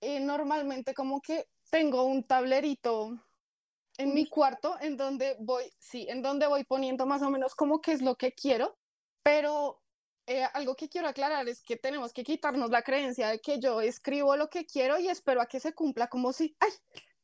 Y 0.00 0.18
normalmente 0.18 0.94
como 0.94 1.20
que 1.20 1.46
tengo 1.70 2.04
un 2.04 2.24
tablerito 2.24 3.18
en 3.98 4.14
mi 4.14 4.28
cuarto 4.28 4.76
en 4.80 4.96
donde 4.96 5.36
voy, 5.38 5.64
sí, 5.78 6.06
en 6.08 6.22
donde 6.22 6.46
voy 6.46 6.64
poniendo 6.64 7.06
más 7.06 7.22
o 7.22 7.30
menos 7.30 7.54
como 7.54 7.80
qué 7.80 7.92
es 7.92 8.02
lo 8.02 8.16
que 8.16 8.32
quiero, 8.32 8.76
pero 9.22 9.80
eh, 10.26 10.44
algo 10.54 10.74
que 10.74 10.88
quiero 10.88 11.08
aclarar 11.08 11.48
es 11.48 11.62
que 11.62 11.76
tenemos 11.76 12.12
que 12.12 12.24
quitarnos 12.24 12.70
la 12.70 12.82
creencia 12.82 13.28
de 13.28 13.40
que 13.40 13.60
yo 13.60 13.80
escribo 13.80 14.36
lo 14.36 14.48
que 14.48 14.66
quiero 14.66 14.98
y 14.98 15.08
espero 15.08 15.40
a 15.40 15.46
que 15.46 15.60
se 15.60 15.72
cumpla 15.72 16.08
como 16.08 16.32
si, 16.32 16.56
ay, 16.60 16.70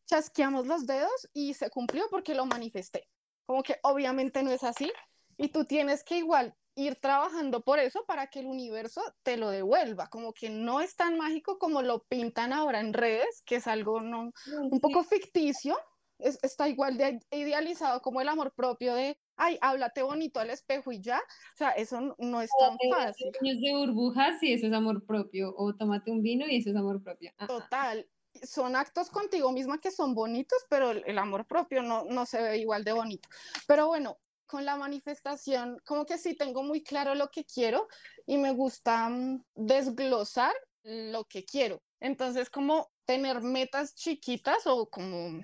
chasqueamos 0.08 0.66
los 0.66 0.86
dedos 0.86 1.28
y 1.32 1.54
se 1.54 1.70
cumplió 1.70 2.04
porque 2.10 2.34
lo 2.34 2.46
manifesté. 2.46 3.08
Como 3.46 3.62
que 3.62 3.76
obviamente 3.82 4.42
no 4.42 4.50
es 4.50 4.64
así 4.64 4.90
y 5.36 5.48
tú 5.48 5.64
tienes 5.64 6.02
que 6.02 6.18
igual 6.18 6.54
ir 6.74 6.96
trabajando 6.96 7.62
por 7.62 7.78
eso 7.78 8.04
para 8.06 8.28
que 8.28 8.40
el 8.40 8.46
universo 8.46 9.02
te 9.22 9.36
lo 9.36 9.50
devuelva, 9.50 10.08
como 10.08 10.32
que 10.32 10.48
no 10.48 10.80
es 10.80 10.94
tan 10.94 11.16
mágico 11.16 11.58
como 11.58 11.82
lo 11.82 12.04
pintan 12.04 12.52
ahora 12.52 12.80
en 12.80 12.92
redes, 12.92 13.42
que 13.44 13.56
es 13.56 13.66
algo 13.66 14.00
no, 14.00 14.32
un 14.70 14.80
poco 14.80 15.02
ficticio, 15.02 15.76
está 16.18 16.68
igual 16.68 16.96
de 16.96 17.20
idealizado 17.32 18.00
como 18.00 18.20
el 18.20 18.28
amor 18.28 18.52
propio 18.54 18.94
de, 18.94 19.18
ay, 19.36 19.58
háblate 19.60 20.02
bonito 20.02 20.38
al 20.38 20.50
espejo 20.50 20.92
y 20.92 21.00
ya, 21.00 21.18
o 21.18 21.56
sea, 21.56 21.70
eso 21.70 22.14
no 22.18 22.42
es 22.42 22.50
tan 22.58 22.76
fácil. 22.90 23.32
de 23.40 23.74
burbujas 23.74 24.40
y 24.42 24.52
eso 24.52 24.68
es 24.68 24.72
amor 24.72 25.04
propio, 25.04 25.54
o 25.56 25.74
tómate 25.74 26.12
un 26.12 26.22
vino 26.22 26.46
y 26.46 26.58
eso 26.58 26.70
es 26.70 26.76
amor 26.76 27.02
propio. 27.02 27.32
Total, 27.46 28.08
son 28.46 28.76
actos 28.76 29.10
contigo 29.10 29.52
misma 29.52 29.80
que 29.80 29.90
son 29.90 30.14
bonitos, 30.14 30.58
pero 30.68 30.90
el, 30.90 31.18
amor 31.18 31.46
propio 31.46 31.82
no, 31.82 32.04
no 32.04 32.26
se 32.26 32.40
ve 32.42 32.58
igual 32.58 32.84
de 32.84 32.92
bonito. 32.92 33.28
Pero 33.66 33.86
bueno, 33.86 34.18
con 34.46 34.64
la 34.64 34.76
manifestación, 34.76 35.80
como 35.84 36.06
que 36.06 36.18
sí 36.18 36.34
tengo 36.34 36.62
muy 36.62 36.82
claro 36.82 37.14
lo 37.14 37.30
que 37.30 37.44
quiero 37.44 37.88
y 38.26 38.38
me 38.38 38.52
gusta 38.52 39.08
mm, 39.08 39.44
desglosar 39.54 40.54
lo 40.82 41.24
que 41.24 41.44
quiero. 41.44 41.82
Entonces, 42.00 42.50
como 42.50 42.90
tener 43.04 43.40
metas 43.42 43.94
chiquitas 43.94 44.66
o 44.66 44.88
como 44.88 45.42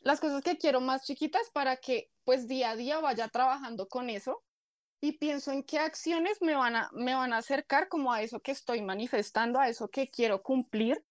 las 0.00 0.20
cosas 0.20 0.42
que 0.42 0.58
quiero 0.58 0.80
más 0.80 1.04
chiquitas 1.04 1.50
para 1.50 1.76
que 1.76 2.10
pues 2.24 2.46
día 2.46 2.70
a 2.70 2.76
día 2.76 3.00
vaya 3.00 3.28
trabajando 3.28 3.88
con 3.88 4.10
eso 4.10 4.42
y 5.00 5.12
pienso 5.12 5.52
en 5.52 5.62
qué 5.62 5.78
acciones 5.78 6.40
me 6.40 6.54
van 6.54 6.76
a, 6.76 6.90
me 6.92 7.14
van 7.14 7.32
a 7.32 7.38
acercar 7.38 7.88
como 7.88 8.12
a 8.12 8.22
eso 8.22 8.40
que 8.40 8.52
estoy 8.52 8.80
manifestando, 8.82 9.60
a 9.60 9.68
eso 9.68 9.88
que 9.88 10.08
quiero 10.08 10.42
cumplir. 10.42 11.04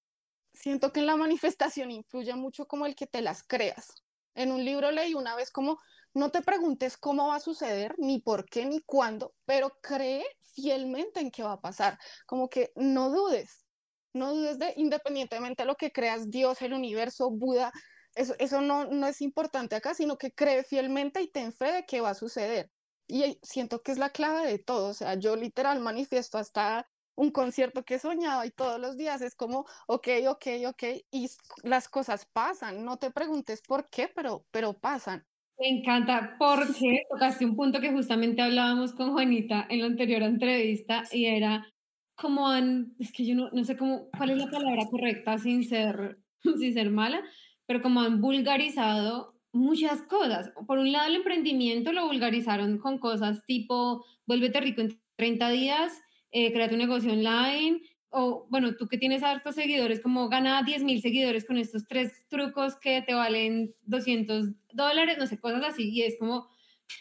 Siento 0.54 0.92
que 0.92 1.00
en 1.00 1.08
la 1.08 1.16
manifestación 1.16 1.92
influye 1.92 2.34
mucho 2.36 2.68
como 2.68 2.86
el 2.86 2.96
que 2.96 3.08
te 3.08 3.22
las 3.22 3.44
creas. 3.44 4.04
En 4.36 4.52
un 4.52 4.64
libro 4.64 4.92
leí 4.92 5.14
una 5.14 5.36
vez 5.36 5.52
como 5.52 5.80
no 6.14 6.30
te 6.30 6.42
preguntes 6.42 6.98
cómo 6.98 7.28
va 7.28 7.36
a 7.36 7.40
suceder, 7.40 7.96
ni 7.98 8.20
por 8.20 8.46
qué, 8.46 8.66
ni 8.66 8.82
cuándo, 8.82 9.34
pero 9.46 9.78
cree 9.82 10.24
fielmente 10.54 11.20
en 11.20 11.32
qué 11.32 11.44
va 11.44 11.54
a 11.54 11.62
pasar. 11.62 11.98
Como 12.28 12.50
que 12.50 12.72
no 12.76 13.10
dudes, 13.10 13.66
no 14.14 14.34
dudes 14.34 14.60
de, 14.60 14.74
independientemente 14.78 15.64
de 15.64 15.68
lo 15.68 15.76
que 15.76 15.92
creas, 15.92 16.30
Dios, 16.30 16.62
el 16.62 16.74
universo, 16.74 17.32
Buda, 17.32 17.72
eso, 18.16 18.36
eso 18.38 18.62
no, 18.62 18.86
no 18.86 19.08
es 19.08 19.22
importante 19.22 19.76
acá, 19.76 19.96
sino 19.96 20.18
que 20.18 20.32
cree 20.32 20.64
fielmente 20.64 21.22
y 21.22 21.32
ten 21.32 21.52
fe 21.52 21.72
de 21.72 21.86
qué 21.86 22.00
va 22.02 22.12
a 22.12 22.16
suceder. 22.16 22.72
Y 23.08 23.40
siento 23.42 23.82
que 23.82 23.92
es 23.92 23.98
la 23.98 24.12
clave 24.12 24.48
de 24.48 24.60
todo, 24.60 24.90
o 24.90 24.94
sea, 24.94 25.16
yo 25.16 25.36
literal 25.36 25.80
manifiesto 25.80 26.38
hasta 26.38 26.88
un 27.16 27.32
concierto 27.32 27.84
que 27.84 27.96
he 27.96 28.00
soñado 28.00 28.44
y 28.46 28.52
todos 28.52 28.80
los 28.80 28.98
días 28.98 29.22
es 29.22 29.36
como, 29.36 29.66
ok, 29.88 30.08
ok, 30.30 30.48
ok, 30.68 30.84
y 31.12 31.30
las 31.64 31.88
cosas 31.90 32.26
pasan, 32.26 32.84
no 32.86 32.98
te 32.98 33.12
preguntes 33.12 33.62
por 33.62 33.90
qué, 33.90 34.10
pero, 34.14 34.46
pero 34.52 34.74
pasan. 34.74 35.26
Me 35.60 35.70
encanta 35.70 36.36
porque 36.40 37.04
tocaste 37.10 37.46
un 37.46 37.56
punto 37.56 37.80
que 37.80 37.92
justamente 37.92 38.42
hablábamos 38.42 38.94
con 38.94 39.14
Juanita 39.14 39.68
en 39.70 39.82
la 39.82 39.86
anterior 39.86 40.24
entrevista 40.24 41.04
y 41.12 41.26
era 41.26 41.68
como 42.16 42.48
han, 42.50 42.96
es 43.00 43.12
que 43.12 43.26
yo 43.26 43.36
no, 43.36 43.50
no 43.52 43.64
sé 43.64 43.78
cómo, 43.78 44.10
cuál 44.18 44.32
es 44.32 44.38
la 44.38 44.50
palabra 44.50 44.86
correcta 44.90 45.38
sin 45.38 45.64
ser, 45.64 46.20
sin 46.60 46.74
ser 46.74 46.90
mala, 46.90 47.24
pero 47.66 47.82
como 47.82 48.02
han 48.02 48.22
vulgarizado 48.22 49.36
muchas 49.52 50.02
cosas. 50.04 50.52
Por 50.68 50.80
un 50.80 50.92
lado, 50.92 51.08
el 51.08 51.18
emprendimiento 51.18 51.92
lo 51.92 52.08
vulgarizaron 52.08 52.80
con 52.80 52.98
cosas 52.98 53.46
tipo, 53.46 54.04
vuélvete 54.26 54.60
rico 54.60 54.82
en 54.82 55.00
30 55.16 55.50
días, 55.50 56.02
eh, 56.34 56.52
créate 56.52 56.74
un 56.74 56.80
negocio 56.80 57.14
online, 57.14 57.82
o 58.10 58.46
bueno, 58.50 58.76
tú 58.76 58.88
que 58.88 58.98
tienes 58.98 59.24
hartos 59.24 59.56
seguidores, 59.56 60.02
como 60.02 60.30
gana 60.30 60.62
10 60.64 60.84
mil 60.84 61.02
seguidores 61.02 61.46
con 61.46 61.58
estos 61.58 61.88
tres 61.88 62.12
trucos 62.28 62.76
que 62.76 63.02
te 63.04 63.14
valen 63.14 63.74
200 63.84 64.50
dólares, 64.74 65.18
no 65.18 65.28
sé, 65.28 65.40
cosas 65.40 65.64
así, 65.64 65.90
y 65.90 66.02
es 66.02 66.18
como, 66.20 66.48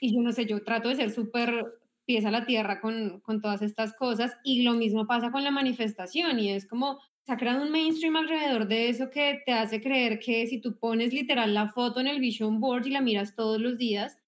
y 0.00 0.14
yo 0.14 0.22
no 0.22 0.32
sé, 0.32 0.46
yo 0.46 0.62
trato 0.62 0.90
de 0.90 0.96
ser 0.96 1.10
súper 1.10 1.66
pieza 2.04 2.28
a 2.28 2.32
la 2.32 2.46
tierra 2.46 2.80
con, 2.80 3.20
con 3.20 3.40
todas 3.40 3.62
estas 3.62 3.94
cosas, 3.94 4.36
y 4.44 4.62
lo 4.62 4.74
mismo 4.74 5.06
pasa 5.06 5.30
con 5.30 5.44
la 5.44 5.50
manifestación, 5.50 6.38
y 6.38 6.50
es 6.50 6.66
como, 6.66 6.98
se 7.24 7.32
ha 7.32 7.36
creado 7.36 7.62
un 7.62 7.70
mainstream 7.70 8.16
alrededor 8.16 8.66
de 8.66 8.88
eso 8.88 9.10
que 9.10 9.42
te 9.46 9.52
hace 9.52 9.80
creer 9.80 10.18
que 10.18 10.46
si 10.46 10.60
tú 10.60 10.76
pones 10.78 11.14
literal 11.14 11.54
la 11.54 11.68
foto 11.68 12.00
en 12.00 12.08
el 12.08 12.20
vision 12.20 12.60
board 12.60 12.86
y 12.86 12.90
la 12.90 13.00
miras 13.00 13.34
todos 13.34 13.60
los 13.60 13.78
días. 13.78 14.18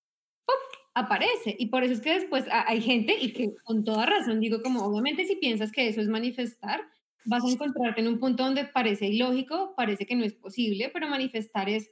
Aparece. 0.94 1.54
Y 1.58 1.66
por 1.66 1.84
eso 1.84 1.92
es 1.92 2.00
que 2.00 2.14
después 2.14 2.44
hay 2.50 2.80
gente, 2.80 3.16
y 3.20 3.32
que 3.32 3.54
con 3.64 3.84
toda 3.84 4.06
razón 4.06 4.40
digo, 4.40 4.62
como 4.62 4.84
obviamente 4.84 5.26
si 5.26 5.36
piensas 5.36 5.72
que 5.72 5.88
eso 5.88 6.00
es 6.00 6.08
manifestar, 6.08 6.80
vas 7.26 7.44
a 7.44 7.50
encontrarte 7.50 8.00
en 8.00 8.08
un 8.08 8.20
punto 8.20 8.44
donde 8.44 8.64
parece 8.64 9.06
ilógico, 9.06 9.74
parece 9.76 10.06
que 10.06 10.14
no 10.14 10.24
es 10.24 10.34
posible, 10.34 10.90
pero 10.92 11.08
manifestar 11.08 11.68
es 11.68 11.90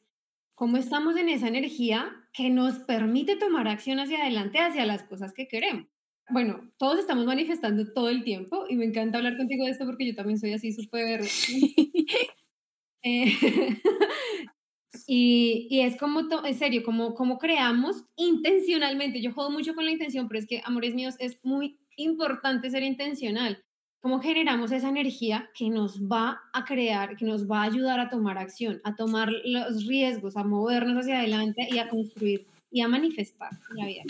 cómo 0.55 0.77
estamos 0.77 1.17
en 1.17 1.29
esa 1.29 1.49
energía 1.49 2.11
que 2.33 2.51
nos 2.51 2.79
permite 2.81 3.37
tomar 3.37 3.69
acción 3.69 3.99
hacia 3.99 4.23
adelante, 4.23 4.59
hacia 4.59 4.87
las 4.87 5.03
cosas 5.03 5.33
que 5.33 5.49
queremos. 5.49 5.87
Bueno, 6.31 6.71
todos 6.79 6.99
estamos 7.01 7.27
manifestando 7.27 7.93
todo 7.93 8.09
el 8.09 8.23
tiempo 8.23 8.67
y 8.69 8.77
me 8.77 8.85
encanta 8.85 9.19
hablar 9.19 9.37
contigo 9.37 9.65
de 9.65 9.73
esto 9.73 9.85
porque 9.85 10.07
yo 10.07 10.15
también 10.15 10.39
soy 10.39 10.53
así 10.53 10.73
súper... 10.73 11.23
eh, 13.03 13.33
y, 15.07 15.67
y, 15.71 15.81
es 15.81 15.97
como, 15.97 16.21
en 16.45 16.55
serio, 16.55 16.83
como, 16.85 17.15
como 17.15 17.39
creamos 17.39 18.05
intencionalmente. 18.17 19.21
Yo 19.21 19.33
jodo 19.33 19.51
mucho 19.51 19.75
con 19.75 19.85
la 19.85 19.91
intención, 19.91 20.29
pero 20.29 20.41
es 20.41 20.47
que, 20.47 20.63
amores 20.65 20.95
míos, 20.95 21.15
es 21.19 21.39
muy 21.43 21.79
importante 21.97 22.71
ser 22.71 22.83
intencional. 22.83 23.63
Cómo 24.01 24.21
generamos 24.21 24.73
esa 24.73 24.89
energía 24.89 25.49
que 25.55 25.71
nos 25.71 26.03
va 26.03 26.41
a 26.53 26.65
crear, 26.65 27.17
que 27.17 27.25
nos 27.25 27.49
va 27.49 27.63
a 27.63 27.67
ayudar 27.67 28.01
a 28.01 28.11
tomar 28.11 28.37
acción, 28.37 28.81
a 28.85 28.97
tomar 28.97 29.31
los 29.45 29.87
riesgos, 29.87 30.37
a 30.37 30.43
movernos 30.43 31.05
hacia 31.05 31.21
adelante 31.21 31.69
y 31.71 31.79
a 31.79 31.89
construir 31.89 32.47
y 32.71 32.81
a 32.81 32.89
manifestar 32.89 33.51
la 33.75 33.87
vida. 33.87 34.03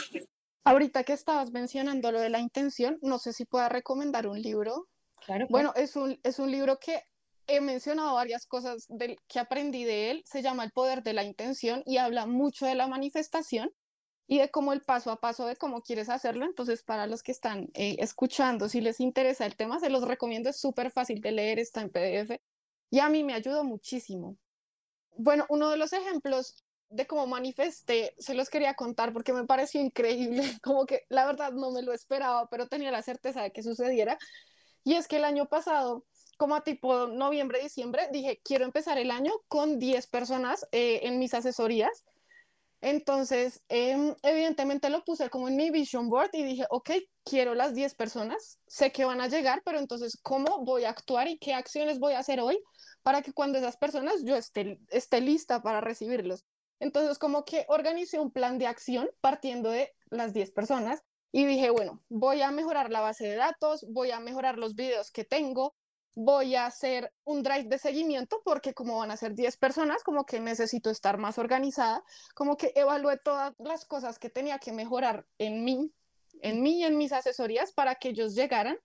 Ahorita 0.64 1.04
que 1.04 1.12
estabas 1.12 1.50
mencionando 1.50 2.10
lo 2.10 2.20
de 2.20 2.30
la 2.30 2.40
intención, 2.40 2.98
no 3.02 3.18
sé 3.18 3.32
si 3.32 3.44
pueda 3.44 3.68
recomendar 3.68 4.26
un 4.26 4.40
libro. 4.40 4.88
Claro. 5.26 5.46
Bueno, 5.50 5.72
es 5.76 5.94
un, 5.96 6.18
es 6.22 6.38
un 6.38 6.50
libro 6.50 6.78
que 6.78 7.02
he 7.46 7.60
mencionado 7.60 8.14
varias 8.14 8.46
cosas 8.46 8.86
del, 8.88 9.18
que 9.28 9.38
aprendí 9.38 9.84
de 9.84 10.10
él, 10.10 10.22
se 10.26 10.42
llama 10.42 10.64
El 10.64 10.72
poder 10.72 11.02
de 11.02 11.12
la 11.12 11.24
intención 11.24 11.82
y 11.86 11.98
habla 11.98 12.26
mucho 12.26 12.66
de 12.66 12.74
la 12.74 12.86
manifestación 12.86 13.70
y 14.26 14.38
de 14.38 14.50
cómo 14.50 14.72
el 14.72 14.82
paso 14.82 15.10
a 15.10 15.20
paso 15.20 15.46
de 15.46 15.56
cómo 15.56 15.82
quieres 15.82 16.08
hacerlo. 16.08 16.46
Entonces, 16.46 16.82
para 16.82 17.06
los 17.06 17.22
que 17.22 17.32
están 17.32 17.68
eh, 17.74 17.96
escuchando, 17.98 18.68
si 18.68 18.80
les 18.80 19.00
interesa 19.00 19.46
el 19.46 19.56
tema, 19.56 19.80
se 19.80 19.90
los 19.90 20.06
recomiendo, 20.06 20.50
es 20.50 20.60
súper 20.60 20.90
fácil 20.90 21.20
de 21.20 21.32
leer, 21.32 21.58
está 21.58 21.82
en 21.82 21.90
PDF 21.90 22.40
y 22.90 23.00
a 23.00 23.08
mí 23.08 23.24
me 23.24 23.34
ayudó 23.34 23.64
muchísimo. 23.64 24.36
Bueno, 25.16 25.46
uno 25.48 25.70
de 25.70 25.76
los 25.76 25.92
ejemplos 25.92 26.64
de 26.90 27.06
cómo 27.06 27.26
manifesté, 27.26 28.14
se 28.18 28.34
los 28.34 28.50
quería 28.50 28.74
contar 28.74 29.12
porque 29.12 29.32
me 29.32 29.46
pareció 29.46 29.80
increíble, 29.80 30.42
como 30.62 30.86
que 30.86 31.04
la 31.08 31.26
verdad 31.26 31.52
no 31.52 31.70
me 31.72 31.82
lo 31.82 31.92
esperaba, 31.92 32.48
pero 32.50 32.68
tenía 32.68 32.90
la 32.90 33.02
certeza 33.02 33.42
de 33.42 33.50
que 33.52 33.62
sucediera. 33.62 34.18
Y 34.84 34.94
es 34.94 35.08
que 35.08 35.16
el 35.16 35.24
año 35.24 35.46
pasado 35.46 36.04
como 36.42 36.56
a 36.56 36.64
tipo 36.64 37.06
noviembre, 37.06 37.62
diciembre, 37.62 38.08
dije, 38.10 38.40
quiero 38.42 38.64
empezar 38.64 38.98
el 38.98 39.12
año 39.12 39.32
con 39.46 39.78
10 39.78 40.08
personas 40.08 40.66
eh, 40.72 40.98
en 41.04 41.20
mis 41.20 41.34
asesorías. 41.34 42.04
Entonces, 42.80 43.62
em, 43.68 44.16
evidentemente 44.24 44.90
lo 44.90 45.04
puse 45.04 45.30
como 45.30 45.46
en 45.46 45.54
mi 45.54 45.70
vision 45.70 46.08
board 46.08 46.30
y 46.32 46.42
dije, 46.42 46.66
ok, 46.70 46.90
quiero 47.22 47.54
las 47.54 47.76
10 47.76 47.94
personas, 47.94 48.58
sé 48.66 48.90
que 48.90 49.04
van 49.04 49.20
a 49.20 49.28
llegar, 49.28 49.62
pero 49.64 49.78
entonces, 49.78 50.18
¿cómo 50.20 50.64
voy 50.64 50.82
a 50.82 50.90
actuar 50.90 51.28
y 51.28 51.38
qué 51.38 51.54
acciones 51.54 52.00
voy 52.00 52.14
a 52.14 52.18
hacer 52.18 52.40
hoy 52.40 52.58
para 53.04 53.22
que 53.22 53.32
cuando 53.32 53.58
esas 53.58 53.76
personas 53.76 54.24
yo 54.24 54.34
esté, 54.34 54.80
esté 54.88 55.20
lista 55.20 55.62
para 55.62 55.80
recibirlos? 55.80 56.44
Entonces, 56.80 57.20
como 57.20 57.44
que 57.44 57.66
organicé 57.68 58.18
un 58.18 58.32
plan 58.32 58.58
de 58.58 58.66
acción 58.66 59.08
partiendo 59.20 59.70
de 59.70 59.92
las 60.10 60.32
10 60.32 60.50
personas 60.50 61.04
y 61.30 61.44
dije, 61.44 61.70
bueno, 61.70 62.00
voy 62.08 62.42
a 62.42 62.50
mejorar 62.50 62.90
la 62.90 63.00
base 63.00 63.28
de 63.28 63.36
datos, 63.36 63.86
voy 63.88 64.10
a 64.10 64.18
mejorar 64.18 64.58
los 64.58 64.74
videos 64.74 65.12
que 65.12 65.22
tengo, 65.24 65.76
voy 66.14 66.54
a 66.54 66.66
hacer 66.66 67.12
un 67.24 67.42
drive 67.42 67.68
de 67.68 67.78
seguimiento 67.78 68.42
porque 68.44 68.74
como 68.74 68.98
van 68.98 69.10
a 69.10 69.16
ser 69.16 69.34
10 69.34 69.56
personas, 69.56 70.02
como 70.02 70.26
que 70.26 70.40
necesito 70.40 70.90
estar 70.90 71.18
más 71.18 71.38
organizada, 71.38 72.04
como 72.34 72.56
que 72.56 72.72
evalué 72.74 73.18
todas 73.18 73.54
las 73.58 73.84
cosas 73.84 74.18
que 74.18 74.30
tenía 74.30 74.58
que 74.58 74.72
mejorar 74.72 75.26
en 75.38 75.64
mí 75.64 75.92
en 76.42 76.62
mí 76.62 76.80
y 76.80 76.84
en 76.84 76.98
mis 76.98 77.12
asesorías 77.12 77.72
para 77.72 77.94
que 77.94 78.10
ellos 78.10 78.34
llegaran 78.34 78.76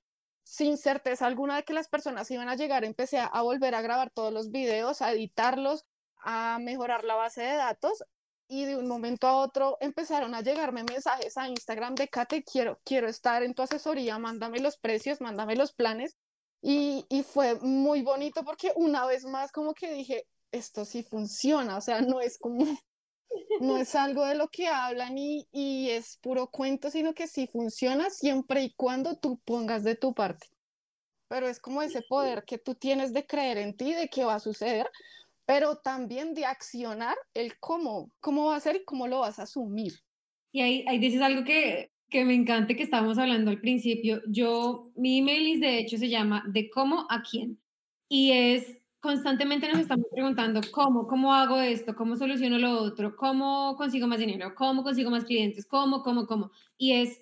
sin 0.43 0.77
certeza 0.77 1.25
alguna 1.25 1.57
de 1.57 1.63
que 1.63 1.73
las 1.73 1.89
personas 1.89 2.31
iban 2.31 2.47
a 2.47 2.55
llegar. 2.55 2.85
Empecé 2.85 3.19
a, 3.19 3.41
volver 3.41 3.75
a 3.75 3.81
grabar 3.81 4.11
todos 4.11 4.31
los 4.31 4.51
videos, 4.51 5.01
a 5.01 5.11
editarlos, 5.11 5.85
a 6.19 6.57
mejorar 6.61 7.03
la 7.03 7.15
base 7.15 7.41
de 7.41 7.55
datos 7.55 8.03
y 8.47 8.63
de 8.63 8.77
un 8.77 8.87
momento 8.87 9.27
a 9.27 9.35
otro 9.37 9.77
empezaron 9.81 10.33
a 10.33 10.41
llegarme 10.41 10.83
mensajes 10.83 11.37
a 11.37 11.49
Instagram 11.49 11.95
de 11.95 12.07
Kate, 12.07 12.45
quiero, 12.49 12.79
quiero 12.85 13.09
estar 13.09 13.43
en 13.43 13.53
tu 13.53 13.61
asesoría, 13.61 14.17
mándame 14.19 14.59
los 14.59 14.77
precios, 14.77 15.19
mándame 15.19 15.57
los 15.57 15.73
planes. 15.73 16.15
Y, 16.61 17.05
y 17.09 17.23
fue 17.23 17.55
muy 17.59 18.01
bonito 18.01 18.43
porque 18.43 18.71
una 18.75 19.05
vez 19.05 19.25
más 19.25 19.51
como 19.51 19.73
que 19.73 19.93
dije, 19.93 20.23
esto 20.51 20.85
sí 20.85 21.03
funciona, 21.03 21.77
o 21.77 21.81
sea, 21.81 22.01
no 22.01 22.19
es 22.19 22.37
como, 22.37 22.65
no 23.61 23.77
es 23.77 23.95
algo 23.95 24.25
de 24.25 24.35
lo 24.35 24.47
que 24.47 24.67
hablan 24.67 25.17
y, 25.17 25.47
y 25.51 25.89
es 25.89 26.17
puro 26.21 26.47
cuento, 26.47 26.89
sino 26.89 27.13
que 27.13 27.27
sí 27.27 27.47
funciona 27.47 28.09
siempre 28.09 28.63
y 28.63 28.73
cuando 28.75 29.17
tú 29.17 29.39
pongas 29.45 29.83
de 29.83 29.95
tu 29.95 30.13
parte. 30.13 30.47
Pero 31.27 31.47
es 31.47 31.59
como 31.59 31.81
ese 31.81 32.01
poder 32.07 32.43
que 32.45 32.57
tú 32.57 32.75
tienes 32.75 33.13
de 33.13 33.25
creer 33.25 33.57
en 33.57 33.75
ti, 33.75 33.93
de 33.93 34.07
que 34.07 34.23
va 34.23 34.35
a 34.35 34.39
suceder, 34.39 34.89
pero 35.45 35.77
también 35.77 36.33
de 36.33 36.45
accionar 36.45 37.17
el 37.33 37.59
cómo, 37.59 38.11
cómo 38.19 38.47
va 38.47 38.55
a 38.55 38.61
ser 38.61 38.77
y 38.77 38.85
cómo 38.85 39.07
lo 39.07 39.19
vas 39.19 39.39
a 39.39 39.43
asumir. 39.43 39.93
Y 40.51 40.61
ahí, 40.61 40.85
ahí 40.87 40.99
dices 40.99 41.21
algo 41.21 41.43
que, 41.43 41.91
que 42.09 42.25
me 42.25 42.33
encanta 42.33 42.73
que 42.73 42.83
estábamos 42.83 43.17
hablando 43.17 43.51
al 43.51 43.59
principio. 43.59 44.21
Yo, 44.27 44.91
mi 44.95 45.19
email 45.19 45.59
de 45.59 45.79
hecho 45.79 45.97
se 45.97 46.09
llama 46.09 46.43
de 46.47 46.69
cómo 46.69 47.05
a 47.09 47.21
quién. 47.21 47.59
Y 48.09 48.31
es 48.31 48.77
constantemente 48.99 49.67
nos 49.67 49.79
estamos 49.79 50.07
preguntando 50.11 50.61
cómo, 50.71 51.07
cómo 51.07 51.33
hago 51.33 51.59
esto, 51.59 51.95
cómo 51.95 52.15
soluciono 52.15 52.57
lo 52.57 52.81
otro, 52.81 53.15
cómo 53.15 53.75
consigo 53.77 54.07
más 54.07 54.19
dinero, 54.19 54.55
cómo 54.55 54.83
consigo 54.83 55.09
más 55.09 55.23
clientes, 55.23 55.65
cómo, 55.65 56.03
cómo, 56.03 56.25
cómo. 56.27 56.51
Y 56.77 56.93
es, 56.93 57.21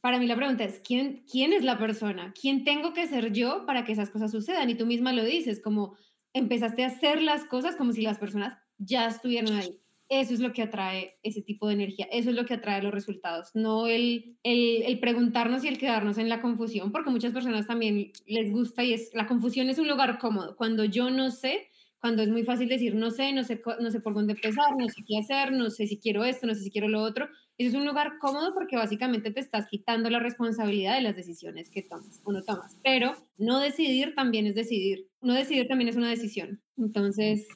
para 0.00 0.18
mí 0.18 0.26
la 0.26 0.36
pregunta 0.36 0.64
es, 0.64 0.80
¿quién, 0.80 1.24
quién 1.30 1.52
es 1.52 1.64
la 1.64 1.78
persona? 1.78 2.32
¿Quién 2.38 2.64
tengo 2.64 2.92
que 2.92 3.06
ser 3.06 3.32
yo 3.32 3.66
para 3.66 3.84
que 3.84 3.92
esas 3.92 4.10
cosas 4.10 4.30
sucedan? 4.30 4.68
Y 4.70 4.74
tú 4.74 4.86
misma 4.86 5.12
lo 5.12 5.24
dices, 5.24 5.60
como 5.62 5.96
empezaste 6.32 6.84
a 6.84 6.88
hacer 6.88 7.22
las 7.22 7.44
cosas 7.44 7.76
como 7.76 7.92
si 7.92 8.02
las 8.02 8.18
personas 8.18 8.58
ya 8.78 9.06
estuvieran 9.06 9.54
ahí. 9.54 9.80
Eso 10.08 10.34
es 10.34 10.40
lo 10.40 10.52
que 10.52 10.62
atrae 10.62 11.18
ese 11.22 11.42
tipo 11.42 11.66
de 11.66 11.74
energía, 11.74 12.06
eso 12.12 12.30
es 12.30 12.36
lo 12.36 12.46
que 12.46 12.54
atrae 12.54 12.80
los 12.80 12.94
resultados, 12.94 13.50
no 13.54 13.88
el, 13.88 14.36
el, 14.44 14.82
el, 14.82 15.00
preguntarnos 15.00 15.64
y 15.64 15.68
el 15.68 15.78
quedarnos 15.78 16.16
en 16.18 16.28
la 16.28 16.40
confusión, 16.40 16.92
porque 16.92 17.10
muchas 17.10 17.32
personas 17.32 17.66
también 17.66 18.12
les 18.24 18.52
gusta 18.52 18.84
y 18.84 18.92
es, 18.92 19.10
la 19.14 19.26
confusión 19.26 19.68
es 19.68 19.78
un 19.78 19.88
lugar 19.88 20.18
cómodo. 20.18 20.54
Cuando 20.54 20.84
yo 20.84 21.10
no 21.10 21.32
sé, 21.32 21.70
cuando 21.98 22.22
es 22.22 22.28
muy 22.28 22.44
fácil 22.44 22.68
decir 22.68 22.94
no 22.94 23.10
sé, 23.10 23.32
no 23.32 23.42
sé, 23.42 23.60
no 23.80 23.90
sé 23.90 24.00
por 24.00 24.14
dónde 24.14 24.34
empezar, 24.34 24.76
no 24.76 24.88
sé 24.88 25.02
qué 25.04 25.18
hacer, 25.18 25.50
no 25.50 25.70
sé 25.70 25.88
si 25.88 25.98
quiero 25.98 26.24
esto, 26.24 26.46
no 26.46 26.54
sé 26.54 26.62
si 26.62 26.70
quiero 26.70 26.86
lo 26.86 27.02
otro, 27.02 27.28
eso 27.58 27.70
es 27.70 27.74
un 27.74 27.86
lugar 27.86 28.18
cómodo 28.20 28.52
porque 28.52 28.76
básicamente 28.76 29.30
te 29.30 29.40
estás 29.40 29.66
quitando 29.66 30.10
la 30.10 30.18
responsabilidad 30.18 30.94
de 30.94 31.00
las 31.00 31.16
decisiones 31.16 31.70
que 31.70 31.82
tomas 31.82 32.20
o 32.22 32.32
no 32.32 32.42
tomas. 32.42 32.76
Pero 32.84 33.14
no 33.38 33.60
decidir 33.60 34.14
también 34.14 34.46
es 34.46 34.54
decidir. 34.54 35.08
No 35.22 35.32
decidir 35.32 35.66
también 35.66 35.88
es 35.88 35.96
una 35.96 36.10
decisión. 36.10 36.60
Entonces, 36.76 37.48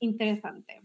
interesante. 0.00 0.82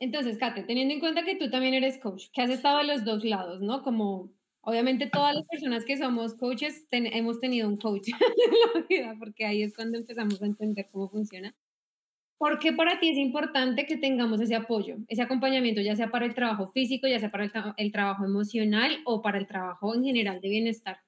Entonces, 0.00 0.38
Kate, 0.38 0.62
teniendo 0.62 0.94
en 0.94 1.00
cuenta 1.00 1.24
que 1.24 1.36
tú 1.36 1.50
también 1.50 1.74
eres 1.74 1.98
coach, 1.98 2.28
que 2.32 2.40
has 2.40 2.50
estado 2.50 2.78
a 2.78 2.82
los 2.82 3.04
dos 3.04 3.22
lados, 3.22 3.60
¿no? 3.60 3.82
Como 3.82 4.32
obviamente 4.62 5.06
todas 5.06 5.34
las 5.34 5.46
personas 5.46 5.84
que 5.84 5.98
somos 5.98 6.34
coaches 6.34 6.86
hemos 6.90 7.38
tenido 7.38 7.68
un 7.68 7.76
coach 7.76 8.08
en 8.08 8.80
la 8.80 8.86
vida, 8.88 9.16
porque 9.18 9.44
ahí 9.44 9.62
es 9.62 9.74
cuando 9.74 9.98
empezamos 9.98 10.40
a 10.40 10.46
entender 10.46 10.88
cómo 10.90 11.10
funciona. 11.10 11.54
¿Por 12.38 12.58
qué 12.58 12.72
para 12.72 12.98
ti 12.98 13.10
es 13.10 13.18
importante 13.18 13.84
que 13.84 13.98
tengamos 13.98 14.40
ese 14.40 14.54
apoyo, 14.54 14.96
ese 15.08 15.20
acompañamiento, 15.20 15.82
ya 15.82 15.94
sea 15.94 16.10
para 16.10 16.24
el 16.24 16.34
trabajo 16.34 16.70
físico, 16.72 17.06
ya 17.06 17.18
sea 17.18 17.30
para 17.30 17.44
el, 17.44 17.52
el 17.76 17.92
trabajo 17.92 18.24
emocional 18.24 19.02
o 19.04 19.20
para 19.20 19.36
el 19.36 19.46
trabajo 19.46 19.94
en 19.94 20.02
general 20.02 20.40
de 20.40 20.48
bienestar? 20.48 21.00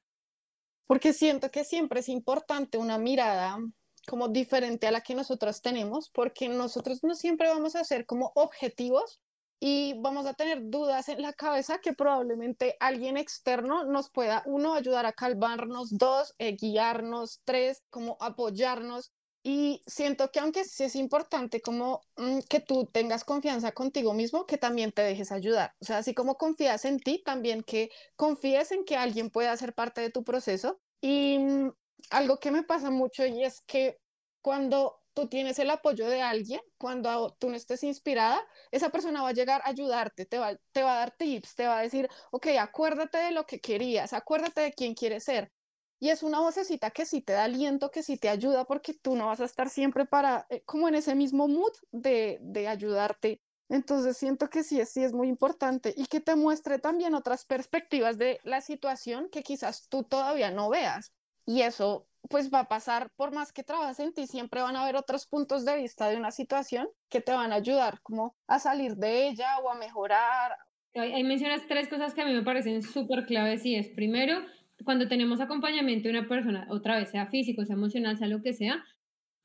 Porque 0.87 1.15
siento 1.15 1.51
que 1.51 1.65
siempre 1.65 2.01
es 2.01 2.11
importante 2.11 2.77
una 2.77 2.99
mirada 2.99 3.59
como 4.07 4.29
diferente 4.29 4.87
a 4.87 4.91
la 4.91 5.01
que 5.03 5.15
nosotros 5.15 5.63
tenemos, 5.63 6.11
porque 6.11 6.49
nosotros 6.49 7.03
no 7.03 7.15
siempre 7.15 7.49
vamos 7.49 7.77
a 7.77 7.85
ser 7.85 8.07
como 8.07 8.33
objetivos 8.35 9.21
y 9.65 9.95
vamos 10.01 10.27
a 10.27 10.35
tener 10.35 10.71
dudas 10.71 11.09
en 11.09 11.23
la 11.23 11.33
cabeza 11.33 11.79
que 11.79 11.93
probablemente 11.93 12.77
alguien 12.81 13.17
externo 13.17 13.85
nos 13.85 14.11
pueda, 14.11 14.43
uno, 14.45 14.75
ayudar 14.75 15.07
a 15.07 15.13
calmarnos, 15.13 15.97
dos, 15.97 16.35
eh, 16.39 16.57
guiarnos, 16.57 17.43
tres, 17.45 17.85
como 17.89 18.17
apoyarnos. 18.19 19.13
Y 19.45 19.85
siento 19.87 20.33
que 20.33 20.41
aunque 20.41 20.65
sí 20.65 20.83
es 20.83 20.97
importante 20.97 21.61
como 21.61 22.01
mm, 22.17 22.41
que 22.49 22.59
tú 22.59 22.87
tengas 22.87 23.23
confianza 23.23 23.71
contigo 23.71 24.15
mismo, 24.15 24.47
que 24.47 24.59
también 24.59 24.91
te 24.91 25.03
dejes 25.03 25.31
ayudar. 25.31 25.75
O 25.81 25.85
sea, 25.85 25.99
así 25.99 26.13
como 26.13 26.37
confías 26.39 26.85
en 26.85 26.99
ti, 26.99 27.23
también 27.25 27.63
que 27.63 27.91
confíes 28.17 28.73
en 28.73 28.85
que 28.85 28.97
alguien 28.97 29.31
pueda 29.31 29.57
ser 29.57 29.75
parte 29.75 30.01
de 30.01 30.11
tu 30.11 30.25
proceso. 30.25 30.81
Y 31.01 31.39
mm, 31.39 31.73
algo 32.11 32.39
que 32.39 32.51
me 32.51 32.63
pasa 32.65 32.91
mucho 32.91 33.25
y 33.27 33.45
es 33.45 33.63
que 33.67 33.99
cuando 34.41 35.01
tú 35.15 35.29
tienes 35.29 35.59
el 35.59 35.71
apoyo 35.71 36.09
de 36.09 36.23
alguien, 36.23 36.61
cuando 36.79 37.37
tú 37.39 37.51
no 37.51 37.57
estés 37.57 37.83
inspirada, 37.85 38.41
esa 38.71 38.91
persona 38.91 39.23
va 39.23 39.29
a 39.31 39.33
llegar 39.33 39.61
a 39.65 39.69
ayudarte, 39.71 40.27
te 40.27 40.39
va, 40.39 40.57
te 40.73 40.83
va 40.83 40.95
a 40.95 40.99
dar 41.01 41.17
tips, 41.17 41.55
te 41.55 41.67
va 41.67 41.79
a 41.79 41.83
decir, 41.83 42.09
ok, 42.31 42.49
acuérdate 42.59 43.19
de 43.19 43.33
lo 43.33 43.45
que 43.47 43.61
querías, 43.61 44.13
acuérdate 44.13 44.63
de 44.63 44.73
quién 44.73 44.95
quieres 44.95 45.25
ser. 45.25 45.53
Y 45.99 46.11
es 46.11 46.23
una 46.23 46.41
vocecita 46.41 46.91
que 46.91 47.07
sí 47.07 47.23
te 47.23 47.33
da 47.35 47.45
aliento, 47.45 47.91
que 47.91 48.03
sí 48.03 48.19
te 48.19 48.29
ayuda, 48.29 48.65
porque 48.65 48.95
tú 48.95 49.15
no 49.15 49.27
vas 49.29 49.41
a 49.41 49.45
estar 49.45 49.71
siempre 49.71 50.05
para, 50.05 50.47
eh, 50.51 50.63
como 50.65 50.89
en 50.89 50.97
ese 50.97 51.15
mismo 51.15 51.47
mood 51.49 51.73
de, 51.93 52.39
de 52.43 52.67
ayudarte. 52.69 53.41
Entonces 53.69 54.17
siento 54.17 54.49
que 54.51 54.65
sí, 54.65 54.85
sí 54.85 55.05
es 55.05 55.13
muy 55.13 55.29
importante 55.29 55.95
y 55.97 56.07
que 56.07 56.21
te 56.21 56.35
muestre 56.37 56.79
también 56.79 57.15
otras 57.15 57.45
perspectivas 57.47 58.19
de 58.19 58.41
la 58.43 58.61
situación 58.61 59.29
que 59.31 59.43
quizás 59.43 59.89
tú 59.89 60.03
todavía 60.05 60.51
no 60.51 60.69
veas. 60.71 61.13
Y 61.47 61.63
eso 61.63 62.07
pues 62.29 62.53
va 62.53 62.61
a 62.61 62.69
pasar, 62.69 63.11
por 63.17 63.33
más 63.33 63.53
que 63.53 63.65
trabajes 63.65 63.99
en 64.01 64.13
ti, 64.15 64.27
siempre 64.27 64.63
van 64.63 64.77
a 64.77 64.83
haber 64.83 64.97
otros 64.97 65.27
puntos 65.27 65.65
de 65.65 65.77
vista 65.77 66.09
de 66.09 66.17
una 66.17 66.31
situación 66.31 66.89
que 67.09 67.21
te 67.21 67.33
van 67.33 67.53
a 67.53 67.57
ayudar 67.57 68.01
como 68.01 68.37
a 68.47 68.59
salir 68.59 68.95
de 68.97 69.29
ella 69.29 69.59
o 69.63 69.71
a 69.71 69.75
mejorar. 69.75 70.57
Ahí 70.95 71.25
mencionas 71.25 71.63
tres 71.67 71.89
cosas 71.89 72.15
que 72.15 72.23
a 72.23 72.27
mí 72.27 72.33
me 72.33 72.43
parecen 72.43 72.83
súper 72.83 73.27
claves 73.27 73.65
y 73.67 73.75
es, 73.75 73.89
primero, 73.89 74.41
cuando 74.85 75.09
tenemos 75.09 75.41
acompañamiento 75.41 76.09
de 76.09 76.19
una 76.19 76.29
persona, 76.29 76.67
otra 76.71 76.97
vez, 76.97 77.11
sea 77.11 77.27
físico, 77.27 77.65
sea 77.65 77.75
emocional, 77.75 78.17
sea 78.19 78.29
lo 78.29 78.43
que 78.43 78.53
sea, 78.53 78.85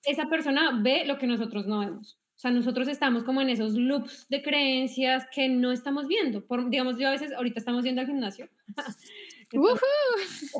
esa 0.03 0.27
persona 0.27 0.79
ve 0.81 1.05
lo 1.05 1.17
que 1.17 1.27
nosotros 1.27 1.67
no 1.67 1.79
vemos. 1.79 2.19
O 2.35 2.39
sea, 2.39 2.51
nosotros 2.51 2.87
estamos 2.87 3.23
como 3.23 3.41
en 3.41 3.49
esos 3.49 3.73
loops 3.73 4.27
de 4.29 4.43
creencias 4.43 5.25
que 5.33 5.49
no 5.49 5.71
estamos 5.71 6.07
viendo. 6.07 6.45
Por, 6.45 6.69
digamos, 6.69 6.99
yo 6.99 7.07
a 7.07 7.11
veces, 7.11 7.31
ahorita 7.33 7.59
estamos 7.59 7.83
yendo 7.83 8.01
al 8.01 8.07
gimnasio 8.07 8.47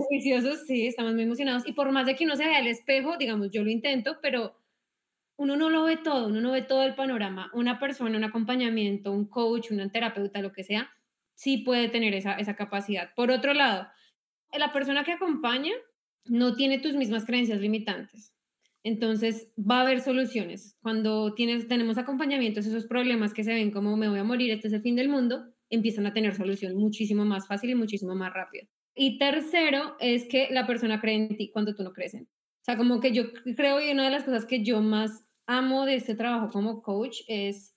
Viciosos, 0.10 0.66
sí, 0.66 0.88
estamos 0.88 1.14
muy 1.14 1.24
emocionados. 1.24 1.68
Y 1.68 1.74
por 1.74 1.92
más 1.92 2.06
de 2.06 2.16
que 2.16 2.26
no 2.26 2.36
se 2.36 2.46
vea 2.46 2.60
el 2.60 2.68
espejo, 2.68 3.18
digamos, 3.18 3.52
yo 3.52 3.64
lo 3.64 3.70
intento, 3.70 4.18
pero 4.22 4.56
uno 5.38 5.56
no 5.56 5.70
lo 5.70 5.84
ve 5.84 5.98
todo, 5.98 6.28
uno 6.28 6.42
no 6.42 6.52
ve 6.52 6.62
todo 6.62 6.84
el 6.84 6.96
panorama. 6.96 7.52
Una 7.54 7.80
persona, 7.80 8.18
un 8.18 8.24
acompañamiento, 8.24 9.12
un 9.12 9.26
coach, 9.28 9.72
una 9.72 9.92
terapeuta, 9.92 10.42
lo 10.42 10.52
que 10.52 10.64
sea, 10.64 10.90
sí 11.34 11.60
puede 11.60 11.90
tener 11.90 12.14
esa, 12.14 12.34
esa 12.34 12.56
capacidad. 12.56 13.14
Por 13.16 13.30
otro 13.32 13.54
lado, 13.54 13.88
la 14.58 14.72
persona 14.72 15.04
que 15.04 15.14
acompaña 15.14 15.74
no 16.26 16.56
tiene 16.56 16.80
tus 16.80 16.96
mismas 16.96 17.26
creencias 17.26 17.60
limitantes. 17.60 18.34
Entonces 18.84 19.52
va 19.58 19.80
a 19.80 19.82
haber 19.82 20.02
soluciones. 20.02 20.78
Cuando 20.82 21.34
tienes, 21.34 21.68
tenemos 21.68 21.98
acompañamientos, 21.98 22.66
esos 22.66 22.86
problemas 22.86 23.34
que 23.34 23.44
se 23.44 23.54
ven 23.54 23.72
como 23.72 23.98
me 23.98 24.08
voy 24.08 24.20
a 24.20 24.24
morir, 24.24 24.52
este 24.52 24.68
es 24.68 24.74
el 24.74 24.82
fin 24.82 24.96
del 24.96 25.10
mundo, 25.10 25.46
empiezan 25.70 26.06
a 26.06 26.14
tener 26.14 26.36
solución 26.36 26.76
muchísimo 26.76 27.26
más 27.26 27.48
fácil 27.48 27.72
y 27.72 27.76
muchísimo 27.76 28.16
más 28.16 28.34
rápido. 28.34 28.68
Y 28.98 29.20
tercero 29.20 29.96
es 30.00 30.26
que 30.26 30.48
la 30.52 30.66
persona 30.66 31.00
cree 31.00 31.16
en 31.16 31.38
ti 31.38 31.52
cuando 31.52 31.76
tú 31.76 31.84
no 31.84 31.94
crees 31.94 32.16
en. 32.16 32.24
O 32.24 32.64
sea, 32.64 32.76
como 32.76 33.00
que 33.00 33.12
yo 33.12 33.32
creo 33.56 33.80
y 33.80 33.92
una 33.92 34.06
de 34.06 34.12
las 34.12 34.24
cosas 34.24 34.46
que 34.46 34.64
yo 34.64 34.82
más 34.82 35.24
amo 35.46 35.86
de 35.86 35.96
este 35.96 36.16
trabajo 36.16 36.50
como 36.50 36.82
coach 36.82 37.22
es 37.28 37.76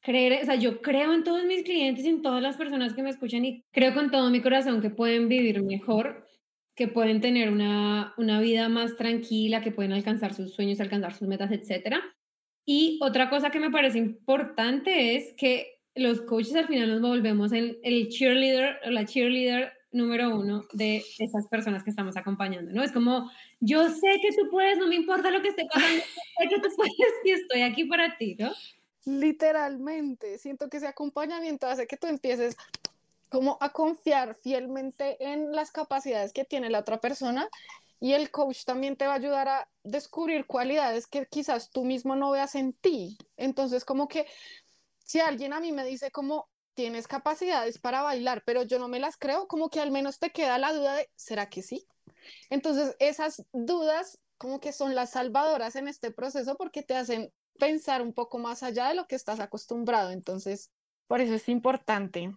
creer, 0.00 0.42
o 0.42 0.46
sea, 0.46 0.54
yo 0.54 0.80
creo 0.82 1.12
en 1.12 1.24
todos 1.24 1.44
mis 1.44 1.62
clientes 1.62 2.04
en 2.04 2.22
todas 2.22 2.42
las 2.42 2.56
personas 2.56 2.94
que 2.94 3.02
me 3.02 3.10
escuchan 3.10 3.44
y 3.44 3.64
creo 3.72 3.94
con 3.94 4.10
todo 4.10 4.30
mi 4.30 4.40
corazón 4.40 4.80
que 4.80 4.90
pueden 4.90 5.28
vivir 5.28 5.62
mejor, 5.62 6.26
que 6.74 6.88
pueden 6.88 7.20
tener 7.20 7.50
una, 7.50 8.14
una 8.16 8.40
vida 8.40 8.68
más 8.68 8.96
tranquila, 8.96 9.60
que 9.60 9.70
pueden 9.70 9.92
alcanzar 9.92 10.32
sus 10.34 10.54
sueños, 10.54 10.80
alcanzar 10.80 11.12
sus 11.12 11.28
metas, 11.28 11.50
etc. 11.52 11.96
Y 12.66 12.98
otra 13.02 13.28
cosa 13.28 13.50
que 13.50 13.60
me 13.60 13.70
parece 13.70 13.98
importante 13.98 15.16
es 15.16 15.34
que 15.36 15.80
los 15.94 16.22
coaches 16.22 16.56
al 16.56 16.68
final 16.68 16.88
nos 16.88 17.02
volvemos 17.02 17.52
el, 17.52 17.78
el 17.82 18.08
cheerleader 18.08 18.78
la 18.86 19.04
cheerleader 19.04 19.72
número 19.92 20.34
uno 20.36 20.64
de 20.72 21.04
esas 21.18 21.46
personas 21.48 21.82
que 21.82 21.90
estamos 21.90 22.16
acompañando, 22.16 22.72
¿no? 22.72 22.82
Es 22.82 22.92
como, 22.92 23.30
yo 23.60 23.88
sé 23.88 24.18
que 24.20 24.30
tú 24.36 24.50
puedes, 24.50 24.78
no 24.78 24.88
me 24.88 24.96
importa 24.96 25.30
lo 25.30 25.42
que 25.42 25.48
esté 25.48 25.66
pasando, 25.72 26.02
sé 26.02 26.48
que 26.48 26.60
tú 26.60 26.68
puedes 26.76 26.94
y 27.24 27.30
estoy 27.30 27.62
aquí 27.62 27.84
para 27.84 28.16
ti, 28.16 28.36
¿no? 28.38 28.52
Literalmente, 29.04 30.38
siento 30.38 30.68
que 30.68 30.76
ese 30.76 30.86
acompañamiento 30.86 31.66
hace 31.66 31.86
que 31.86 31.96
tú 31.96 32.06
empieces 32.06 32.56
como 33.28 33.56
a 33.60 33.72
confiar 33.72 34.34
fielmente 34.34 35.16
en 35.18 35.52
las 35.52 35.70
capacidades 35.72 36.32
que 36.32 36.44
tiene 36.44 36.70
la 36.70 36.80
otra 36.80 37.00
persona 37.00 37.48
y 37.98 38.12
el 38.12 38.30
coach 38.30 38.64
también 38.64 38.96
te 38.96 39.06
va 39.06 39.12
a 39.12 39.16
ayudar 39.16 39.48
a 39.48 39.68
descubrir 39.84 40.44
cualidades 40.46 41.06
que 41.06 41.26
quizás 41.26 41.70
tú 41.70 41.84
mismo 41.84 42.16
no 42.16 42.32
veas 42.32 42.54
en 42.56 42.72
ti. 42.72 43.16
Entonces, 43.36 43.84
como 43.84 44.08
que 44.08 44.26
si 45.04 45.20
alguien 45.20 45.52
a 45.52 45.60
mí 45.60 45.72
me 45.72 45.84
dice 45.84 46.10
como, 46.10 46.48
tienes 46.74 47.06
capacidades 47.06 47.78
para 47.78 48.02
bailar, 48.02 48.42
pero 48.44 48.62
yo 48.62 48.78
no 48.78 48.88
me 48.88 49.00
las 49.00 49.16
creo, 49.16 49.46
como 49.46 49.70
que 49.70 49.80
al 49.80 49.90
menos 49.90 50.18
te 50.18 50.30
queda 50.30 50.58
la 50.58 50.72
duda 50.72 50.96
de, 50.96 51.08
¿será 51.16 51.48
que 51.48 51.62
sí? 51.62 51.86
Entonces, 52.50 52.96
esas 52.98 53.44
dudas 53.52 54.18
como 54.38 54.60
que 54.60 54.72
son 54.72 54.94
las 54.94 55.10
salvadoras 55.12 55.76
en 55.76 55.86
este 55.86 56.10
proceso 56.10 56.56
porque 56.56 56.82
te 56.82 56.96
hacen 56.96 57.32
pensar 57.58 58.02
un 58.02 58.12
poco 58.12 58.38
más 58.38 58.62
allá 58.62 58.88
de 58.88 58.94
lo 58.94 59.06
que 59.06 59.14
estás 59.14 59.38
acostumbrado. 59.38 60.10
Entonces, 60.10 60.72
por 61.06 61.20
eso 61.20 61.34
es 61.34 61.48
importante. 61.48 62.34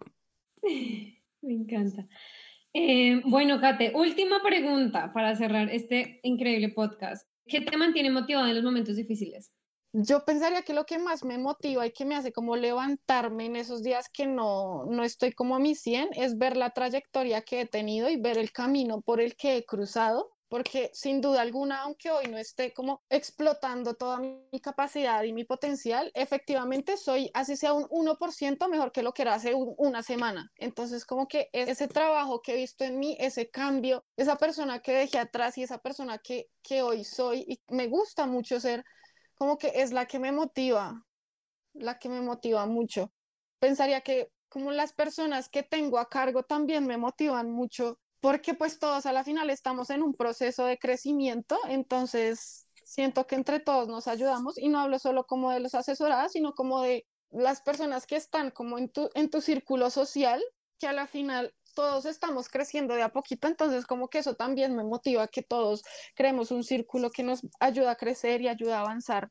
Me 0.62 1.54
encanta. 1.54 2.08
Eh, 2.74 3.22
bueno, 3.26 3.60
Kate, 3.60 3.94
última 3.96 4.44
pregunta 4.44 5.14
para 5.14 5.36
cerrar 5.36 5.70
este 5.70 6.20
increíble 6.24 6.70
podcast. 6.70 7.28
¿Qué 7.48 7.62
te 7.62 7.78
mantiene 7.78 8.10
motivado 8.10 8.48
en 8.48 8.56
los 8.56 8.64
momentos 8.64 8.98
difíciles? 8.98 9.52
Yo 9.98 10.26
pensaría 10.26 10.64
que 10.64 10.74
lo 10.74 10.86
que 10.86 11.00
más 11.00 11.24
me 11.24 11.38
motiva 11.38 11.88
y 11.88 11.92
que 11.92 12.04
me 12.04 12.18
hace 12.18 12.34
como 12.34 12.58
levantarme 12.58 13.46
en 13.46 13.56
esos 13.56 13.82
días 13.82 14.10
que 14.10 14.28
no, 14.28 14.84
no 14.88 15.06
estoy 15.06 15.32
como 15.32 15.56
a 15.56 15.60
mi 15.60 15.74
100 15.74 16.10
es 16.12 16.38
ver 16.38 16.58
la 16.58 16.72
trayectoria 16.72 17.44
que 17.44 17.62
he 17.62 17.66
tenido 17.66 18.10
y 18.10 18.18
ver 18.18 18.38
el 18.38 18.52
camino 18.52 19.00
por 19.00 19.22
el 19.22 19.38
que 19.38 19.56
he 19.56 19.66
cruzado 19.66 20.36
porque 20.50 20.92
sin 20.94 21.22
duda 21.22 21.42
alguna, 21.42 21.82
aunque 21.82 22.12
hoy 22.12 22.28
no 22.28 22.38
esté 22.38 22.74
como 22.74 23.04
explotando 23.10 23.94
toda 23.94 24.20
mi 24.20 24.60
capacidad 24.62 25.24
y 25.24 25.34
mi 25.34 25.44
potencial, 25.44 26.12
efectivamente 26.14 26.98
soy, 26.98 27.32
así 27.34 27.56
sea 27.56 27.74
un 27.74 27.86
1% 27.90 28.68
mejor 28.68 28.92
que 28.92 29.02
lo 29.02 29.14
que 29.14 29.24
era 29.24 29.34
hace 29.34 29.54
una 29.56 30.04
semana. 30.04 30.52
Entonces, 30.58 31.06
como 31.06 31.28
que 31.28 31.50
ese 31.52 31.88
trabajo 31.88 32.42
que 32.42 32.54
he 32.54 32.58
visto 32.58 32.84
en 32.84 33.00
mí, 33.00 33.18
ese 33.20 33.50
cambio, 33.50 34.06
esa 34.18 34.36
persona 34.36 34.80
que 34.80 34.94
dejé 34.94 35.20
atrás 35.20 35.58
y 35.58 35.64
esa 35.64 35.80
persona 35.80 36.20
que, 36.20 36.50
que 36.62 36.82
hoy 36.82 37.04
soy 37.04 37.46
y 37.48 37.62
me 37.74 37.88
gusta 37.88 38.26
mucho 38.28 38.60
ser, 38.60 38.86
como 39.36 39.58
que 39.58 39.72
es 39.76 39.92
la 39.92 40.06
que 40.06 40.20
me 40.20 40.32
motiva, 40.32 41.06
la 41.74 42.00
que 42.00 42.10
me 42.10 42.22
motiva 42.22 42.66
mucho. 42.66 43.12
Pensaría 43.60 44.02
que 44.02 44.32
como 44.50 44.72
las 44.72 44.94
personas 44.94 45.50
que 45.50 45.64
tengo 45.64 46.00
a 46.00 46.10
cargo 46.10 46.44
también 46.44 46.88
me 46.88 46.98
motivan 46.98 47.52
mucho 47.52 48.00
porque 48.26 48.56
pues 48.56 48.80
todos 48.80 49.06
a 49.06 49.12
la 49.12 49.24
final 49.24 49.52
estamos 49.52 49.92
en 49.92 50.02
un 50.02 50.16
proceso 50.16 50.66
de 50.66 50.80
crecimiento, 50.80 51.60
entonces 51.68 52.66
siento 52.84 53.28
que 53.28 53.36
entre 53.36 53.60
todos 53.60 53.88
nos 53.88 54.08
ayudamos 54.08 54.58
y 54.58 54.70
no 54.70 54.80
hablo 54.80 54.98
solo 54.98 55.26
como 55.26 55.52
de 55.52 55.60
los 55.60 55.76
asesorados, 55.76 56.32
sino 56.32 56.56
como 56.56 56.82
de 56.82 57.06
las 57.30 57.62
personas 57.62 58.08
que 58.08 58.16
están 58.16 58.50
como 58.50 58.80
en 58.80 58.90
tu, 58.90 59.12
en 59.14 59.30
tu 59.30 59.42
círculo 59.42 59.92
social, 59.92 60.42
que 60.80 60.88
a 60.88 60.94
la 60.94 61.06
final 61.06 61.54
todos 61.76 62.06
estamos 62.06 62.50
creciendo 62.50 62.96
de 62.96 63.04
a 63.04 63.10
poquito, 63.10 63.48
entonces 63.48 63.86
como 63.86 64.10
que 64.10 64.20
eso 64.20 64.34
también 64.34 64.76
me 64.76 64.84
motiva 64.84 65.28
que 65.28 65.44
todos 65.44 65.84
creemos 66.16 66.50
un 66.52 66.64
círculo 66.64 67.12
que 67.12 67.24
nos 67.24 67.42
ayuda 67.60 67.92
a 67.92 67.96
crecer 67.96 68.42
y 68.42 68.48
ayuda 68.48 68.78
a 68.78 68.82
avanzar. 68.82 69.30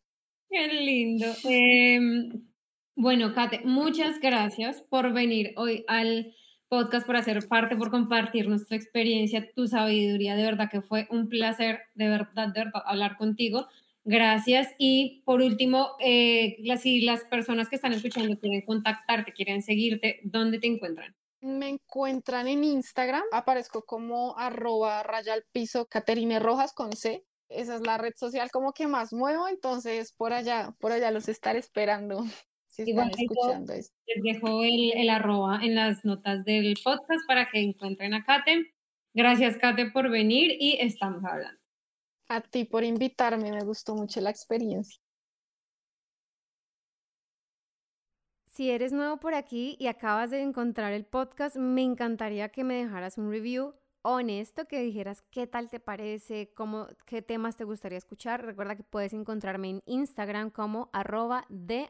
Qué 0.48 0.68
lindo. 0.68 1.26
Em, 1.44 2.46
bueno, 2.94 3.34
Kate, 3.34 3.62
muchas 3.64 4.20
gracias 4.20 4.82
por 4.82 5.12
venir 5.12 5.52
hoy 5.56 5.84
al 5.88 6.32
podcast, 6.68 7.06
por 7.06 7.16
hacer 7.16 7.48
parte, 7.48 7.76
por 7.76 7.90
compartir 7.90 8.48
nuestra 8.48 8.76
experiencia, 8.76 9.50
tu 9.54 9.66
sabiduría. 9.66 10.36
De 10.36 10.44
verdad 10.44 10.70
que 10.70 10.82
fue 10.82 11.08
un 11.10 11.28
placer, 11.28 11.80
de 11.94 12.08
verdad, 12.08 12.48
de 12.48 12.64
verdad, 12.64 12.82
hablar 12.84 13.16
contigo. 13.16 13.66
Gracias. 14.04 14.68
Y 14.78 15.22
por 15.24 15.40
último, 15.40 15.92
eh, 15.98 16.56
si 16.78 17.00
las 17.00 17.24
personas 17.24 17.68
que 17.68 17.76
están 17.76 17.92
escuchando 17.92 18.38
quieren 18.38 18.62
contactarte, 18.62 19.32
quieren 19.32 19.62
seguirte, 19.62 20.20
¿dónde 20.24 20.58
te 20.58 20.66
encuentran? 20.66 21.14
Me 21.44 21.68
encuentran 21.68 22.48
en 22.48 22.64
Instagram, 22.64 23.22
aparezco 23.30 23.84
como 23.84 24.34
arroba 24.38 25.02
rayal 25.02 25.44
piso 25.52 25.86
Caterine 25.86 26.38
Rojas 26.38 26.72
con 26.72 26.92
C. 26.92 27.22
Esa 27.50 27.74
es 27.74 27.82
la 27.82 27.98
red 27.98 28.14
social 28.16 28.50
como 28.50 28.72
que 28.72 28.86
más 28.86 29.12
muevo, 29.12 29.46
entonces 29.46 30.12
por 30.12 30.32
allá, 30.32 30.74
por 30.80 30.92
allá 30.92 31.10
los 31.10 31.28
estaré 31.28 31.58
esperando. 31.58 32.24
Si 32.66 32.82
están 32.90 33.08
escuchando 33.16 33.72
esto. 33.72 33.94
Les 34.04 34.20
dejo 34.24 34.64
el, 34.64 34.94
el, 34.96 35.08
arroba 35.08 35.60
en 35.62 35.76
las 35.76 36.04
notas 36.04 36.44
del 36.44 36.74
podcast 36.82 37.24
para 37.28 37.48
que 37.48 37.60
encuentren 37.60 38.14
a 38.14 38.24
Kate. 38.24 38.74
Gracias, 39.12 39.56
Kate, 39.58 39.92
por 39.92 40.10
venir 40.10 40.56
y 40.58 40.78
estamos 40.80 41.22
hablando. 41.24 41.60
A 42.28 42.40
ti 42.40 42.64
por 42.64 42.82
invitarme, 42.82 43.52
me 43.52 43.62
gustó 43.62 43.94
mucho 43.94 44.20
la 44.20 44.30
experiencia. 44.30 45.03
Si 48.54 48.70
eres 48.70 48.92
nuevo 48.92 49.16
por 49.16 49.34
aquí 49.34 49.76
y 49.80 49.88
acabas 49.88 50.30
de 50.30 50.40
encontrar 50.40 50.92
el 50.92 51.04
podcast, 51.04 51.56
me 51.56 51.82
encantaría 51.82 52.50
que 52.50 52.62
me 52.62 52.74
dejaras 52.74 53.18
un 53.18 53.28
review 53.28 53.74
honesto, 54.02 54.66
que 54.66 54.80
dijeras 54.80 55.22
qué 55.32 55.48
tal 55.48 55.68
te 55.68 55.80
parece, 55.80 56.52
cómo, 56.54 56.86
qué 57.04 57.20
temas 57.20 57.56
te 57.56 57.64
gustaría 57.64 57.98
escuchar. 57.98 58.44
Recuerda 58.44 58.76
que 58.76 58.84
puedes 58.84 59.12
encontrarme 59.12 59.70
en 59.70 59.82
Instagram 59.86 60.50
como 60.50 60.88
arroba 60.92 61.46
de 61.48 61.88